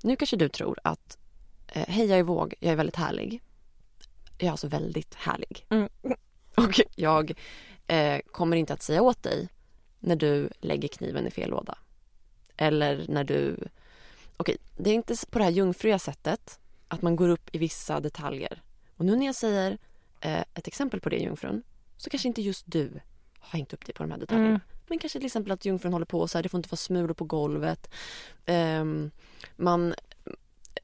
Nu 0.04 0.16
kanske 0.16 0.36
du 0.38 0.50
tror 0.50 0.80
att 0.84 1.18
eh, 1.68 1.86
hej 1.88 2.06
jag 2.06 2.20
är 2.20 2.24
våg, 2.24 2.54
jag 2.60 2.72
är 2.72 2.76
väldigt 2.76 2.96
härlig. 2.96 3.42
Jag 4.42 4.48
är 4.48 4.52
alltså 4.52 4.68
väldigt 4.68 5.14
härlig. 5.14 5.66
Mm. 5.70 5.90
Och 6.56 6.82
jag 6.96 7.34
eh, 7.88 8.20
kommer 8.32 8.58
inte 8.58 8.74
att 8.74 8.82
säga 8.82 9.02
åt 9.02 9.24
dig 9.24 9.50
när 10.00 10.16
du 10.16 10.50
lägger 10.60 10.88
kniven 10.88 11.28
i 11.28 11.32
fel 11.32 11.50
låda. 11.50 11.78
Eller 12.58 13.06
när 13.08 13.24
du... 13.24 13.58
Okej, 14.38 14.58
det 14.78 14.90
är 14.90 14.94
inte 14.94 15.16
på 15.30 15.40
det 15.40 15.44
här 15.44 15.52
jungfruiga 15.52 16.00
sättet 16.00 16.60
att 16.88 17.02
man 17.02 17.16
går 17.16 17.30
upp 17.30 17.56
i 17.56 17.58
vissa 17.58 18.00
detaljer. 18.00 18.62
Och 18.98 19.06
nu 19.06 19.16
när 19.16 19.26
jag 19.26 19.36
säger 19.36 19.78
eh, 20.22 20.44
ett 20.54 20.68
exempel 20.68 21.00
på 21.00 21.10
det 21.10 21.18
jungfrun 21.18 21.64
så 21.98 22.10
kanske 22.10 22.28
inte 22.28 22.42
just 22.42 22.64
du 22.68 23.02
har 23.40 23.58
hängt 23.58 23.74
upp 23.74 23.86
dig 23.86 23.96
på 23.96 24.04
de 24.04 24.12
här 24.12 24.20
detaljerna. 24.20 24.50
Mm. 24.50 24.62
Men 24.88 25.00
kanske 25.00 25.20
till 25.20 25.26
exempel 25.26 25.52
att 25.52 25.66
jungfrun 25.66 25.94
håller 25.94 26.06
på 26.06 26.28
så 26.28 26.38
här, 26.38 26.44
det 26.44 26.50
får 26.50 26.58
inte 26.58 26.70
vara 26.70 26.78
smulor 26.78 27.14
på 27.14 27.24
golvet. 27.24 27.90
Ehm, 28.46 29.12
man, 29.56 29.94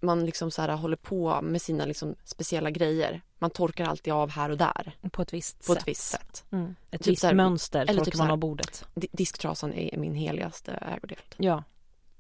man 0.01 0.25
liksom 0.25 0.51
så 0.51 0.61
här 0.61 0.75
håller 0.75 0.97
på 0.97 1.41
med 1.41 1.61
sina 1.61 1.85
liksom 1.85 2.15
speciella 2.23 2.71
grejer. 2.71 3.21
Man 3.39 3.49
torkar 3.49 3.85
alltid 3.85 4.13
av 4.13 4.29
här 4.29 4.49
och 4.49 4.57
där 4.57 4.95
På 5.11 5.21
ett 5.21 5.33
visst 5.33 5.67
på 5.67 5.73
sätt. 5.73 5.81
ett 5.81 5.87
visst 5.87 6.01
sätt. 6.09 6.45
Mm. 6.51 6.75
Ett 6.91 7.01
Typ 7.03 7.11
visst 7.13 7.23
här- 7.23 7.33
mönster 7.33 7.79
eller 7.81 7.93
torkar 7.93 8.11
typ 8.11 8.17
man 8.17 8.31
av 8.31 8.37
bordet. 8.37 8.85
Di- 8.95 9.07
Disktrasan 9.11 9.73
är 9.73 9.97
min 9.97 10.15
heligaste 10.15 10.71
ägodel. 10.71 11.17
Ja, 11.37 11.63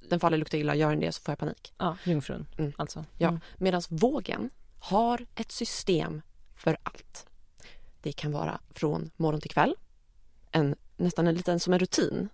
Den 0.09 0.19
aldrig 0.21 0.39
lukta 0.39 0.57
illa, 0.57 0.75
gör 0.75 0.89
den 0.89 0.99
det 0.99 1.11
så 1.11 1.21
får 1.21 1.31
jag 1.31 1.39
panik. 1.39 1.73
ja 1.77 1.97
jungfrun 2.03 2.45
Mm. 2.57 2.73
alltså. 2.77 3.05
Ja. 3.17 3.27
Mm. 3.27 3.39
Medan 3.57 3.81
vågen 3.89 4.49
har 4.79 5.25
ett 5.35 5.51
system 5.51 6.21
för 6.55 6.77
allt. 6.83 7.27
Det 8.01 8.11
kan 8.11 8.31
vara 8.31 8.59
från 8.69 9.11
morgon 9.17 9.41
till 9.41 9.51
kväll. 9.51 9.75
En, 10.51 10.75
nästan 10.97 11.27
en 11.27 11.35
liten 11.35 11.59
som 11.59 11.73
en 11.73 11.79
rutin. 11.79 12.29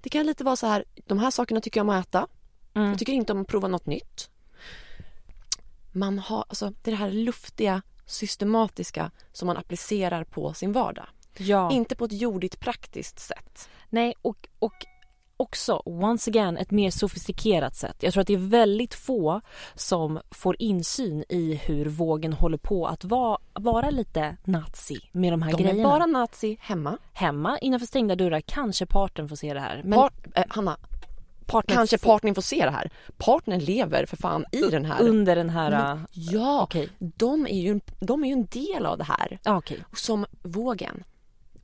Det 0.00 0.08
kan 0.10 0.26
lite 0.26 0.44
vara 0.44 0.56
så 0.56 0.66
här, 0.66 0.84
de 1.06 1.18
här 1.18 1.30
sakerna 1.30 1.60
tycker 1.60 1.80
jag 1.80 1.88
om 1.88 1.94
att 1.96 2.06
äta. 2.06 2.26
Mm. 2.74 2.88
Jag 2.88 2.98
tycker 2.98 3.12
inte 3.12 3.32
om 3.32 3.40
att 3.40 3.48
prova 3.48 3.68
något 3.68 3.86
nytt. 3.86 4.30
Man 5.94 6.18
har, 6.18 6.44
alltså 6.48 6.70
det 6.82 6.90
är 6.90 6.92
det 6.92 6.96
här 6.98 7.10
luftiga, 7.10 7.82
systematiska 8.06 9.10
som 9.32 9.46
man 9.46 9.56
applicerar 9.56 10.24
på 10.24 10.54
sin 10.54 10.72
vardag. 10.72 11.06
Ja. 11.36 11.72
Inte 11.72 11.96
på 11.96 12.04
ett 12.04 12.12
jordigt 12.12 12.60
praktiskt 12.60 13.18
sätt. 13.18 13.68
Nej, 13.90 14.14
och, 14.22 14.48
och 14.58 14.86
också, 15.36 15.82
once 15.84 16.30
again, 16.30 16.56
ett 16.56 16.70
mer 16.70 16.90
sofistikerat 16.90 17.76
sätt. 17.76 17.96
Jag 18.02 18.12
tror 18.12 18.20
att 18.20 18.26
det 18.26 18.34
är 18.34 18.48
väldigt 18.48 18.94
få 18.94 19.40
som 19.74 20.20
får 20.30 20.56
insyn 20.58 21.24
i 21.28 21.54
hur 21.54 21.86
vågen 21.86 22.32
håller 22.32 22.58
på 22.58 22.86
att 22.86 23.04
va, 23.04 23.38
vara 23.52 23.90
lite 23.90 24.36
nazi 24.44 25.00
med 25.12 25.32
de 25.32 25.42
här 25.42 25.52
De 25.52 25.62
grejerna. 25.62 25.80
är 25.80 25.84
bara 25.84 26.06
nazi 26.06 26.56
hemma. 26.60 26.98
Hemma, 27.12 27.58
innanför 27.58 27.86
stängda 27.86 28.16
dörrar, 28.16 28.40
kanske 28.40 28.86
partnern 28.86 29.28
får 29.28 29.36
se 29.36 29.54
det 29.54 29.60
här. 29.60 29.82
Men 29.84 29.98
Part, 29.98 30.14
eh, 30.34 30.44
Hanna, 30.48 30.76
partnern 31.46 31.76
kanske 31.76 31.98
partnern 31.98 32.34
får 32.34 32.42
se 32.42 32.64
det 32.64 32.70
här. 32.70 32.90
Partnern 33.16 33.60
lever 33.60 34.06
för 34.06 34.16
fan 34.16 34.44
i 34.52 34.60
den 34.62 34.84
här. 34.84 35.02
under 35.02 35.36
den 35.36 35.50
här... 35.50 35.70
Men- 35.70 36.06
ja, 36.12 36.62
Okej, 36.62 36.88
de, 36.98 37.46
är 37.46 37.60
ju, 37.60 37.80
de 38.00 38.24
är 38.24 38.28
ju 38.28 38.32
en 38.32 38.46
del 38.46 38.86
av 38.86 38.98
det 38.98 39.04
här. 39.04 39.38
Och 39.90 39.98
som 39.98 40.26
vågen. 40.42 41.04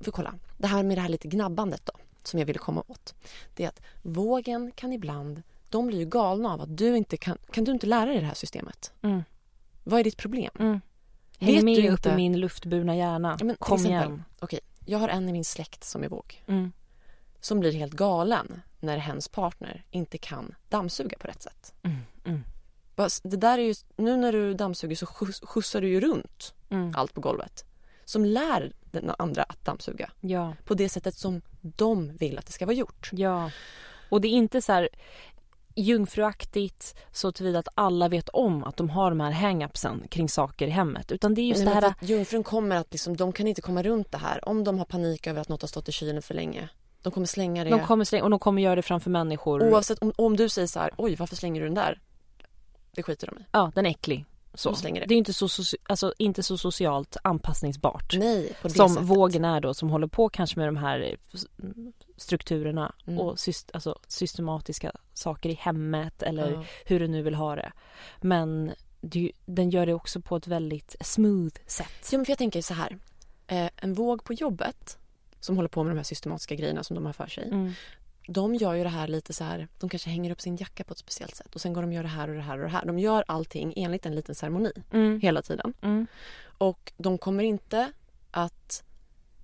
För 0.00 0.10
kolla, 0.10 0.34
det 0.58 0.66
här 0.66 0.82
med 0.82 0.96
det 0.96 1.00
här 1.00 1.08
lite 1.08 1.28
gnabbandet 1.28 1.86
då, 1.86 1.92
som 2.22 2.38
jag 2.38 2.46
ville 2.46 2.58
komma 2.58 2.82
åt. 2.86 3.14
Det 3.56 3.64
är 3.64 3.68
att 3.68 3.80
vågen 4.02 4.72
kan 4.74 4.92
ibland, 4.92 5.42
de 5.68 5.86
blir 5.86 5.98
ju 5.98 6.04
galna 6.06 6.52
av 6.52 6.60
att 6.60 6.76
du 6.76 6.96
inte 6.96 7.16
kan, 7.16 7.38
kan 7.52 7.64
du 7.64 7.72
inte 7.72 7.86
lära 7.86 8.06
dig 8.06 8.20
det 8.20 8.26
här 8.26 8.34
systemet? 8.34 8.92
Mm. 9.02 9.22
Vad 9.84 10.00
är 10.00 10.04
ditt 10.04 10.16
problem? 10.16 10.50
Mm. 10.58 10.80
Häng 11.38 11.54
Vet 11.54 11.64
med 11.64 11.76
du 11.76 11.88
upp 11.88 12.06
i 12.06 12.12
min 12.14 12.40
luftburna 12.40 12.96
hjärna. 12.96 13.36
Ja, 13.38 13.44
men 13.44 13.56
Kom 13.56 13.74
exempel- 13.76 14.08
igen. 14.08 14.24
Okej, 14.40 14.60
jag 14.86 14.98
har 14.98 15.08
en 15.08 15.28
i 15.28 15.32
min 15.32 15.44
släkt 15.44 15.84
som 15.84 16.04
är 16.04 16.08
våg. 16.08 16.44
Mm. 16.46 16.72
Som 17.40 17.60
blir 17.60 17.72
helt 17.72 17.92
galen 17.92 18.62
när 18.82 18.98
hens 18.98 19.28
partner 19.28 19.84
inte 19.90 20.18
kan 20.18 20.54
dammsuga 20.68 21.18
på 21.18 21.26
rätt 21.26 21.42
sätt. 21.42 21.74
Mm. 21.82 21.96
Mm. 22.24 22.44
Det 23.22 23.36
där 23.36 23.58
är 23.58 23.62
ju, 23.62 23.74
nu 23.96 24.16
när 24.16 24.32
du 24.32 24.54
dammsuger 24.54 24.96
så 24.96 25.06
skjuts- 25.06 25.46
skjutsar 25.46 25.80
du 25.80 25.88
ju 25.88 26.00
runt 26.00 26.54
Mm. 26.70 26.92
allt 26.96 27.14
på 27.14 27.20
golvet. 27.20 27.64
Som 28.04 28.24
lär 28.24 28.72
den 28.90 29.10
andra 29.18 29.42
att 29.42 29.64
dammsuga 29.64 30.10
Ja. 30.20 30.54
på 30.64 30.74
det 30.74 30.88
sättet 30.88 31.14
som 31.14 31.42
de 31.60 32.16
vill 32.16 32.38
att 32.38 32.46
det 32.46 32.52
ska 32.52 32.66
vara 32.66 32.76
gjort. 32.76 33.10
Ja. 33.12 33.50
Och 34.08 34.20
det 34.20 34.28
är 34.28 34.32
inte 34.32 34.62
så 34.62 34.72
här 34.72 34.88
jungfruaktigt 35.74 36.94
så 37.12 37.32
tillvida 37.32 37.58
att 37.58 37.68
alla 37.74 38.08
vet 38.08 38.28
om 38.28 38.64
att 38.64 38.76
de 38.76 38.90
har 38.90 39.10
de 39.10 39.20
här 39.20 39.30
hang-upsen 39.32 40.08
kring 40.08 40.28
saker 40.28 40.66
i 40.66 40.70
hemmet. 40.70 41.12
Utan 41.12 41.34
det 41.34 41.40
är 41.40 41.44
just 41.46 41.64
Nej, 41.64 41.74
det 41.74 41.80
här... 41.80 41.94
Jungfrun 42.00 42.44
kommer 42.44 42.76
att 42.76 42.92
liksom, 42.92 43.16
de 43.16 43.32
kan 43.32 43.46
inte 43.46 43.62
komma 43.62 43.82
runt 43.82 44.12
det 44.12 44.18
här 44.18 44.48
om 44.48 44.64
de 44.64 44.78
har 44.78 44.84
panik 44.84 45.26
över 45.26 45.40
att 45.40 45.48
något 45.48 45.62
har 45.62 45.68
stått 45.68 45.88
i 45.88 45.92
kylen 45.92 46.22
för 46.22 46.34
länge. 46.34 46.68
De 47.02 47.12
kommer 47.12 47.26
slänga 47.26 47.64
det 47.64 47.70
De 47.70 47.80
kommer 47.86 48.04
slänga, 48.04 48.24
och 48.24 48.30
de 48.30 48.38
kommer 48.38 48.62
göra 48.62 48.74
det 48.76 48.82
framför 48.82 49.10
människor. 49.10 49.62
oavsett 49.72 49.98
om, 49.98 50.12
om 50.16 50.36
du 50.36 50.48
säger 50.48 50.68
så 50.68 50.80
här, 50.80 50.90
oj 50.96 51.14
varför 51.16 51.36
slänger 51.36 51.60
du 51.60 51.66
den 51.66 51.74
där? 51.74 52.00
Det 52.94 53.02
skiter 53.02 53.26
de 53.26 53.38
i. 53.38 53.44
Ja, 53.52 53.72
den 53.74 53.86
är 53.86 53.90
äcklig. 53.90 54.24
Så. 54.54 54.70
De 54.70 54.76
slänger 54.76 55.00
det. 55.00 55.06
Det 55.06 55.14
är 55.14 55.18
inte 55.18 55.32
så, 55.32 55.48
alltså, 55.88 56.14
inte 56.18 56.42
så 56.42 56.58
socialt 56.58 57.16
anpassningsbart. 57.24 58.14
Nej, 58.18 58.52
på 58.62 58.68
det 58.68 58.74
som 58.74 58.88
sättet. 58.88 59.08
vågen 59.08 59.44
är 59.44 59.60
då, 59.60 59.74
som 59.74 59.90
håller 59.90 60.06
på 60.06 60.28
kanske 60.28 60.58
med 60.58 60.68
de 60.68 60.76
här 60.76 61.16
strukturerna 62.16 62.92
Mm. 63.06 63.18
och 63.20 63.38
syst, 63.38 63.70
alltså, 63.74 63.98
systematiska 64.08 64.92
saker 65.14 65.48
i 65.50 65.54
hemmet 65.54 66.22
eller 66.22 66.50
Ja. 66.52 66.64
hur 66.84 67.00
du 67.00 67.08
nu 67.08 67.22
vill 67.22 67.34
ha 67.34 67.56
det. 67.56 67.72
Men 68.20 68.70
det, 69.00 69.32
den 69.46 69.70
gör 69.70 69.86
det 69.86 69.94
också 69.94 70.20
på 70.20 70.36
ett 70.36 70.46
väldigt 70.46 70.96
smooth 71.00 71.56
sätt. 71.66 72.08
Ja, 72.12 72.18
men 72.18 72.24
jag 72.28 72.38
tänker 72.38 72.62
så 72.62 72.74
här. 72.74 72.98
Eh, 73.46 73.70
en 73.76 73.94
våg 73.94 74.24
på 74.24 74.32
jobbet 74.32 74.98
som 75.40 75.56
håller 75.56 75.68
på 75.68 75.82
med 75.82 75.90
de 75.92 75.96
här 75.96 76.04
systematiska 76.04 76.54
grejerna 76.54 76.84
som 76.84 76.94
de 76.94 77.06
har 77.06 77.12
för 77.12 77.26
sig. 77.26 77.48
Mm. 77.48 77.72
De 78.28 78.54
gör 78.54 78.74
ju 78.74 78.82
det 78.82 78.88
här 78.88 79.08
lite 79.08 79.32
så 79.32 79.44
här. 79.44 79.68
De 79.78 79.88
kanske 79.88 80.10
hänger 80.10 80.30
upp 80.30 80.40
sin 80.40 80.56
jacka 80.56 80.84
på 80.84 80.92
ett 80.92 80.98
speciellt 80.98 81.34
sätt 81.34 81.54
och 81.54 81.60
sen 81.60 81.72
går 81.72 81.82
de 81.82 81.88
och 81.88 81.94
gör 81.94 82.02
det 82.02 82.08
här 82.08 82.28
och 82.28 82.34
det 82.34 82.40
här 82.40 82.58
och 82.58 82.64
det 82.64 82.70
här. 82.70 82.84
De 82.84 82.98
gör 82.98 83.24
allting 83.26 83.72
enligt 83.76 84.06
en 84.06 84.14
liten 84.14 84.34
ceremoni 84.34 84.72
Mm. 84.92 85.20
hela 85.20 85.42
tiden. 85.42 85.74
Mm. 85.82 86.06
Och 86.58 86.92
de 86.96 87.18
kommer 87.18 87.44
inte 87.44 87.92
att... 88.30 88.82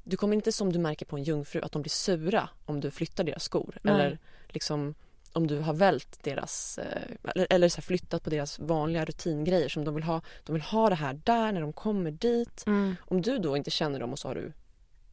Du 0.04 0.16
kommer 0.16 0.36
inte 0.36 0.52
som 0.52 0.72
du 0.72 0.78
märker 0.78 1.06
på 1.06 1.16
en 1.16 1.22
jungfru 1.22 1.60
att 1.62 1.72
de 1.72 1.82
blir 1.82 1.90
sura 1.90 2.48
om 2.64 2.80
du 2.80 2.90
flyttar 2.90 3.24
deras 3.24 3.44
skor. 3.44 3.78
Nej. 3.82 3.94
Eller 3.94 4.18
liksom 4.48 4.94
om 5.32 5.46
du 5.46 5.58
har 5.58 5.74
vält 5.74 6.18
deras, 6.22 6.78
eh, 6.78 7.30
eller, 7.34 7.46
eller 7.50 7.68
så 7.68 7.82
flyttat 7.82 8.22
på 8.22 8.30
deras 8.30 8.58
vanliga 8.58 9.04
rutingrejer 9.04 9.68
som 9.68 9.84
de 9.84 9.94
vill 9.94 10.04
ha. 10.04 10.20
De 10.44 10.52
vill 10.52 10.62
ha 10.62 10.88
det 10.88 10.94
här 10.94 11.20
där 11.24 11.52
när 11.52 11.60
de 11.60 11.72
kommer 11.72 12.10
dit. 12.10 12.64
Mm. 12.66 12.96
Om 13.00 13.22
du 13.22 13.38
då 13.38 13.56
inte 13.56 13.70
känner 13.70 14.00
dem 14.00 14.12
och 14.12 14.18
så 14.18 14.28
har 14.28 14.34
du 14.34 14.52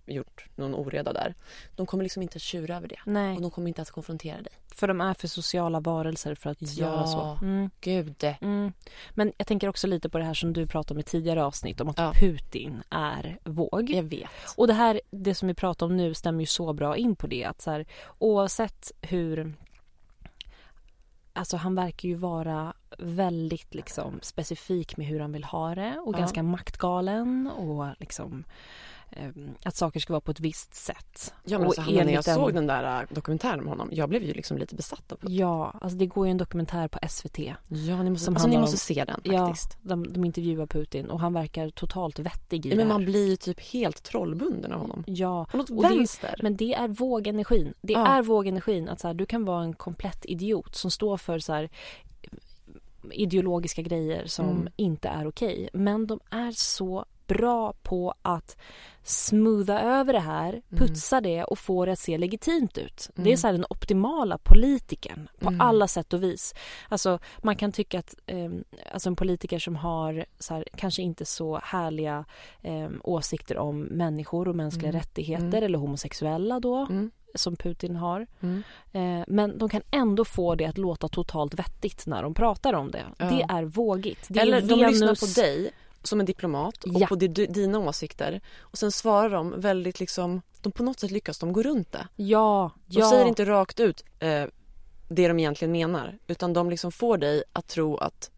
gjort 0.05 0.45
någon 0.55 0.75
oreda 0.75 1.13
där. 1.13 1.35
De 1.75 1.85
kommer 1.85 2.03
liksom 2.03 2.21
inte 2.21 2.35
att 2.35 2.41
tjura 2.41 2.75
över 2.77 2.87
det. 2.87 2.99
Nej, 3.05 3.35
Och 3.35 3.41
de 3.41 3.51
kommer 3.51 3.67
inte 3.67 3.81
att 3.81 3.91
konfrontera 3.91 4.41
dig. 4.41 4.53
för 4.75 4.87
de 4.87 5.01
är 5.01 5.13
för 5.13 5.27
sociala 5.27 5.79
varelser 5.79 6.35
för 6.35 6.49
att 6.49 6.57
Ja. 6.61 6.67
göra 6.85 7.07
så. 7.07 7.37
Mm. 7.41 7.69
Gud. 7.81 8.23
Mm. 8.41 8.73
Men 9.13 9.33
jag 9.37 9.47
tänker 9.47 9.67
också 9.69 9.87
lite 9.87 10.09
på 10.09 10.17
det 10.17 10.23
här 10.23 10.33
som 10.33 10.53
du 10.53 10.67
pratade 10.67 10.93
om 10.97 10.99
i 10.99 11.03
tidigare 11.03 11.43
avsnitt 11.43 11.81
om 11.81 11.89
att 11.89 11.97
Ja. 11.97 12.13
Putin 12.19 12.83
är 12.89 13.37
våg. 13.43 13.89
Jag 13.89 14.03
vet. 14.03 14.29
Och 14.57 14.67
det 14.67 14.73
här, 14.73 15.01
det 15.11 15.35
som 15.35 15.47
vi 15.47 15.53
pratar 15.53 15.85
om 15.85 15.97
nu 15.97 16.13
stämmer 16.13 16.39
ju 16.39 16.45
så 16.45 16.73
bra 16.73 16.97
in 16.97 17.15
på 17.15 17.27
det 17.27 17.43
att 17.45 17.61
så 17.61 17.71
här, 17.71 17.85
oavsett 18.19 18.91
hur 19.01 19.53
Alltså 21.35 21.57
han 21.57 21.75
verkar 21.75 22.09
ju 22.09 22.15
vara 22.15 22.73
väldigt 22.99 23.73
liksom 23.73 24.19
specifik 24.21 24.97
med 24.97 25.07
hur 25.07 25.19
han 25.19 25.31
vill 25.31 25.43
ha 25.43 25.75
det 25.75 25.97
och 26.05 26.13
Ja. 26.15 26.19
ganska 26.19 26.43
maktgalen 26.43 27.47
och 27.57 27.85
liksom 27.99 28.43
att 29.63 29.75
saker 29.75 29.99
ska 29.99 30.13
vara 30.13 30.21
på 30.21 30.31
ett 30.31 30.39
visst 30.39 30.73
sätt. 30.73 31.33
Ja, 31.43 31.57
men 31.57 31.61
och 31.61 31.65
alltså, 31.67 31.81
när 31.81 31.91
jag 31.91 32.01
enligt 32.01 32.27
en- 32.27 32.35
såg 32.35 32.53
den 32.53 32.67
där 32.67 33.01
äh, 33.01 33.07
dokumentären 33.09 33.59
med 33.59 33.67
honom, 33.69 33.89
jag 33.91 34.09
blev 34.09 34.23
ju 34.23 34.33
liksom 34.33 34.57
lite 34.57 34.75
besatt 34.75 35.11
av 35.11 35.15
Putin. 35.15 35.35
Ja, 35.35 35.73
alltså 35.81 35.97
det 35.97 36.05
går 36.05 36.27
ju 36.27 36.31
en 36.31 36.37
dokumentär 36.37 36.87
på 36.87 36.99
SVT. 37.09 37.39
Ja, 37.67 38.03
ni 38.03 38.09
måste, 38.09 38.31
alltså, 38.31 38.47
ni 38.47 38.57
måste 38.57 38.73
om- 38.75 38.95
se 38.95 39.05
den 39.05 39.21
Ja, 39.23 39.47
faktiskt. 39.47 39.77
de, 39.81 40.13
de 40.13 40.25
intervjuar 40.25 40.65
Putin 40.65 41.09
och 41.09 41.19
han 41.19 41.33
verkar 41.33 41.69
totalt 41.69 42.19
vettig 42.19 42.65
i 42.65 42.69
Ja, 42.69 42.75
men 42.75 42.87
man 42.87 43.05
blir 43.05 43.29
ju 43.29 43.35
typ 43.35 43.59
helt 43.59 44.03
trollbunden 44.03 44.71
av 44.73 44.79
honom. 44.79 45.03
Ja, 45.07 45.45
På 45.51 45.57
något 45.57 45.69
Och 45.69 45.83
det 45.83 45.95
vänster. 45.97 46.35
Men 46.43 46.55
det 46.57 46.73
är 46.73 46.87
vågenergin. 46.87 47.73
Det 47.81 47.93
Ja. 47.93 48.07
är 48.07 48.21
vågenergin 48.21 48.89
att 48.89 48.99
så 48.99 49.07
här, 49.07 49.13
du 49.13 49.25
kan 49.25 49.45
vara 49.45 49.63
en 49.63 49.73
komplett 49.73 50.25
idiot 50.25 50.75
som 50.75 50.91
står 50.91 51.17
för 51.17 51.39
så 51.39 51.53
här, 51.53 51.69
ideologiska 53.11 53.81
grejer 53.81 54.25
som 54.25 54.49
Mm. 54.49 54.67
inte 54.75 55.07
är 55.07 55.27
okej. 55.27 55.69
Men 55.73 56.07
de 56.07 56.19
är 56.29 56.51
så 56.51 57.05
bra 57.27 57.73
på 57.83 58.13
att 58.21 58.57
smootha 59.03 59.79
över 59.79 60.13
det 60.13 60.19
här, 60.19 60.61
putsa 60.69 61.21
det 61.21 61.43
och 61.43 61.59
få 61.59 61.85
det 61.85 61.91
att 61.91 61.99
se 61.99 62.17
legitimt 62.17 62.77
ut. 62.77 63.09
Det 63.15 63.21
är 63.21 63.25
Mm. 63.25 63.37
så 63.37 63.51
den 63.51 63.65
optimala 63.69 64.37
politikern 64.37 65.27
på 65.39 65.47
Mm. 65.49 65.61
alla 65.61 65.87
sätt 65.87 66.13
och 66.13 66.23
vis. 66.23 66.53
Alltså 66.89 67.19
man 67.41 67.55
kan 67.55 67.71
tycka 67.71 67.99
att 67.99 68.15
eh, 68.25 68.49
alltså 68.93 69.09
en 69.09 69.15
politiker 69.15 69.59
som 69.59 69.75
har 69.75 70.25
så 70.39 70.53
här, 70.53 70.65
kanske 70.77 71.01
inte 71.01 71.25
så 71.25 71.59
härliga 71.63 72.25
eh, 72.61 72.89
åsikter 73.03 73.57
om 73.57 73.81
människor 73.81 74.47
och 74.47 74.55
mänskliga 74.55 74.89
Mm. 74.89 74.99
rättigheter 75.01 75.45
Mm. 75.47 75.63
eller 75.63 75.77
homosexuella 75.77 76.59
då 76.59 76.75
Mm. 76.77 77.11
som 77.35 77.55
Putin 77.55 77.95
har. 77.95 78.27
Mm. 78.41 78.63
Eh, 78.91 79.25
men 79.27 79.57
de 79.57 79.69
kan 79.69 79.81
ändå 79.91 80.25
få 80.25 80.55
det 80.55 80.65
att 80.65 80.77
låta 80.77 81.07
totalt 81.07 81.53
vettigt 81.53 82.05
när 82.07 82.23
de 82.23 82.33
pratar 82.33 82.73
om 82.73 82.91
det. 82.91 83.03
Ja. 83.17 83.25
Det 83.25 83.45
är 83.49 83.63
vågigt. 83.63 84.25
Det 84.29 84.39
Eller 84.39 84.57
är 84.57 84.61
de 84.61 84.67
Venus... 84.79 84.91
lyssnar 84.91 85.15
på 85.15 85.41
dig 85.47 85.71
som 86.03 86.19
en 86.19 86.25
diplomat 86.25 86.83
och 86.83 86.91
Ja. 86.93 87.07
på 87.07 87.15
di- 87.15 87.27
dina 87.47 87.79
åsikter 87.79 88.41
och 88.59 88.77
sen 88.77 88.91
svarar 88.91 89.29
de 89.29 89.61
väldigt 89.61 89.99
liksom, 89.99 90.41
de 90.61 90.71
på 90.71 90.83
något 90.83 90.99
sätt 90.99 91.11
lyckas 91.11 91.39
de 91.39 91.53
gå 91.53 91.63
runt 91.63 91.91
det. 91.91 92.07
Ja, 92.15 92.71
De 92.85 92.99
ja. 92.99 93.09
säger 93.09 93.25
inte 93.25 93.45
rakt 93.45 93.79
ut 93.79 94.03
eh, 94.19 94.45
det 95.09 95.27
de 95.27 95.39
egentligen 95.39 95.71
menar 95.71 96.17
utan 96.27 96.53
de 96.53 96.69
liksom 96.69 96.91
får 96.91 97.17
dig 97.17 97.43
att 97.53 97.67
tro 97.67 97.97
att 97.97 98.29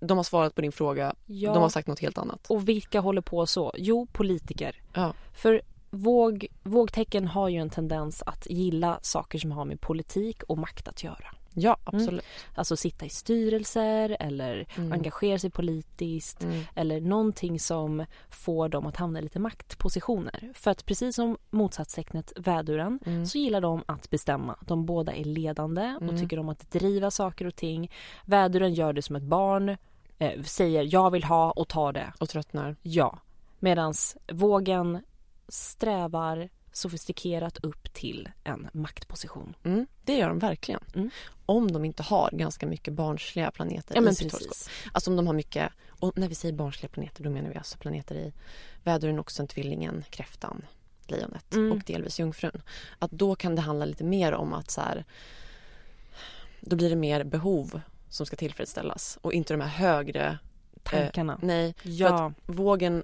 de 0.00 0.16
har 0.18 0.24
svarat 0.24 0.54
på 0.54 0.60
din 0.60 0.72
fråga, 0.72 1.14
ja. 1.26 1.52
de 1.54 1.62
har 1.62 1.68
sagt 1.68 1.88
något 1.88 2.00
helt 2.00 2.18
annat. 2.18 2.46
Och 2.50 2.68
vilka 2.68 3.00
håller 3.00 3.22
på 3.22 3.46
så? 3.46 3.72
Jo, 3.76 4.06
politiker. 4.12 4.82
Ja. 4.94 5.12
För 5.34 5.62
våg, 5.90 6.46
vågtecken 6.62 7.26
har 7.26 7.48
ju 7.48 7.58
en 7.58 7.70
tendens 7.70 8.22
att 8.26 8.46
gilla 8.50 8.98
saker 9.02 9.38
som 9.38 9.52
har 9.52 9.64
med 9.64 9.80
politik 9.80 10.42
och 10.42 10.58
makt 10.58 10.88
att 10.88 11.02
göra. 11.04 11.34
Ja, 11.60 11.76
absolut. 11.84 12.24
Alltså 12.54 12.76
sitta 12.76 13.06
i 13.06 13.08
styrelser 13.08 14.16
eller 14.20 14.66
Mm. 14.76 14.92
engagera 14.92 15.38
sig 15.38 15.50
politiskt 15.50 16.42
Mm. 16.42 16.62
eller 16.74 17.00
någonting 17.00 17.60
som 17.60 18.04
får 18.30 18.68
dem 18.68 18.86
att 18.86 18.96
hamna 18.96 19.18
i 19.18 19.22
lite 19.22 19.38
maktpositioner. 19.38 20.52
För 20.54 20.70
att 20.70 20.86
precis 20.86 21.16
som 21.16 21.36
motsatstecknet 21.50 22.32
väduren 22.36 22.98
Mm. 23.06 23.26
så 23.26 23.38
gillar 23.38 23.60
de 23.60 23.82
att 23.86 24.10
bestämma. 24.10 24.56
De 24.66 24.86
båda 24.86 25.12
är 25.14 25.24
ledande 25.24 25.94
och 25.96 26.02
Mm. 26.02 26.18
tycker 26.20 26.38
om 26.38 26.48
att 26.48 26.70
driva 26.70 27.10
saker 27.10 27.46
och 27.46 27.56
ting. 27.56 27.90
Väduren 28.24 28.74
gör 28.74 28.92
det 28.92 29.02
som 29.02 29.16
ett 29.16 29.22
barn, 29.22 29.76
eh, 30.18 30.42
säger 30.42 30.88
jag 30.94 31.10
vill 31.10 31.24
ha 31.24 31.50
och 31.50 31.68
tar 31.68 31.92
det. 31.92 32.12
Och 32.20 32.28
tröttnar. 32.28 32.76
Ja. 32.82 33.18
Medan 33.58 33.94
vågen 34.32 34.98
strävar 35.48 36.48
sofistikerat 36.72 37.58
upp 37.58 37.92
till 37.92 38.28
en 38.44 38.68
maktposition. 38.72 39.54
Mm, 39.64 39.86
det 40.04 40.16
gör 40.16 40.28
de 40.28 40.38
verkligen. 40.38 40.80
Mm. 40.94 41.10
Om 41.50 41.72
de 41.72 41.84
inte 41.84 42.02
har 42.02 42.30
ganska 42.32 42.66
mycket 42.66 42.94
barnsliga 42.94 43.50
planeter 43.50 43.96
Ja 43.96 44.10
i 44.10 44.14
sitt 44.14 44.32
horoskop. 44.32 44.56
Alltså 44.92 45.10
om 45.10 45.16
de 45.16 45.26
har 45.26 45.34
mycket, 45.34 45.72
och 46.00 46.18
när 46.18 46.28
vi 46.28 46.34
säger 46.34 46.54
barnsliga 46.54 46.88
planeter 46.90 47.24
då 47.24 47.30
menar 47.30 47.50
vi 47.50 47.56
alltså 47.56 47.78
planeter 47.78 48.14
i 48.14 48.32
väduren, 48.84 49.18
oxen, 49.18 49.46
tvillingen, 49.46 50.04
kräftan, 50.10 50.64
lejonet 51.06 51.54
Mm. 51.54 51.72
och 51.72 51.78
delvis 51.86 52.18
jungfrun. 52.20 52.62
Att 52.98 53.10
då 53.10 53.34
kan 53.34 53.54
det 53.56 53.62
handla 53.62 53.84
lite 53.84 54.04
mer 54.04 54.32
om 54.32 54.52
att 54.54 54.70
så 54.70 54.80
här, 54.80 55.04
då 56.60 56.76
blir 56.76 56.90
det 56.90 56.96
mer 56.96 57.24
behov 57.24 57.80
som 58.08 58.26
ska 58.26 58.36
tillfredsställas 58.36 59.18
och 59.22 59.32
inte 59.32 59.54
de 59.54 59.60
här 59.60 59.68
högre, 59.68 60.38
Tankarna. 60.82 61.38
nej, 61.42 61.74
för 61.82 61.88
ja. 61.88 62.32
vågen, 62.46 63.02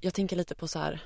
jag 0.00 0.14
tänker 0.14 0.36
lite 0.36 0.54
på 0.54 0.68
så 0.68 0.78
här, 0.78 1.02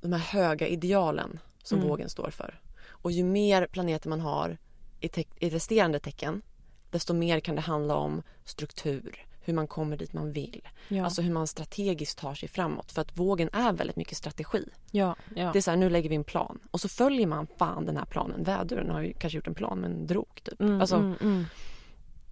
de 0.00 0.12
här 0.12 0.18
höga 0.20 0.66
idealen 0.68 1.38
som 1.62 1.78
Mm. 1.78 1.88
vågen 1.88 2.08
står 2.08 2.30
för. 2.30 2.60
Och 2.88 3.12
ju 3.12 3.24
mer 3.24 3.66
planeter 3.66 4.08
man 4.08 4.20
har 4.20 4.58
i, 5.00 5.08
te- 5.08 5.24
i 5.36 5.50
resterande 5.50 5.98
tecken 5.98 6.42
desto 6.90 7.14
mer 7.14 7.40
kan 7.40 7.54
det 7.54 7.60
handla 7.60 7.94
om 7.94 8.22
struktur, 8.44 9.26
hur 9.40 9.54
man 9.54 9.66
kommer 9.66 9.96
dit 9.96 10.12
man 10.12 10.32
vill. 10.32 10.68
ja. 10.88 11.04
Alltså 11.04 11.22
hur 11.22 11.32
man 11.32 11.46
strategiskt 11.46 12.18
tar 12.18 12.34
sig 12.34 12.48
framåt. 12.48 12.92
För 12.92 13.02
att 13.02 13.18
vågen 13.18 13.50
är 13.52 13.72
väldigt 13.72 13.96
mycket 13.96 14.16
strategi. 14.16 14.64
ja. 14.90 15.16
ja. 15.36 15.50
Det 15.52 15.58
är 15.58 15.62
så 15.62 15.70
här, 15.70 15.78
nu 15.78 15.90
lägger 15.90 16.08
vi 16.10 16.16
en 16.16 16.24
plan. 16.24 16.58
Och 16.70 16.80
så 16.80 16.88
följer 16.88 17.26
man 17.26 17.46
fan 17.58 17.86
den 17.86 17.96
här 17.96 18.04
planen. 18.04 18.42
Väduren 18.44 18.90
har 18.90 19.00
ju 19.00 19.12
kanske 19.12 19.36
gjort 19.36 19.46
en 19.46 19.54
plan 19.54 19.78
men 19.78 20.06
drog 20.06 20.40
typ. 20.44 20.60
Mm, 20.60 20.80
alltså, 20.80 20.96
mm, 20.96 21.16
mm. 21.20 21.44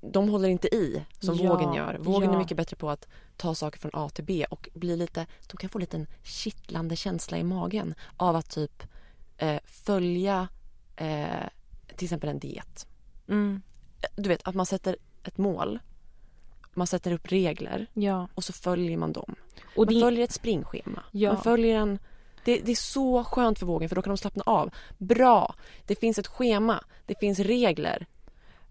de 0.01 0.29
håller 0.29 0.49
inte 0.49 0.75
i 0.75 1.05
som 1.21 1.37
vågen 1.37 1.75
gör. 1.75 1.99
Vågen 2.01 2.31
är 2.31 2.39
mycket 2.39 2.57
bättre 2.57 2.77
på 2.77 2.91
att 2.91 3.09
ta 3.37 3.55
saker 3.55 3.81
från 3.81 3.91
A 3.95 4.09
till 4.09 4.25
B 4.25 4.47
och 4.51 4.69
bli 4.75 4.97
lite, 4.97 5.27
de 5.51 5.57
kan 5.57 5.71
få 5.71 5.79
lite 5.79 5.97
en 5.97 6.07
kittlande 6.23 6.97
känsla 6.97 7.39
i 7.39 7.45
magen 7.45 7.95
av 8.17 8.37
att 8.37 8.51
typ 8.51 8.83
eh, 9.37 9.61
följa 9.65 10.49
eh, 10.97 11.49
till 11.99 12.07
exempel 12.07 12.29
en 12.31 12.39
diet. 12.39 12.87
Mm. 13.29 13.63
Du 14.17 14.29
vet 14.29 14.49
att 14.49 14.55
man 14.55 14.67
sätter 14.67 14.97
ett 15.25 15.39
mål, 15.39 15.79
man 16.75 16.87
sätter 16.87 17.13
upp 17.13 17.33
regler 17.33 17.87
Ja. 17.95 18.29
och 18.35 18.45
så 18.45 18.53
följer 18.53 18.97
man 18.97 19.13
dem. 19.13 19.35
Och 19.77 19.87
Man 19.87 19.95
det, 19.95 20.01
följer 20.01 20.25
ett 20.25 20.33
springschema. 20.33 21.03
Ja. 21.13 21.33
Man 21.33 21.43
följer 21.43 21.79
en... 21.79 21.99
Det, 22.45 22.61
det 22.61 22.73
är 22.73 22.77
så 22.77 23.25
skönt 23.25 23.59
för 23.59 23.67
vågen 23.67 23.89
för 23.89 23.97
då 23.97 24.03
kan 24.03 24.11
de 24.11 24.17
slappna 24.19 24.43
av. 24.47 24.71
Bra! 24.99 25.55
Det 25.87 25.95
finns 26.01 26.19
ett 26.19 26.27
schema, 26.27 26.85
det 27.07 27.15
finns 27.21 27.39
regler. 27.39 28.07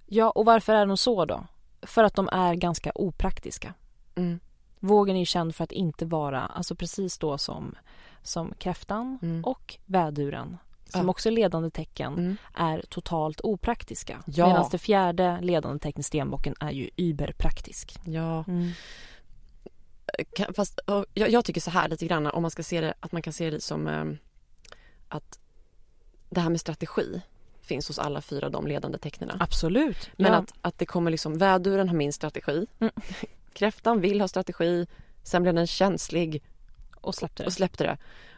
ja, 0.05 0.29
och 0.29 0.45
varför 0.45 0.73
är 0.73 0.85
de 0.85 0.97
så 0.97 1.25
då? 1.25 1.45
För 1.81 2.03
att 2.03 2.15
de 2.15 2.29
är 2.31 2.53
ganska 2.55 2.91
opraktiska. 2.95 3.73
Mm. 4.15 4.39
Vågen 4.79 5.15
är 5.15 5.25
känd 5.25 5.55
för 5.55 5.63
att 5.63 5.71
inte 5.71 6.05
vara, 6.05 6.41
alltså 6.41 6.75
precis 6.75 7.17
då 7.17 7.37
som, 7.37 7.75
som 8.23 8.53
kräftan 8.59 9.19
Mm. 9.21 9.43
och 9.45 9.77
väduren 9.85 10.57
som 10.89 11.01
Ja. 11.05 11.09
också 11.09 11.29
är 11.29 11.33
ledande 11.33 11.69
tecken 11.69 12.13
Mm. 12.13 12.37
är 12.53 12.85
totalt 12.89 13.41
opraktiska. 13.43 14.23
Ja. 14.25 14.47
Medan 14.47 14.69
det 14.71 14.77
fjärde 14.77 15.39
ledande 15.41 15.79
tecknet 15.79 16.05
stenbocken 16.05 16.55
är 16.59 16.71
ju 16.71 16.89
überpraktisk. 16.95 17.95
Ja, 18.05 18.43
Mm. 18.47 18.71
fast 20.55 20.79
jag, 21.13 21.29
jag 21.29 21.45
tycker 21.45 21.61
så 21.61 21.71
här 21.71 21.89
lite 21.89 22.05
grann 22.07 22.27
om 22.27 22.41
man 22.41 22.51
ska 22.51 22.63
se 22.63 22.81
det, 22.81 22.93
att 22.99 23.11
man 23.11 23.21
kan 23.21 23.33
se 23.33 23.49
det 23.49 23.61
som 23.61 23.87
eh, 23.87 24.05
att 25.07 25.39
det 26.29 26.41
här 26.41 26.49
med 26.49 26.59
strategi 26.59 27.21
finns 27.61 27.87
hos 27.87 27.99
alla 27.99 28.21
fyra 28.21 28.49
de 28.49 28.67
ledande 28.67 28.97
tecknen. 28.97 29.31
Absolut. 29.39 30.09
Men 30.17 30.31
ja. 30.31 30.37
att, 30.37 30.53
att 30.61 30.79
det 30.79 30.85
kommer 30.85 31.11
liksom, 31.11 31.37
väduren 31.37 31.89
har 31.89 31.95
min 31.95 32.13
strategi, 32.13 32.67
Mm. 32.79 32.93
kräftan 33.53 34.01
vill 34.01 34.21
ha 34.21 34.27
strategi, 34.27 34.87
sen 35.23 35.41
blev 35.43 35.53
den 35.55 35.67
känslig 35.67 36.43
och 37.01 37.15
släppte 37.15 37.43
det. 37.43 37.47
och 37.47 37.53
släppte 37.53 37.83
det. 37.83 37.97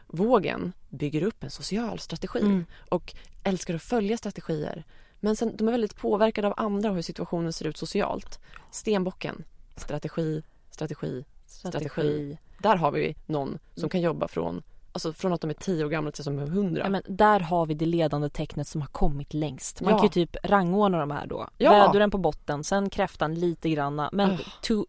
Vågen 0.09 0.73
bygger 0.89 1.23
upp 1.23 1.43
en 1.43 1.49
social 1.49 1.99
strategi 1.99 2.39
Mm. 2.39 2.65
och 2.89 3.13
älskar 3.43 3.75
att 3.75 3.81
följa 3.81 4.17
strategier. 4.17 4.83
Men 5.19 5.35
sen, 5.35 5.55
de 5.57 5.67
är 5.67 5.71
väldigt 5.71 5.95
påverkade 5.97 6.47
av 6.47 6.53
andra 6.57 6.89
och 6.89 6.95
hur 6.95 7.01
situationen 7.01 7.53
ser 7.53 7.67
ut 7.67 7.77
socialt. 7.77 8.39
Stenbocken, 8.71 9.43
strategi, 9.75 10.43
strategi. 10.71 11.25
Strategi. 11.47 12.37
Där 12.57 12.75
har 12.75 12.91
vi 12.91 13.15
någon 13.25 13.59
som 13.75 13.89
kan 13.89 14.01
jobba 14.01 14.27
från, 14.27 14.63
alltså 14.91 15.13
från 15.13 15.33
att 15.33 15.41
de 15.41 15.49
är 15.49 15.53
10 15.53 15.85
år 15.85 15.89
gamla 15.89 16.11
tills 16.11 16.25
de 16.25 16.39
är 16.39 16.43
100. 16.47 16.81
Ja, 16.83 16.89
men 16.89 17.01
där 17.07 17.39
har 17.39 17.65
vi 17.65 17.73
det 17.73 17.85
ledande 17.85 18.29
tecknet 18.29 18.67
som 18.67 18.81
har 18.81 18.87
kommit 18.87 19.33
längst. 19.33 19.81
Man 19.81 19.91
Ja. 19.91 19.97
kan 19.97 20.05
ju 20.05 20.09
typ 20.09 20.35
rangordna 20.43 20.99
de 20.99 21.11
här 21.11 21.27
då. 21.27 21.47
Ja. 21.57 21.71
Väduren 21.87 22.11
på 22.11 22.17
botten, 22.17 22.63
sen 22.63 22.89
kräftan 22.89 23.35
lite 23.35 23.69
granna 23.69 24.09
men 24.13 24.31
Ah. 24.31 24.37
to, 24.61 24.85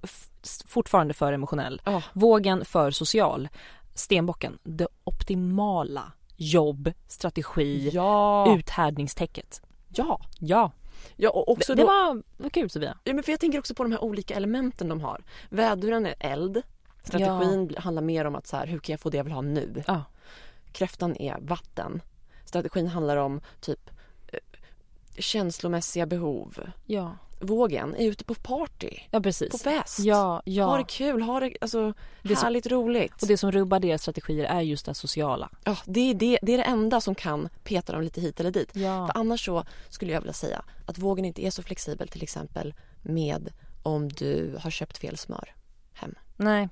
fortfarande 0.66 1.14
för 1.14 1.32
emotionell. 1.32 1.82
Ja. 1.84 2.02
Vågen 2.12 2.64
för 2.64 2.90
social. 2.90 3.48
Stenbocken, 4.00 4.58
det 4.62 4.86
optimala 5.04 6.12
jobb, 6.36 6.92
strategi, 7.08 7.90
ja. 7.92 8.54
uthärdningstäcket. 8.58 9.62
Ja, 9.88 10.20
Ja, 10.38 10.72
ja 11.16 11.30
och 11.30 11.48
också 11.48 11.74
det 11.74 11.82
då, 11.82 11.86
var, 11.88 12.22
var 12.36 12.50
kul 12.50 12.70
Sofia. 12.70 12.98
ja, 13.04 13.14
men 13.14 13.24
för 13.24 13.32
jag 13.32 13.40
tänker 13.40 13.58
också 13.58 13.74
på 13.74 13.82
de 13.82 13.92
här 13.92 14.04
olika 14.04 14.34
elementen 14.34 14.88
de 14.88 15.00
har. 15.00 15.24
Väduren 15.48 16.06
är 16.06 16.14
eld. 16.18 16.62
Strategin 17.04 17.68
bl- 17.68 17.80
handlar 17.80 18.02
mer 18.02 18.24
om 18.24 18.34
att 18.34 18.46
så 18.46 18.56
här, 18.56 18.66
hur 18.66 18.78
kan 18.78 18.92
jag 18.92 19.00
få 19.00 19.10
det 19.10 19.16
jag 19.16 19.24
vill 19.24 19.32
ha 19.32 19.40
nu? 19.42 19.82
Ja. 19.86 20.02
Kräftan 20.72 21.16
är 21.16 21.38
vatten. 21.40 22.02
Strategin 22.44 22.86
handlar 22.86 23.16
om 23.16 23.40
typ 23.60 23.90
eh, 24.32 24.38
känslomässiga 25.18 26.06
behov. 26.06 26.58
Ja, 26.86 27.16
Vågen 27.40 27.94
är 27.94 28.04
ute 28.06 28.24
på 28.24 28.34
party, 28.34 28.90
ja 29.10 29.20
precis. 29.20 29.50
på 29.50 29.58
fest. 29.58 29.98
Ja, 29.98 30.42
ja. 30.44 30.64
Ha 30.64 30.76
det 30.76 30.84
kul, 30.84 31.22
ha 31.22 31.40
det 31.40 31.56
alltså, 31.60 31.94
Det 32.22 32.36
som- 32.36 32.44
härligt 32.44 32.66
roligt. 32.66 33.22
Och 33.22 33.28
det 33.28 33.36
som 33.36 33.52
rubbar 33.52 33.80
deras 33.80 34.02
strategier 34.02 34.44
är 34.44 34.60
just 34.60 34.86
det 34.86 34.94
sociala. 34.94 35.50
Ja, 35.64 35.76
det, 35.86 36.00
är 36.10 36.14
det, 36.14 36.38
det 36.42 36.52
är 36.52 36.56
det 36.58 36.64
enda 36.64 37.00
som 37.00 37.14
kan 37.14 37.48
peta 37.64 37.92
dem 37.92 38.02
lite 38.02 38.20
hit 38.20 38.40
eller 38.40 38.50
dit. 38.50 38.70
Ja. 38.72 39.06
För 39.06 39.20
annars 39.20 39.44
så 39.44 39.64
skulle 39.88 40.12
jag 40.12 40.20
vilja 40.20 40.32
säga 40.32 40.64
att 40.86 40.98
vågen 40.98 41.24
inte 41.24 41.46
är 41.46 41.50
så 41.50 41.62
flexibel 41.62 42.08
till 42.08 42.22
exempel 42.22 42.74
med 43.02 43.52
om 43.82 44.08
du 44.08 44.56
har 44.60 44.70
köpt 44.70 44.98
fel 44.98 45.16
smör 45.16 45.54
hem. 45.92 46.14
Nej, 46.36 46.68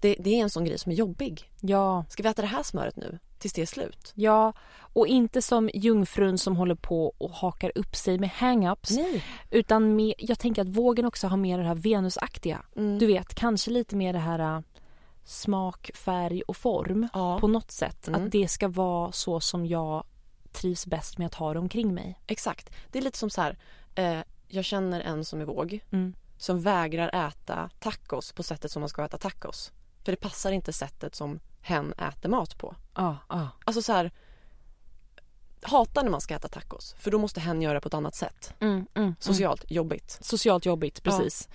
Det, 0.00 0.16
det 0.20 0.30
är 0.30 0.42
en 0.42 0.50
sån 0.50 0.64
grej 0.64 0.78
som 0.78 0.92
är 0.92 0.96
jobbig. 0.96 1.50
ja, 1.60 2.04
Ska 2.08 2.22
vi 2.22 2.28
äta 2.28 2.42
det 2.42 2.48
här 2.48 2.62
smöret 2.62 2.96
nu 2.96 3.18
tills 3.38 3.52
det 3.52 3.62
är 3.62 3.66
slut? 3.66 4.12
ja. 4.14 4.52
Och 4.92 5.06
inte 5.06 5.42
som 5.42 5.70
jungfrun 5.74 6.38
som 6.38 6.56
håller 6.56 6.74
på 6.74 7.14
och 7.18 7.30
hakar 7.30 7.72
upp 7.74 7.96
sig 7.96 8.18
med 8.18 8.30
hang-ups. 8.30 8.90
Nej. 8.96 9.24
Utan 9.50 9.96
med, 9.96 10.14
jag 10.18 10.38
tänker 10.38 10.62
att 10.62 10.68
vågen 10.68 11.04
också 11.04 11.26
har 11.26 11.36
mer 11.36 11.58
det 11.58 11.64
här 11.64 11.74
venusaktiga. 11.74 12.62
Mm. 12.76 12.98
Du 12.98 13.06
vet, 13.06 13.34
kanske 13.34 13.70
lite 13.70 13.96
mer 13.96 14.12
det 14.12 14.18
här 14.18 14.38
äh, 14.56 14.60
smak, 15.24 15.90
färg 15.94 16.42
och 16.42 16.56
form 16.56 17.08
Ja. 17.12 17.38
på 17.40 17.48
något 17.48 17.70
sätt. 17.70 18.08
Mm. 18.08 18.24
Att 18.24 18.32
det 18.32 18.48
ska 18.48 18.68
vara 18.68 19.12
så 19.12 19.40
som 19.40 19.66
jag 19.66 20.04
trivs 20.52 20.86
bäst 20.86 21.18
med 21.18 21.26
att 21.26 21.34
ha 21.34 21.52
det 21.52 21.58
omkring 21.58 21.94
mig. 21.94 22.18
Exakt. 22.26 22.70
Det 22.92 22.98
är 22.98 23.02
lite 23.02 23.18
som 23.18 23.30
så 23.30 23.40
här. 23.40 23.58
Eh, 23.94 24.18
jag 24.48 24.64
känner 24.64 25.00
en 25.00 25.24
som 25.24 25.40
är 25.40 25.44
våg 25.44 25.80
Mm. 25.92 26.14
som 26.38 26.60
vägrar 26.60 27.28
äta 27.28 27.70
tacos 27.80 28.32
på 28.32 28.42
sättet 28.42 28.70
som 28.70 28.80
man 28.80 28.88
ska 28.88 29.04
äta 29.04 29.18
tacos. 29.18 29.72
För 30.08 30.12
det 30.12 30.16
passar 30.20 30.52
inte 30.52 30.72
sättet 30.72 31.14
som 31.14 31.40
hen 31.60 31.92
äter 31.92 32.28
mat 32.28 32.58
på. 32.58 32.76
Ja, 32.94 33.16
ja. 33.28 33.48
Alltså 33.64 33.82
så 33.82 33.92
här. 33.92 34.10
Hatar 35.62 36.02
när 36.02 36.10
man 36.10 36.20
ska 36.20 36.34
äta 36.34 36.48
tacos 36.48 36.94
för 36.98 37.10
då 37.10 37.18
måste 37.18 37.40
hen 37.40 37.62
göra 37.62 37.80
på 37.80 37.88
ett 37.88 37.94
annat 37.94 38.14
sätt. 38.14 38.54
Mm, 38.60 38.86
mm, 38.94 39.14
Socialt 39.20 39.70
jobbigt. 39.70 40.18
Socialt 40.20 40.66
jobbigt, 40.66 41.02
precis. 41.02 41.48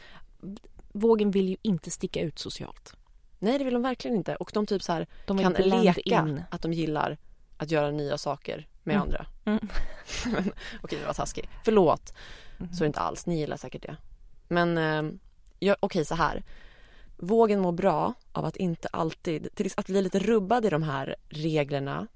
Vågen 0.92 1.32
vill 1.32 1.50
ju 1.50 1.58
inte 1.62 1.92
sticka 1.92 2.22
ut 2.22 2.40
socialt. 2.40 2.94
Nej 3.40 3.58
det 3.58 3.64
vill 3.64 3.74
de 3.74 3.84
verkligen 3.84 4.18
inte 4.18 4.36
och 4.36 4.52
de 4.54 4.66
typ 4.66 4.84
så 4.84 4.94
här 4.94 5.08
De 5.26 5.38
kan 5.38 5.54
leka 5.54 6.02
in. 6.02 6.44
att 6.50 6.62
de 6.62 6.74
gillar 6.74 7.18
att 7.58 7.72
göra 7.72 7.92
nya 7.92 8.18
saker 8.18 8.68
med 8.84 8.96
Mm. 8.96 9.02
andra. 9.08 9.26
Mm. 9.46 9.68
Okej 10.82 11.00
det 11.00 11.06
var 11.06 11.14
taskig. 11.14 11.50
Förlåt. 11.66 12.14
Mm. 12.60 12.74
Så 12.74 12.86
inte 12.86 13.00
alls. 13.00 13.26
Ni 13.26 13.40
gillar 13.40 13.58
säkert 13.58 13.82
det. 13.82 13.98
Men 14.48 14.78
eh, 14.78 15.12
ja, 15.60 15.76
okej 15.80 16.06
så 16.06 16.16
här. 16.16 16.44
Vågen 17.18 17.60
mår 17.60 17.72
bra 17.72 18.14
av 18.32 18.46
att 18.46 18.56
inte 18.56 18.88
alltid, 18.88 19.56
till, 19.56 19.72
att 19.78 19.86
bli 19.86 20.02
lite 20.02 20.20
rubbad 20.20 20.66
i 20.66 20.70
de 20.70 20.84
här 20.84 21.16
reglerna, 21.30 22.08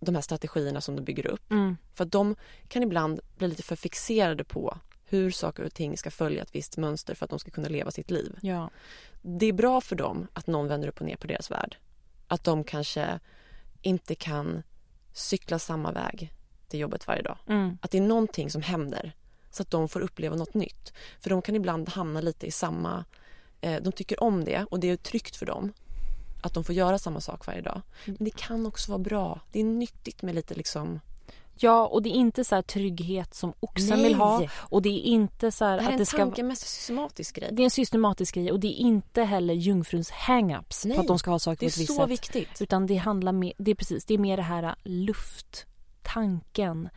de 0.00 0.14
här 0.14 0.22
strategierna 0.22 0.80
som 0.80 0.96
de 0.96 1.02
bygger 1.02 1.26
upp. 1.26 1.50
Mm. 1.50 1.76
För 1.94 2.04
att 2.04 2.12
de 2.12 2.36
kan 2.68 2.82
ibland 2.82 3.20
bli 3.36 3.48
lite 3.48 3.62
för 3.62 3.76
fixerade 3.76 4.44
på 4.44 4.78
hur 5.04 5.30
saker 5.30 5.62
och 5.62 5.74
ting 5.74 5.98
ska 5.98 6.10
följa 6.10 6.42
ett 6.42 6.54
visst 6.54 6.76
mönster 6.76 7.14
för 7.14 7.24
att 7.24 7.30
de 7.30 7.38
ska 7.38 7.50
kunna 7.50 7.68
leva 7.68 7.90
sitt 7.90 8.10
liv. 8.10 8.38
Ja. 8.42 8.70
Det 9.22 9.46
är 9.46 9.52
bra 9.52 9.80
för 9.80 9.96
dem 9.96 10.26
att 10.32 10.46
någon 10.46 10.68
vänder 10.68 10.88
upp 10.88 11.00
och 11.00 11.06
ner 11.06 11.16
på 11.16 11.26
deras 11.26 11.50
värld. 11.50 11.76
Att 12.28 12.44
de 12.44 12.64
kanske 12.64 13.20
inte 13.82 14.14
kan 14.14 14.62
cykla 15.12 15.58
samma 15.58 15.92
väg 15.92 16.32
till 16.68 16.80
jobbet 16.80 17.06
varje 17.06 17.22
dag. 17.22 17.38
Mm. 17.46 17.78
Att 17.82 17.90
det 17.90 17.98
är 17.98 18.02
någonting 18.02 18.50
som 18.50 18.62
händer 18.62 19.12
så 19.50 19.62
att 19.62 19.70
de 19.70 19.88
får 19.88 20.00
uppleva 20.00 20.36
något 20.36 20.54
nytt. 20.54 20.92
För 21.20 21.30
de 21.30 21.42
kan 21.42 21.56
ibland 21.56 21.88
hamna 21.88 22.20
lite 22.20 22.46
i 22.46 22.50
samma... 22.50 23.04
Eh, 23.62 23.82
de 23.82 23.92
tycker 23.92 24.22
om 24.22 24.44
det 24.44 24.66
och 24.70 24.80
det 24.80 24.90
är 24.90 24.96
tryggt 24.96 25.36
för 25.36 25.46
dem 25.46 25.72
att 26.42 26.54
de 26.54 26.64
får 26.64 26.74
göra 26.74 26.98
samma 26.98 27.20
sak 27.20 27.46
varje 27.46 27.60
dag. 27.60 27.82
Men 28.04 28.16
det 28.20 28.36
kan 28.36 28.66
också 28.66 28.92
vara 28.92 28.98
bra. 28.98 29.40
Det 29.52 29.60
är 29.60 29.64
nyttigt 29.64 30.22
med 30.22 30.34
lite 30.34 30.54
liksom... 30.54 31.00
ja, 31.56 31.86
och 31.86 32.02
det 32.02 32.08
är 32.08 32.14
inte 32.14 32.44
så 32.44 32.54
här 32.54 32.62
trygghet 32.62 33.34
som 33.34 33.52
oxen 33.60 33.88
Nej. 33.88 34.02
vill 34.02 34.14
ha. 34.14 34.42
Och 34.52 34.82
det 34.82 34.88
är 34.88 35.00
inte 35.02 35.50
så 35.52 35.64
här 35.64 35.76
Det 35.76 35.82
här 35.82 35.88
är 35.90 35.92
att 35.92 35.92
en 35.92 35.98
det 35.98 36.06
ska... 36.06 36.18
tankemässigt 36.18 36.70
systematisk 36.70 37.36
grej. 37.36 37.48
Det 37.52 37.62
är 37.62 37.64
en 37.64 37.70
systematisk 37.70 38.34
grej 38.34 38.52
och 38.52 38.60
det 38.60 38.68
är 38.68 38.76
inte 38.76 39.22
heller 39.22 39.54
jungfruns 39.54 40.10
hang-ups 40.10 40.86
Nej, 40.86 40.96
på 40.96 41.00
att 41.00 41.08
de 41.08 41.18
ska 41.18 41.30
ha 41.30 41.38
saker 41.38 41.60
Det 41.60 41.66
är 41.66 41.68
på 41.68 41.74
ett 41.74 41.78
visst 41.78 41.94
så 41.96 42.02
sätt. 42.02 42.10
viktigt. 42.10 42.62
Utan 42.62 42.86
det 42.86 42.96
handlar 42.96 43.32
med, 43.32 43.52
det 43.58 43.70
är 43.70 43.74
precis, 43.74 44.04
det 44.04 44.14
är 44.14 44.18
mer 44.18 44.36
det 44.36 44.42
här 44.42 44.62
äh, 44.62 44.72
luft, 44.84 45.66
tanken. 46.02 46.88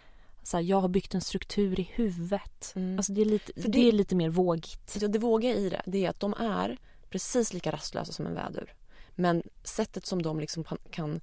Så 0.45 0.57
här, 0.57 0.63
jag 0.63 0.81
har 0.81 0.87
byggt 0.87 1.13
en 1.13 1.21
struktur 1.21 1.79
i 1.79 1.83
huvudet. 1.93 2.73
Mm. 2.75 2.97
Alltså 2.99 3.13
det 3.13 3.21
är 3.21 3.25
lite, 3.25 3.51
det... 3.55 3.67
det- 3.67 3.87
är 3.87 3.91
lite 3.91 4.15
mer 4.15 4.29
vågigt. 4.29 4.97
Det 5.09 5.19
våga 5.19 5.49
i 5.53 5.69
det, 5.69 5.81
det 5.85 6.05
är 6.05 6.09
att 6.09 6.19
de 6.19 6.33
är 6.33 6.77
precis 7.09 7.53
lika 7.53 7.71
rastlösa 7.71 8.11
som 8.13 8.25
en 8.27 8.33
vädur. 8.33 8.73
Men 9.15 9.43
sättet 9.63 10.05
som 10.05 10.21
de 10.21 10.39
liksom 10.39 10.63
kan- 10.63 10.77
kan 10.91 11.21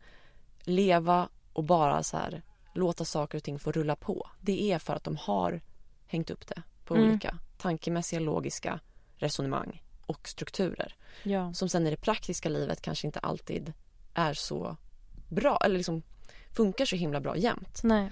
leva 0.62 1.28
och 1.52 1.64
bara 1.64 2.02
så 2.02 2.16
här 2.16 2.42
låta 2.74 3.04
saker 3.04 3.38
och 3.38 3.44
ting 3.44 3.58
få 3.58 3.72
rulla 3.72 3.96
på. 3.96 4.30
Det 4.40 4.72
är 4.72 4.78
för 4.78 4.94
att 4.94 5.04
de 5.04 5.16
har 5.16 5.60
hängt 6.06 6.30
upp 6.30 6.46
det 6.46 6.62
på 6.84 6.94
Mm. 6.96 7.08
olika 7.10 7.38
tankemässiga, 7.58 8.20
logiska 8.20 8.80
resonemang 9.16 9.82
och 10.06 10.28
strukturer. 10.28 10.96
Ja. 11.22 11.54
Som 11.54 11.68
sen 11.68 11.86
i 11.86 11.90
det 11.90 11.96
praktiska 11.96 12.48
livet 12.48 12.82
kanske 12.82 13.06
inte 13.06 13.18
alltid 13.18 13.72
är 14.14 14.34
så 14.34 14.76
bra 15.28 15.58
eller 15.64 15.76
liksom 15.76 16.02
funkar 16.50 16.84
så 16.84 16.96
himla 16.96 17.20
bra 17.20 17.36
jämt. 17.36 17.80
Nej. 17.82 18.10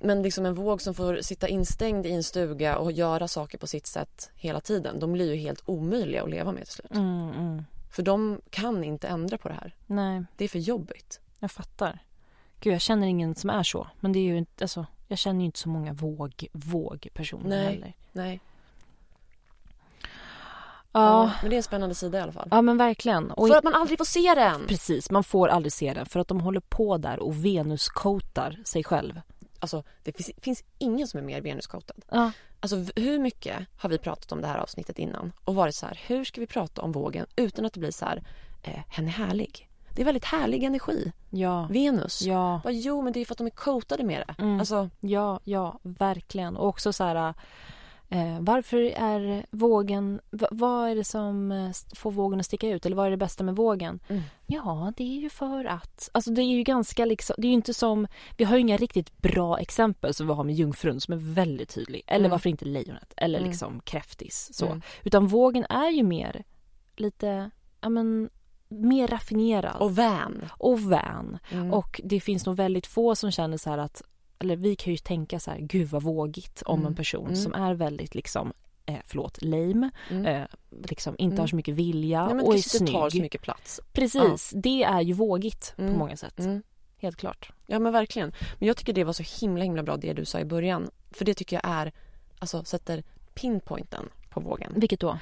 Men 0.00 0.22
liksom 0.22 0.46
en 0.46 0.54
våg 0.54 0.82
som 0.82 0.94
får 0.94 1.20
sitta 1.22 1.48
instängd 1.48 2.06
i 2.06 2.12
en 2.12 2.22
stuga 2.24 2.78
och 2.78 2.92
göra 2.92 3.28
saker 3.28 3.58
på 3.58 3.66
sitt 3.66 3.86
sätt 3.86 4.30
hela 4.34 4.60
tiden. 4.60 4.98
De 5.00 5.12
blir 5.12 5.32
ju 5.34 5.40
helt 5.40 5.62
omöjliga 5.66 6.22
att 6.22 6.30
leva 6.30 6.52
med 6.52 6.64
till 6.64 6.72
slut. 6.72 6.90
Mm, 6.94 7.30
mm. 7.30 7.64
För 7.92 8.02
de 8.02 8.40
kan 8.50 8.84
inte 8.84 9.08
ändra 9.08 9.38
på 9.38 9.48
det 9.48 9.54
här. 9.54 9.74
Nej, 9.86 10.24
Det 10.36 10.44
är 10.44 10.48
för 10.48 10.58
jobbigt. 10.58 11.20
jag 11.38 11.50
fattar. 11.50 11.98
Gud, 12.60 12.74
jag 12.74 12.80
känner 12.80 13.06
ingen 13.06 13.34
som 13.34 13.50
är 13.50 13.62
så. 13.62 13.86
Men 14.00 14.12
det 14.12 14.18
är 14.18 14.24
ju 14.24 14.38
inte, 14.38 14.64
alltså, 14.64 14.86
jag 15.08 15.18
känner 15.18 15.40
ju 15.40 15.46
inte 15.46 15.58
så 15.58 15.68
många 15.68 15.92
våg, 15.92 16.46
vågpersoner 16.52 17.48
Nej. 17.48 17.64
heller. 17.64 17.94
Nej. 18.12 18.40
Ja. 20.92 21.30
Men 21.40 21.50
det 21.50 21.54
är 21.54 21.58
en 21.58 21.62
spännande 21.62 21.94
sida 21.94 22.18
i 22.18 22.20
alla 22.20 22.32
fall. 22.32 22.48
ja, 22.50 22.62
men 22.62 22.76
verkligen. 22.76 23.30
Och 23.30 23.48
För 23.48 23.56
att 23.56 23.64
man 23.64 23.74
aldrig 23.74 23.98
får 23.98 24.04
se 24.04 24.34
den! 24.34 24.66
Precis, 24.66 25.10
man 25.10 25.24
får 25.24 25.48
aldrig 25.48 25.72
se 25.72 25.94
den 25.94 26.06
för 26.06 26.20
att 26.20 26.28
de 26.28 26.40
håller 26.40 26.60
på 26.60 26.98
där 26.98 27.18
och 27.18 27.44
venuscoatar 27.44 28.58
sig 28.64 28.84
själv. 28.84 29.20
Alltså, 29.60 29.82
det 30.02 30.12
finns, 30.12 30.30
finns 30.42 30.64
ingen 30.78 31.08
som 31.08 31.18
är 31.18 31.24
mer 31.24 31.40
venuskotad. 31.40 32.04
Ja. 32.10 32.32
Alltså 32.60 32.76
hur 32.96 33.18
mycket 33.18 33.66
har 33.76 33.88
vi 33.90 33.98
pratat 33.98 34.32
om 34.32 34.40
det 34.40 34.46
här 34.46 34.58
avsnittet 34.58 34.98
innan 34.98 35.32
och 35.44 35.54
varit 35.54 35.74
så 35.74 35.86
här, 35.86 36.00
hur 36.06 36.24
ska 36.24 36.40
vi 36.40 36.46
prata 36.46 36.82
om 36.82 36.92
vågen 36.92 37.26
utan 37.36 37.64
att 37.66 37.72
det 37.72 37.80
blir 37.80 37.90
så 37.90 38.04
här, 38.04 38.22
eh, 38.62 38.80
hen 38.88 39.06
är 39.06 39.12
härlig. 39.12 39.68
Det 39.94 40.02
är 40.02 40.04
väldigt 40.04 40.24
härlig 40.24 40.64
energi. 40.64 41.12
Ja. 41.30 41.68
Venus. 41.70 42.22
Ja. 42.22 42.60
Bara, 42.64 42.72
jo 42.72 43.02
men 43.02 43.12
det 43.12 43.20
är 43.20 43.24
för 43.24 43.34
att 43.34 43.38
de 43.38 43.46
är 43.46 43.50
coatade 43.50 44.04
med 44.04 44.24
det. 44.26 44.42
Mm. 44.42 44.60
Alltså, 44.60 44.90
Ja, 45.00 45.40
ja, 45.44 45.78
verkligen. 45.82 46.56
Och 46.56 46.68
också 46.68 46.92
så 46.92 47.04
här... 47.04 47.34
Eh, 48.12 48.40
varför 48.40 48.78
är 48.80 49.46
vågen... 49.50 50.20
v- 50.30 50.46
vad 50.50 50.90
är 50.90 50.94
det 50.96 51.04
som 51.04 51.52
eh, 51.52 51.70
får 51.96 52.10
vågen 52.10 52.40
att 52.40 52.46
sticka 52.46 52.68
ut? 52.68 52.86
Eller 52.86 52.96
vad 52.96 53.06
är 53.06 53.10
det 53.10 53.16
bästa 53.16 53.44
med 53.44 53.56
vågen? 53.56 54.00
Mm. 54.08 54.22
Ja, 54.46 54.92
det 54.96 55.04
är 55.04 55.20
ju 55.20 55.30
för 55.30 55.64
att... 55.64 56.08
Alltså 56.12 56.30
det 56.30 56.42
är 56.42 56.46
ju 56.46 56.62
ganska 56.62 57.04
liksom... 57.04 57.34
Det 57.38 57.46
är 57.46 57.48
ju 57.48 57.54
inte 57.54 57.74
som... 57.74 58.06
Vi 58.36 58.44
har 58.44 58.54
ju 58.56 58.60
inga 58.60 58.76
riktigt 58.76 59.18
bra 59.18 59.58
exempel 59.58 60.14
som 60.14 60.26
vi 60.26 60.32
har 60.32 60.44
med 60.44 60.54
jungfrun 60.54 61.00
som 61.00 61.14
är 61.14 61.34
väldigt 61.34 61.68
tydlig. 61.68 62.02
Eller 62.06 62.18
Mm. 62.18 62.30
varför 62.30 62.50
inte 62.50 62.64
lejonet? 62.64 63.14
Eller 63.16 63.38
Mm. 63.38 63.50
liksom 63.50 63.80
kräftis. 63.80 64.50
Så. 64.52 64.66
Mm. 64.66 64.82
Utan 65.04 65.26
vågen 65.26 65.64
är 65.68 65.90
ju 65.90 66.02
mer 66.02 66.44
lite... 66.96 67.50
Ja 67.80 67.88
men... 67.88 68.30
Mer 68.72 69.08
raffinerad. 69.08 69.76
och 69.80 69.98
vän. 69.98 70.44
och 70.58 70.92
vän. 70.92 71.38
Mm. 71.52 71.72
Och 71.72 72.00
det 72.04 72.20
finns 72.20 72.46
nog 72.46 72.56
väldigt 72.56 72.86
få 72.86 73.14
som 73.14 73.30
känner 73.30 73.56
så 73.56 73.70
här 73.70 73.78
att, 73.78 74.02
eller 74.40 74.56
vi 74.56 74.76
kan 74.76 74.92
ju 74.92 74.96
tänka 74.96 75.40
så 75.40 75.50
här, 75.50 75.58
gud 75.58 75.88
vad 75.88 76.02
vågigt 76.02 76.62
om 76.66 76.78
Mm. 76.80 76.86
en 76.90 76.94
person 76.94 77.24
Mm. 77.26 77.36
som 77.36 77.54
är 77.54 77.74
väldigt 77.74 78.14
liksom, 78.14 78.52
eh, 78.86 78.96
förlåt, 79.04 79.42
lame, 79.42 79.90
Mm. 80.10 80.26
eh, 80.26 80.46
liksom 80.84 81.14
inte 81.18 81.34
Mm. 81.34 81.40
har 81.40 81.46
så 81.46 81.56
mycket 81.56 81.74
vilja 81.74 82.26
Nej, 82.34 82.44
och 82.46 82.52
är 82.54 82.56
inte 82.56 82.92
tar 82.92 83.04
så 83.06 83.10
snygg. 83.10 83.22
mycket 83.22 83.42
plats. 83.42 83.80
Precis, 83.92 84.52
det 84.56 84.82
är 84.82 85.00
ju 85.00 85.12
vågigt 85.12 85.72
på 85.76 85.82
Mm. 85.82 85.98
många 85.98 86.16
sätt. 86.16 86.38
Mm. 86.38 86.62
Helt 86.98 87.16
klart. 87.16 87.52
Ja 87.66 87.78
men 87.78 87.92
verkligen. 87.92 88.32
Men 88.58 88.68
jag 88.68 88.76
tycker 88.76 88.92
det 88.92 89.04
var 89.04 89.12
så 89.12 89.40
himla 89.40 89.64
himla 89.64 89.82
bra 89.82 89.96
det 89.96 90.12
du 90.12 90.24
sa 90.24 90.40
i 90.40 90.44
början. 90.44 90.90
För 91.10 91.24
det 91.24 91.34
tycker 91.34 91.56
jag 91.56 91.62
är, 91.72 91.92
alltså 92.38 92.64
sätter 92.64 93.04
pinpointen 93.34 94.08
på 94.30 94.40
vågen. 94.40 94.72
Vilket 94.76 95.00
då? 95.00 95.18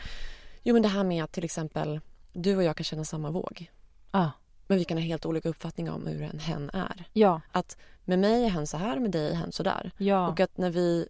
Jo 0.62 0.72
men 0.72 0.82
det 0.82 0.88
här 0.88 1.04
med 1.04 1.24
att 1.24 1.32
till 1.32 1.44
exempel 1.44 2.00
du 2.32 2.56
och 2.56 2.62
jag 2.64 2.76
kan 2.76 2.84
känna 2.84 3.04
samma 3.04 3.30
våg. 3.30 3.70
Ah, 4.10 4.28
Men 4.70 4.78
vi 4.78 4.84
kan 4.84 4.96
ha 4.98 5.02
helt 5.04 5.26
olika 5.26 5.48
uppfattningar 5.48 5.92
om 5.92 6.06
hur 6.06 6.22
en 6.22 6.38
hen 6.38 6.70
är. 6.72 7.04
ja, 7.12 7.40
Att 7.52 7.76
med 8.04 8.18
mig 8.18 8.44
är 8.44 8.48
hen 8.48 8.66
så 8.66 8.76
här, 8.76 8.98
med 8.98 9.10
dig 9.10 9.30
är 9.30 9.34
hen 9.34 9.52
så 9.52 9.62
där. 9.62 9.90
ja. 9.98 10.28
Och 10.28 10.40
att 10.40 10.58
när 10.58 10.70
vi 10.70 11.08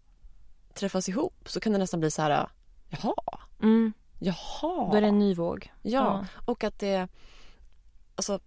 träffas 0.75 1.09
ihop 1.09 1.49
så 1.49 1.61
kan 1.61 1.73
det 1.73 1.79
nästan 1.79 2.01
bli 2.01 2.11
så 2.11 2.23
här, 2.23 2.49
jaha, 2.89 3.15
Mm, 3.63 3.93
jaha. 4.19 4.91
då 4.91 4.95
är 4.97 5.01
det 5.01 5.07
en 5.07 5.19
ny 5.19 5.35
våg. 5.35 5.73
Ja, 5.83 6.27
och 6.47 6.65
att 6.65 6.79
det... 6.79 7.09
Alltså, 8.15 8.41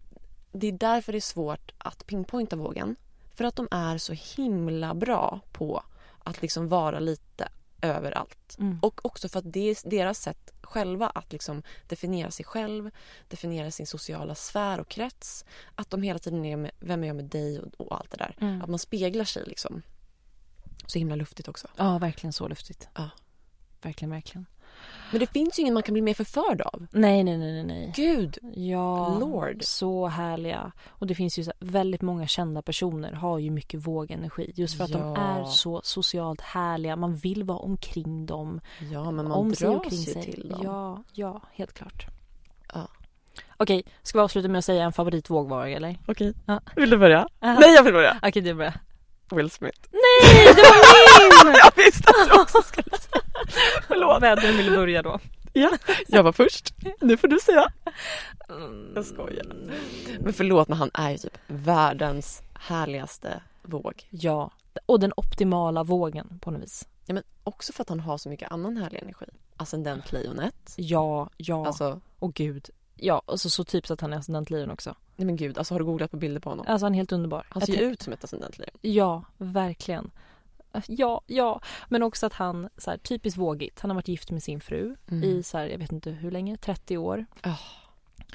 det 0.51 0.67
är 0.67 0.71
därför 0.71 1.11
det 1.11 1.17
är 1.17 1.21
svårt 1.21 1.71
att 1.77 2.05
pinpointa 2.07 2.55
vågen. 2.55 2.95
För 3.35 3.43
att 3.43 3.55
de 3.55 3.67
är 3.71 3.97
så 3.97 4.13
himla 4.13 4.93
bra 4.93 5.39
på 5.51 5.83
att 6.23 6.41
liksom 6.41 6.67
vara 6.69 6.99
lite 6.99 7.47
överallt. 7.81 8.55
Mm. 8.59 8.79
Och 8.81 9.05
också 9.05 9.29
för 9.29 9.39
att 9.39 9.53
det 9.53 9.69
är 9.69 9.89
deras 9.89 10.19
sätt 10.19 10.53
själva 10.61 11.09
att 11.09 11.31
liksom 11.31 11.63
definiera 11.87 12.31
sig 12.31 12.45
själv, 12.45 12.91
definiera 13.27 13.71
sin 13.71 13.87
sociala 13.87 14.35
sfär 14.35 14.79
och 14.79 14.89
krets. 14.89 15.45
Att 15.75 15.89
de 15.89 16.01
hela 16.01 16.19
tiden 16.19 16.45
är 16.45 16.57
med, 16.57 16.71
vem 16.79 17.03
är 17.03 17.07
jag 17.07 17.15
med 17.15 17.25
dig 17.25 17.59
och, 17.59 17.81
och 17.81 17.99
allt 17.99 18.11
det 18.11 18.17
där. 18.17 18.35
Mm. 18.41 18.61
Att 18.61 18.69
man 18.69 18.79
speglar 18.79 19.25
sig 19.25 19.43
liksom. 19.45 19.81
Så 20.85 20.99
himla 20.99 21.15
luftigt 21.15 21.47
också. 21.47 21.67
Ja, 21.75 21.97
verkligen 21.97 22.33
så 22.33 22.47
luftigt. 22.47 22.89
Ja. 22.95 23.09
Verkligen, 23.81 24.11
verkligen. 24.11 24.45
Men 25.11 25.19
det 25.19 25.27
finns 25.27 25.59
ju 25.59 25.61
ingen 25.61 25.73
man 25.73 25.83
kan 25.83 25.93
bli 25.93 26.01
mer 26.01 26.13
förförd 26.13 26.61
av. 26.61 26.87
Nej, 26.91 27.23
nej, 27.23 27.37
nej, 27.37 27.63
nej. 27.63 27.93
Gud! 27.95 28.37
Ja, 28.53 29.17
Lord. 29.19 29.57
så 29.61 30.07
härliga. 30.07 30.71
Och 30.89 31.07
det 31.07 31.15
finns 31.15 31.39
ju 31.39 31.43
så, 31.43 31.51
väldigt 31.59 32.01
många 32.01 32.27
kända 32.27 32.61
personer 32.61 33.11
har 33.11 33.39
ju 33.39 33.51
mycket 33.51 33.87
vågenergi. 33.87 34.51
Just 34.55 34.77
för 34.77 34.83
att 34.83 34.91
de 34.91 35.01
Ja. 35.01 35.17
är 35.17 35.43
så 35.43 35.81
socialt 35.83 36.41
härliga. 36.41 36.95
Man 36.95 37.15
vill 37.15 37.43
vara 37.43 37.57
omkring 37.57 38.25
dem. 38.25 38.61
Ja, 38.91 39.11
men 39.11 39.15
man 39.27 39.31
om 39.31 39.55
sig 39.55 39.67
och 39.67 39.81
dras 39.83 39.93
ju 39.93 39.97
sig. 40.13 40.23
till 40.23 40.49
dem. 40.49 40.61
Ja, 40.63 41.03
ja, 41.13 41.41
helt 41.53 41.73
klart. 41.73 42.05
Ja. 42.73 42.87
Okej, 43.57 43.83
ska 44.03 44.17
vi 44.17 44.23
avsluta 44.23 44.47
med 44.47 44.59
att 44.59 44.65
säga 44.65 44.83
en 44.83 44.93
favoritvågvarg 44.93 45.73
eller? 45.73 45.97
Okej. 46.07 46.33
Ja. 46.45 46.59
Vill 46.75 46.89
du 46.89 46.97
börja? 46.97 47.27
Aha. 47.41 47.57
Nej, 47.59 47.73
jag 47.75 47.83
vill 47.83 47.93
börja. 47.93 48.17
Okej, 48.23 48.41
du 48.41 48.53
börjar. 48.53 48.73
Will 49.31 49.49
Smith. 49.49 49.79
Nej, 49.91 50.45
det 50.55 50.61
var 50.61 51.45
min! 51.45 51.55
jag 51.63 51.83
visste 51.85 52.09
att 52.09 52.29
du 52.29 52.41
också 52.41 52.61
skulle 52.61 52.97
säga. 52.97 53.21
Förlåt. 53.87 54.21
Vem 54.21 54.57
vill 54.57 54.71
börja 54.71 55.01
då? 55.01 55.19
Ja, 55.53 55.77
jag 56.07 56.23
var 56.23 56.31
först. 56.31 56.73
Nu 57.01 57.17
får 57.17 57.27
du 57.27 57.39
säga. 57.39 57.71
Jag 58.95 59.05
skojar. 59.05 59.45
Men 60.19 60.33
förlåt, 60.33 60.67
men 60.67 60.77
han 60.77 60.91
är 60.93 61.11
ju 61.11 61.17
typ 61.17 61.37
världens 61.47 62.41
härligaste 62.53 63.41
våg. 63.61 64.07
Ja, 64.09 64.51
och 64.85 64.99
den 64.99 65.13
optimala 65.17 65.83
vågen 65.83 66.39
på 66.41 66.51
något 66.51 66.61
vis. 66.61 66.87
Ja, 67.05 67.13
men 67.13 67.23
också 67.43 67.73
för 67.73 67.81
att 67.81 67.89
han 67.89 67.99
har 67.99 68.17
så 68.17 68.29
mycket 68.29 68.51
annan 68.51 68.77
härlig 68.77 68.99
energi. 69.01 69.25
Ascendent-lejonet. 69.57 70.73
Ja, 70.75 71.29
ja, 71.37 71.67
Alltså, 71.67 72.01
och 72.19 72.33
gud. 72.33 72.69
Ja, 73.03 73.21
och 73.25 73.39
så, 73.39 73.49
så 73.49 73.63
typ 73.63 73.91
att 73.91 74.01
han 74.01 74.13
är 74.13 74.17
ascendentlejon 74.17 74.71
också. 74.71 74.95
nej 75.15 75.25
men 75.25 75.35
gud, 75.35 75.57
alltså 75.57 75.73
har 75.73 75.79
du 75.79 75.85
googlat 75.85 76.11
på 76.11 76.17
bilder 76.17 76.39
på 76.41 76.49
honom? 76.49 76.65
Alltså 76.69 76.85
han 76.85 76.93
är 76.93 76.97
helt 76.97 77.11
underbar. 77.11 77.45
Han 77.49 77.61
ser 77.61 77.73
ju 77.73 77.81
ut 77.81 78.01
som 78.01 78.13
ett 78.13 78.23
ascendentlejon. 78.23 78.77
Ja, 78.81 79.23
verkligen. 79.37 80.11
Ja, 80.87 81.21
ja. 81.27 81.61
Men 81.89 82.03
också 82.03 82.25
att 82.25 82.33
han, 82.33 82.69
så 82.77 82.89
här, 82.89 82.97
typiskt 82.97 83.37
vågigt. 83.39 83.79
Han 83.79 83.89
har 83.91 83.95
varit 83.95 84.07
gift 84.07 84.31
med 84.31 84.43
sin 84.43 84.61
fru 84.61 84.95
Mm. 85.07 85.23
i, 85.23 85.43
så 85.43 85.57
här, 85.57 85.67
jag 85.67 85.77
vet 85.77 85.91
inte 85.91 86.11
hur 86.11 86.31
länge, 86.31 86.57
30 86.57 86.97
år. 86.97 87.25
Oh. 87.43 87.59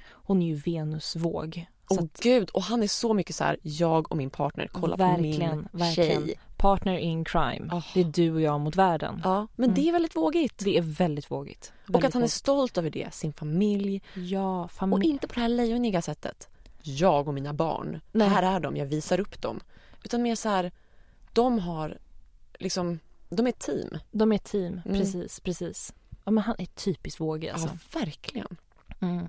Hon 0.09 0.43
är 0.43 0.47
ju 0.47 0.55
Venusvåg. 0.55 1.67
Åh 1.89 1.99
att, 1.99 2.21
gud, 2.21 2.51
och 2.51 2.63
han 2.63 2.83
är 2.83 2.87
så 2.89 3.15
mycket 3.15 3.37
så 3.37 3.45
här, 3.45 3.57
jag 3.63 4.11
och 4.13 4.17
min 4.17 4.31
partner, 4.31 4.69
kolla 4.73 4.97
verkligen, 4.97 5.51
på 5.51 5.57
min 5.57 5.87
verkligen. 5.87 6.27
tjej. 6.27 6.41
Partner 6.57 6.97
in 6.99 7.25
crime. 7.25 7.69
Oh. 7.73 7.85
Det 7.95 8.01
är 8.01 8.05
du 8.05 8.33
och 8.35 8.41
jag 8.41 8.61
mot 8.61 8.77
världen. 8.77 9.21
Ja, 9.25 9.47
men 9.57 9.75
det 9.75 9.89
är 9.89 9.93
väldigt 9.93 10.17
vågigt. 10.17 10.59
Det 10.65 10.79
är 10.79 10.83
väldigt 10.83 11.31
vågigt. 11.31 11.73
och 11.89 11.95
Väldigt 11.95 12.09
att 12.09 12.15
han 12.15 12.23
är 12.23 12.25
vågigt. 12.27 12.33
stolt 12.33 12.79
över 12.79 12.91
det, 12.91 13.15
sin 13.15 13.33
familj. 13.33 14.03
Ja, 14.15 14.65
Och 14.65 14.71
familj. 14.73 15.07
inte 15.11 15.29
på 15.29 15.35
det 15.35 15.41
här 15.41 15.49
lejoniga 15.49 16.03
sättet. 16.03 16.49
Jag 16.83 17.29
och 17.29 17.35
mina 17.35 17.53
barn, 17.53 18.01
Nej. 18.13 18.29
här 18.29 18.43
är 18.43 18.61
de, 18.61 18.77
jag 18.77 18.87
visar 18.87 19.21
upp 19.21 19.43
dem. 19.43 19.61
Utan 20.05 20.23
mer 20.23 20.35
så 20.35 20.49
här, 20.49 20.73
de 21.33 21.59
har 21.59 21.99
liksom, 22.59 22.99
de 23.29 23.47
är 23.47 23.51
ett 23.51 23.59
team. 23.59 23.99
De 24.11 24.33
är 24.33 24.37
ett 24.37 24.45
team, 24.45 24.81
Mm. 24.85 24.99
precis, 24.99 25.41
precis. 25.41 25.95
Ja, 26.25 26.31
men 26.31 26.45
han 26.45 26.55
är 26.59 26.67
typiskt 26.67 27.21
vågig 27.21 27.49
alltså. 27.49 27.69
Ja, 27.93 28.01
verkligen. 28.01 28.57
Mm. 29.01 29.29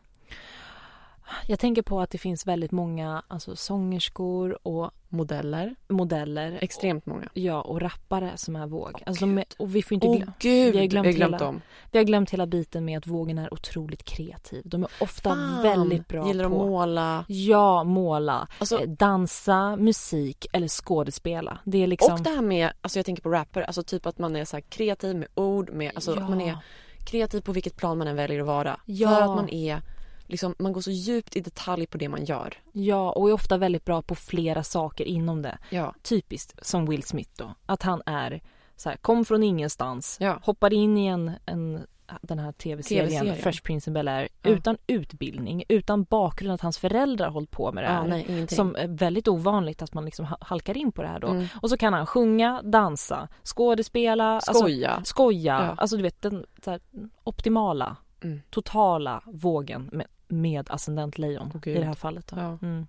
Jag 1.47 1.59
tänker 1.59 1.81
på 1.81 2.01
att 2.01 2.09
det 2.09 2.17
finns 2.17 2.47
väldigt 2.47 2.71
många 2.71 3.23
alltså, 3.27 3.55
sångerskor 3.55 4.67
och 4.67 4.91
Modeller, 5.09 5.75
modeller. 5.87 6.57
extremt 6.61 7.05
många. 7.05 7.29
Ja, 7.33 7.61
och 7.61 7.81
rappare 7.81 8.31
som 8.35 8.55
är 8.55 8.67
våg. 8.67 8.91
Åh, 8.95 9.01
alltså, 9.05 9.25
de 9.25 9.37
är, 9.37 9.45
och 9.59 9.75
vi 9.75 9.83
får 9.83 9.93
inte 9.93 10.07
glömma. 10.07 10.33
gud, 10.39 10.73
vi 10.73 10.79
har 10.79 10.85
glömt 10.85 11.07
hela- 11.07 11.37
dem. 11.37 11.61
Vi 11.91 11.99
har 11.99 12.05
glömt 12.05 12.29
hela 12.29 12.45
biten 12.45 12.85
med 12.85 12.97
att 12.97 13.07
vågen 13.07 13.37
är 13.37 13.53
otroligt 13.53 14.03
kreativ. 14.03 14.61
De 14.65 14.83
är 14.83 14.89
ofta 15.01 15.29
Fan, 15.29 15.61
väldigt 15.63 16.07
bra 16.07 16.27
Gillar 16.27 16.49
på 16.49 16.61
att 16.61 16.67
måla. 16.67 17.25
Ja, 17.27 17.83
måla, 17.83 18.47
Alltså, 18.59 18.79
eh, 18.81 18.89
dansa, 18.89 19.75
musik 19.75 20.45
eller 20.53 20.67
skådespela. 20.67 21.59
Det 21.63 21.83
är 21.83 21.87
liksom... 21.87 22.13
Och 22.13 22.21
det 22.21 22.29
här 22.29 22.41
med, 22.41 22.71
alltså 22.81 22.99
jag 22.99 23.05
tänker 23.05 23.23
på 23.23 23.29
rapper, 23.29 23.61
alltså 23.61 23.83
typ 23.83 24.05
att 24.05 24.17
man 24.17 24.35
är 24.35 24.45
så 24.45 24.59
kreativ 24.69 25.15
med 25.15 25.27
ord, 25.35 25.69
med, 25.69 25.91
alltså 25.95 26.15
ja, 26.15 26.21
att 26.23 26.29
man 26.29 26.41
är 26.41 26.57
kreativ 27.05 27.41
på 27.41 27.51
vilket 27.51 27.77
plan 27.77 27.97
man 27.97 28.07
än 28.07 28.15
väljer 28.15 28.39
att 28.39 28.47
vara. 28.47 28.79
Ja. 28.85 29.09
För 29.09 29.21
att 29.21 29.35
man 29.35 29.49
är, 29.49 29.81
liksom, 30.27 30.55
man 30.59 30.73
går 30.73 30.81
så 30.81 30.91
djupt 30.91 31.35
i 31.35 31.39
detalj 31.41 31.85
på 31.87 31.97
det 31.97 32.09
man 32.09 32.25
gör. 32.25 32.53
ja, 32.71 33.11
och 33.11 33.29
är 33.29 33.33
ofta 33.33 33.57
väldigt 33.57 33.85
bra 33.85 34.01
på 34.01 34.15
flera 34.15 34.63
saker 34.63 35.05
inom 35.05 35.41
det. 35.41 35.57
Ja. 35.69 35.93
Typiskt 36.03 36.65
som 36.65 36.85
Will 36.85 37.03
Smith 37.03 37.31
då. 37.37 37.53
Att 37.65 37.83
han 37.83 38.01
är 38.05 38.41
så 38.75 38.89
här, 38.89 38.97
kom 38.97 39.25
från 39.25 39.43
ingenstans, 39.43 40.17
Ja. 40.19 40.39
hoppade 40.43 40.75
in 40.75 40.97
i 40.97 41.05
en, 41.07 41.31
en 41.45 41.87
den 42.21 42.39
här 42.39 42.51
tv-serien, 42.51 43.07
TV-serien. 43.09 43.35
Fresh 43.35 43.61
Prince 43.63 43.89
in 43.89 43.93
Bel-Air 43.97 44.27
Ja. 44.43 44.49
utan 44.49 44.77
utbildning, 44.87 45.63
utan 45.69 46.03
bakgrund 46.03 46.53
att 46.53 46.61
hans 46.61 46.77
föräldrar 46.77 47.29
hållit 47.29 47.51
på 47.51 47.71
med 47.71 47.83
det 47.83 47.87
här. 47.87 48.01
Ja, 48.01 48.23
nej, 48.27 48.47
som 48.47 48.75
är 48.75 48.87
väldigt 48.87 49.27
ovanligt 49.27 49.81
att 49.81 49.93
man 49.93 50.05
liksom 50.05 50.25
ha- 50.25 50.37
halkar 50.41 50.77
in 50.77 50.91
på 50.91 51.01
det 51.01 51.07
här 51.07 51.19
då. 51.19 51.27
Mm. 51.27 51.45
Och 51.61 51.69
så 51.69 51.77
kan 51.77 51.93
han 51.93 52.05
sjunga, 52.05 52.61
dansa, 52.63 53.27
skådespela, 53.43 54.41
Skoja. 54.41 54.89
Alltså, 54.89 55.09
skoja. 55.13 55.53
Ja. 55.65 55.73
Alltså 55.77 55.97
du 55.97 56.03
vet 56.03 56.21
den 56.21 56.45
här, 56.65 56.79
optimala, 57.23 57.95
Mm. 58.23 58.41
totala 58.49 59.23
vågen 59.25 59.89
med, 59.91 60.07
med 60.27 60.71
ascendentlejon 60.71 61.51
Åh, 61.55 61.57
i 61.57 61.59
Gud. 61.63 61.77
det 61.81 61.85
här 61.85 61.93
fallet. 61.93 62.31
Ja. 62.35 62.57
Mm. 62.61 62.87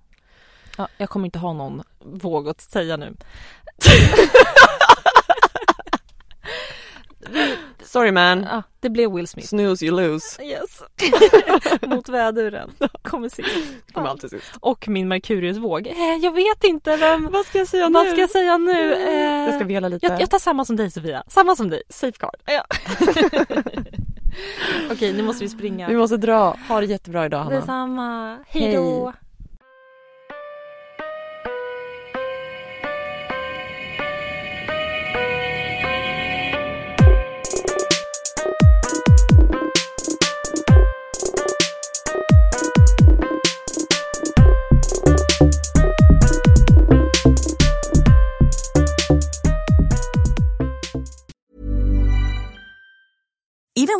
Ja, 0.78 0.88
jag 0.96 1.08
kommer 1.10 1.24
inte 1.26 1.38
ha 1.38 1.52
någon 1.52 1.82
våg 1.98 2.48
att 2.48 2.60
säga 2.60 2.96
nu. 2.96 3.14
Sorry 7.84 8.12
man, 8.12 8.42
Ja, 8.50 8.62
det 8.80 8.90
blev 8.90 9.12
Will 9.14 9.28
Smith. 9.28 9.48
snooze 9.48 9.84
you 9.86 9.96
lose. 9.96 10.42
Yes. 10.42 10.82
Mot 11.86 12.08
väduren. 12.08 12.70
Kommer 13.02 13.28
sist. 13.28 13.48
Kommer 13.92 14.08
alltid 14.08 14.30
sist. 14.30 14.44
Och 14.60 14.88
min 14.88 15.08
Merkuriusvåg. 15.08 15.86
Eh, 15.86 15.94
jag 16.22 16.32
vet 16.34 16.64
inte 16.64 16.96
vem... 16.96 17.28
Vad 17.32 17.46
ska 17.46 17.58
jag 17.58 17.68
säga 17.68 17.88
Vad 17.88 18.06
ska 18.08 18.16
jag 18.20 18.30
säga 18.30 18.58
nu? 18.58 18.94
Eh, 18.94 19.44
Jag 19.46 19.54
ska 19.54 19.64
vela 19.64 19.88
lite. 19.88 20.06
jag, 20.06 20.20
jag 20.20 20.30
tar 20.30 20.38
samma 20.38 20.64
som 20.64 20.76
dig 20.76 20.90
Sofia. 20.90 21.22
Samma 21.28 21.56
som 21.56 21.70
dig. 21.70 21.82
Safeguard. 21.88 22.36
Ja. 22.46 22.64
Okej, 24.90 25.12
nu 25.12 25.22
måste 25.22 25.44
vi 25.44 25.48
springa. 25.48 25.88
Vi 25.88 25.96
måste 25.96 26.16
dra. 26.16 26.56
Ha 26.68 26.80
det 26.80 26.86
jättebra 26.86 27.26
idag 27.26 27.38
Hanna. 27.38 27.56
Detsamma. 27.56 28.38
Hej 28.46 28.74
då. 28.74 29.04
Hej. 29.04 29.14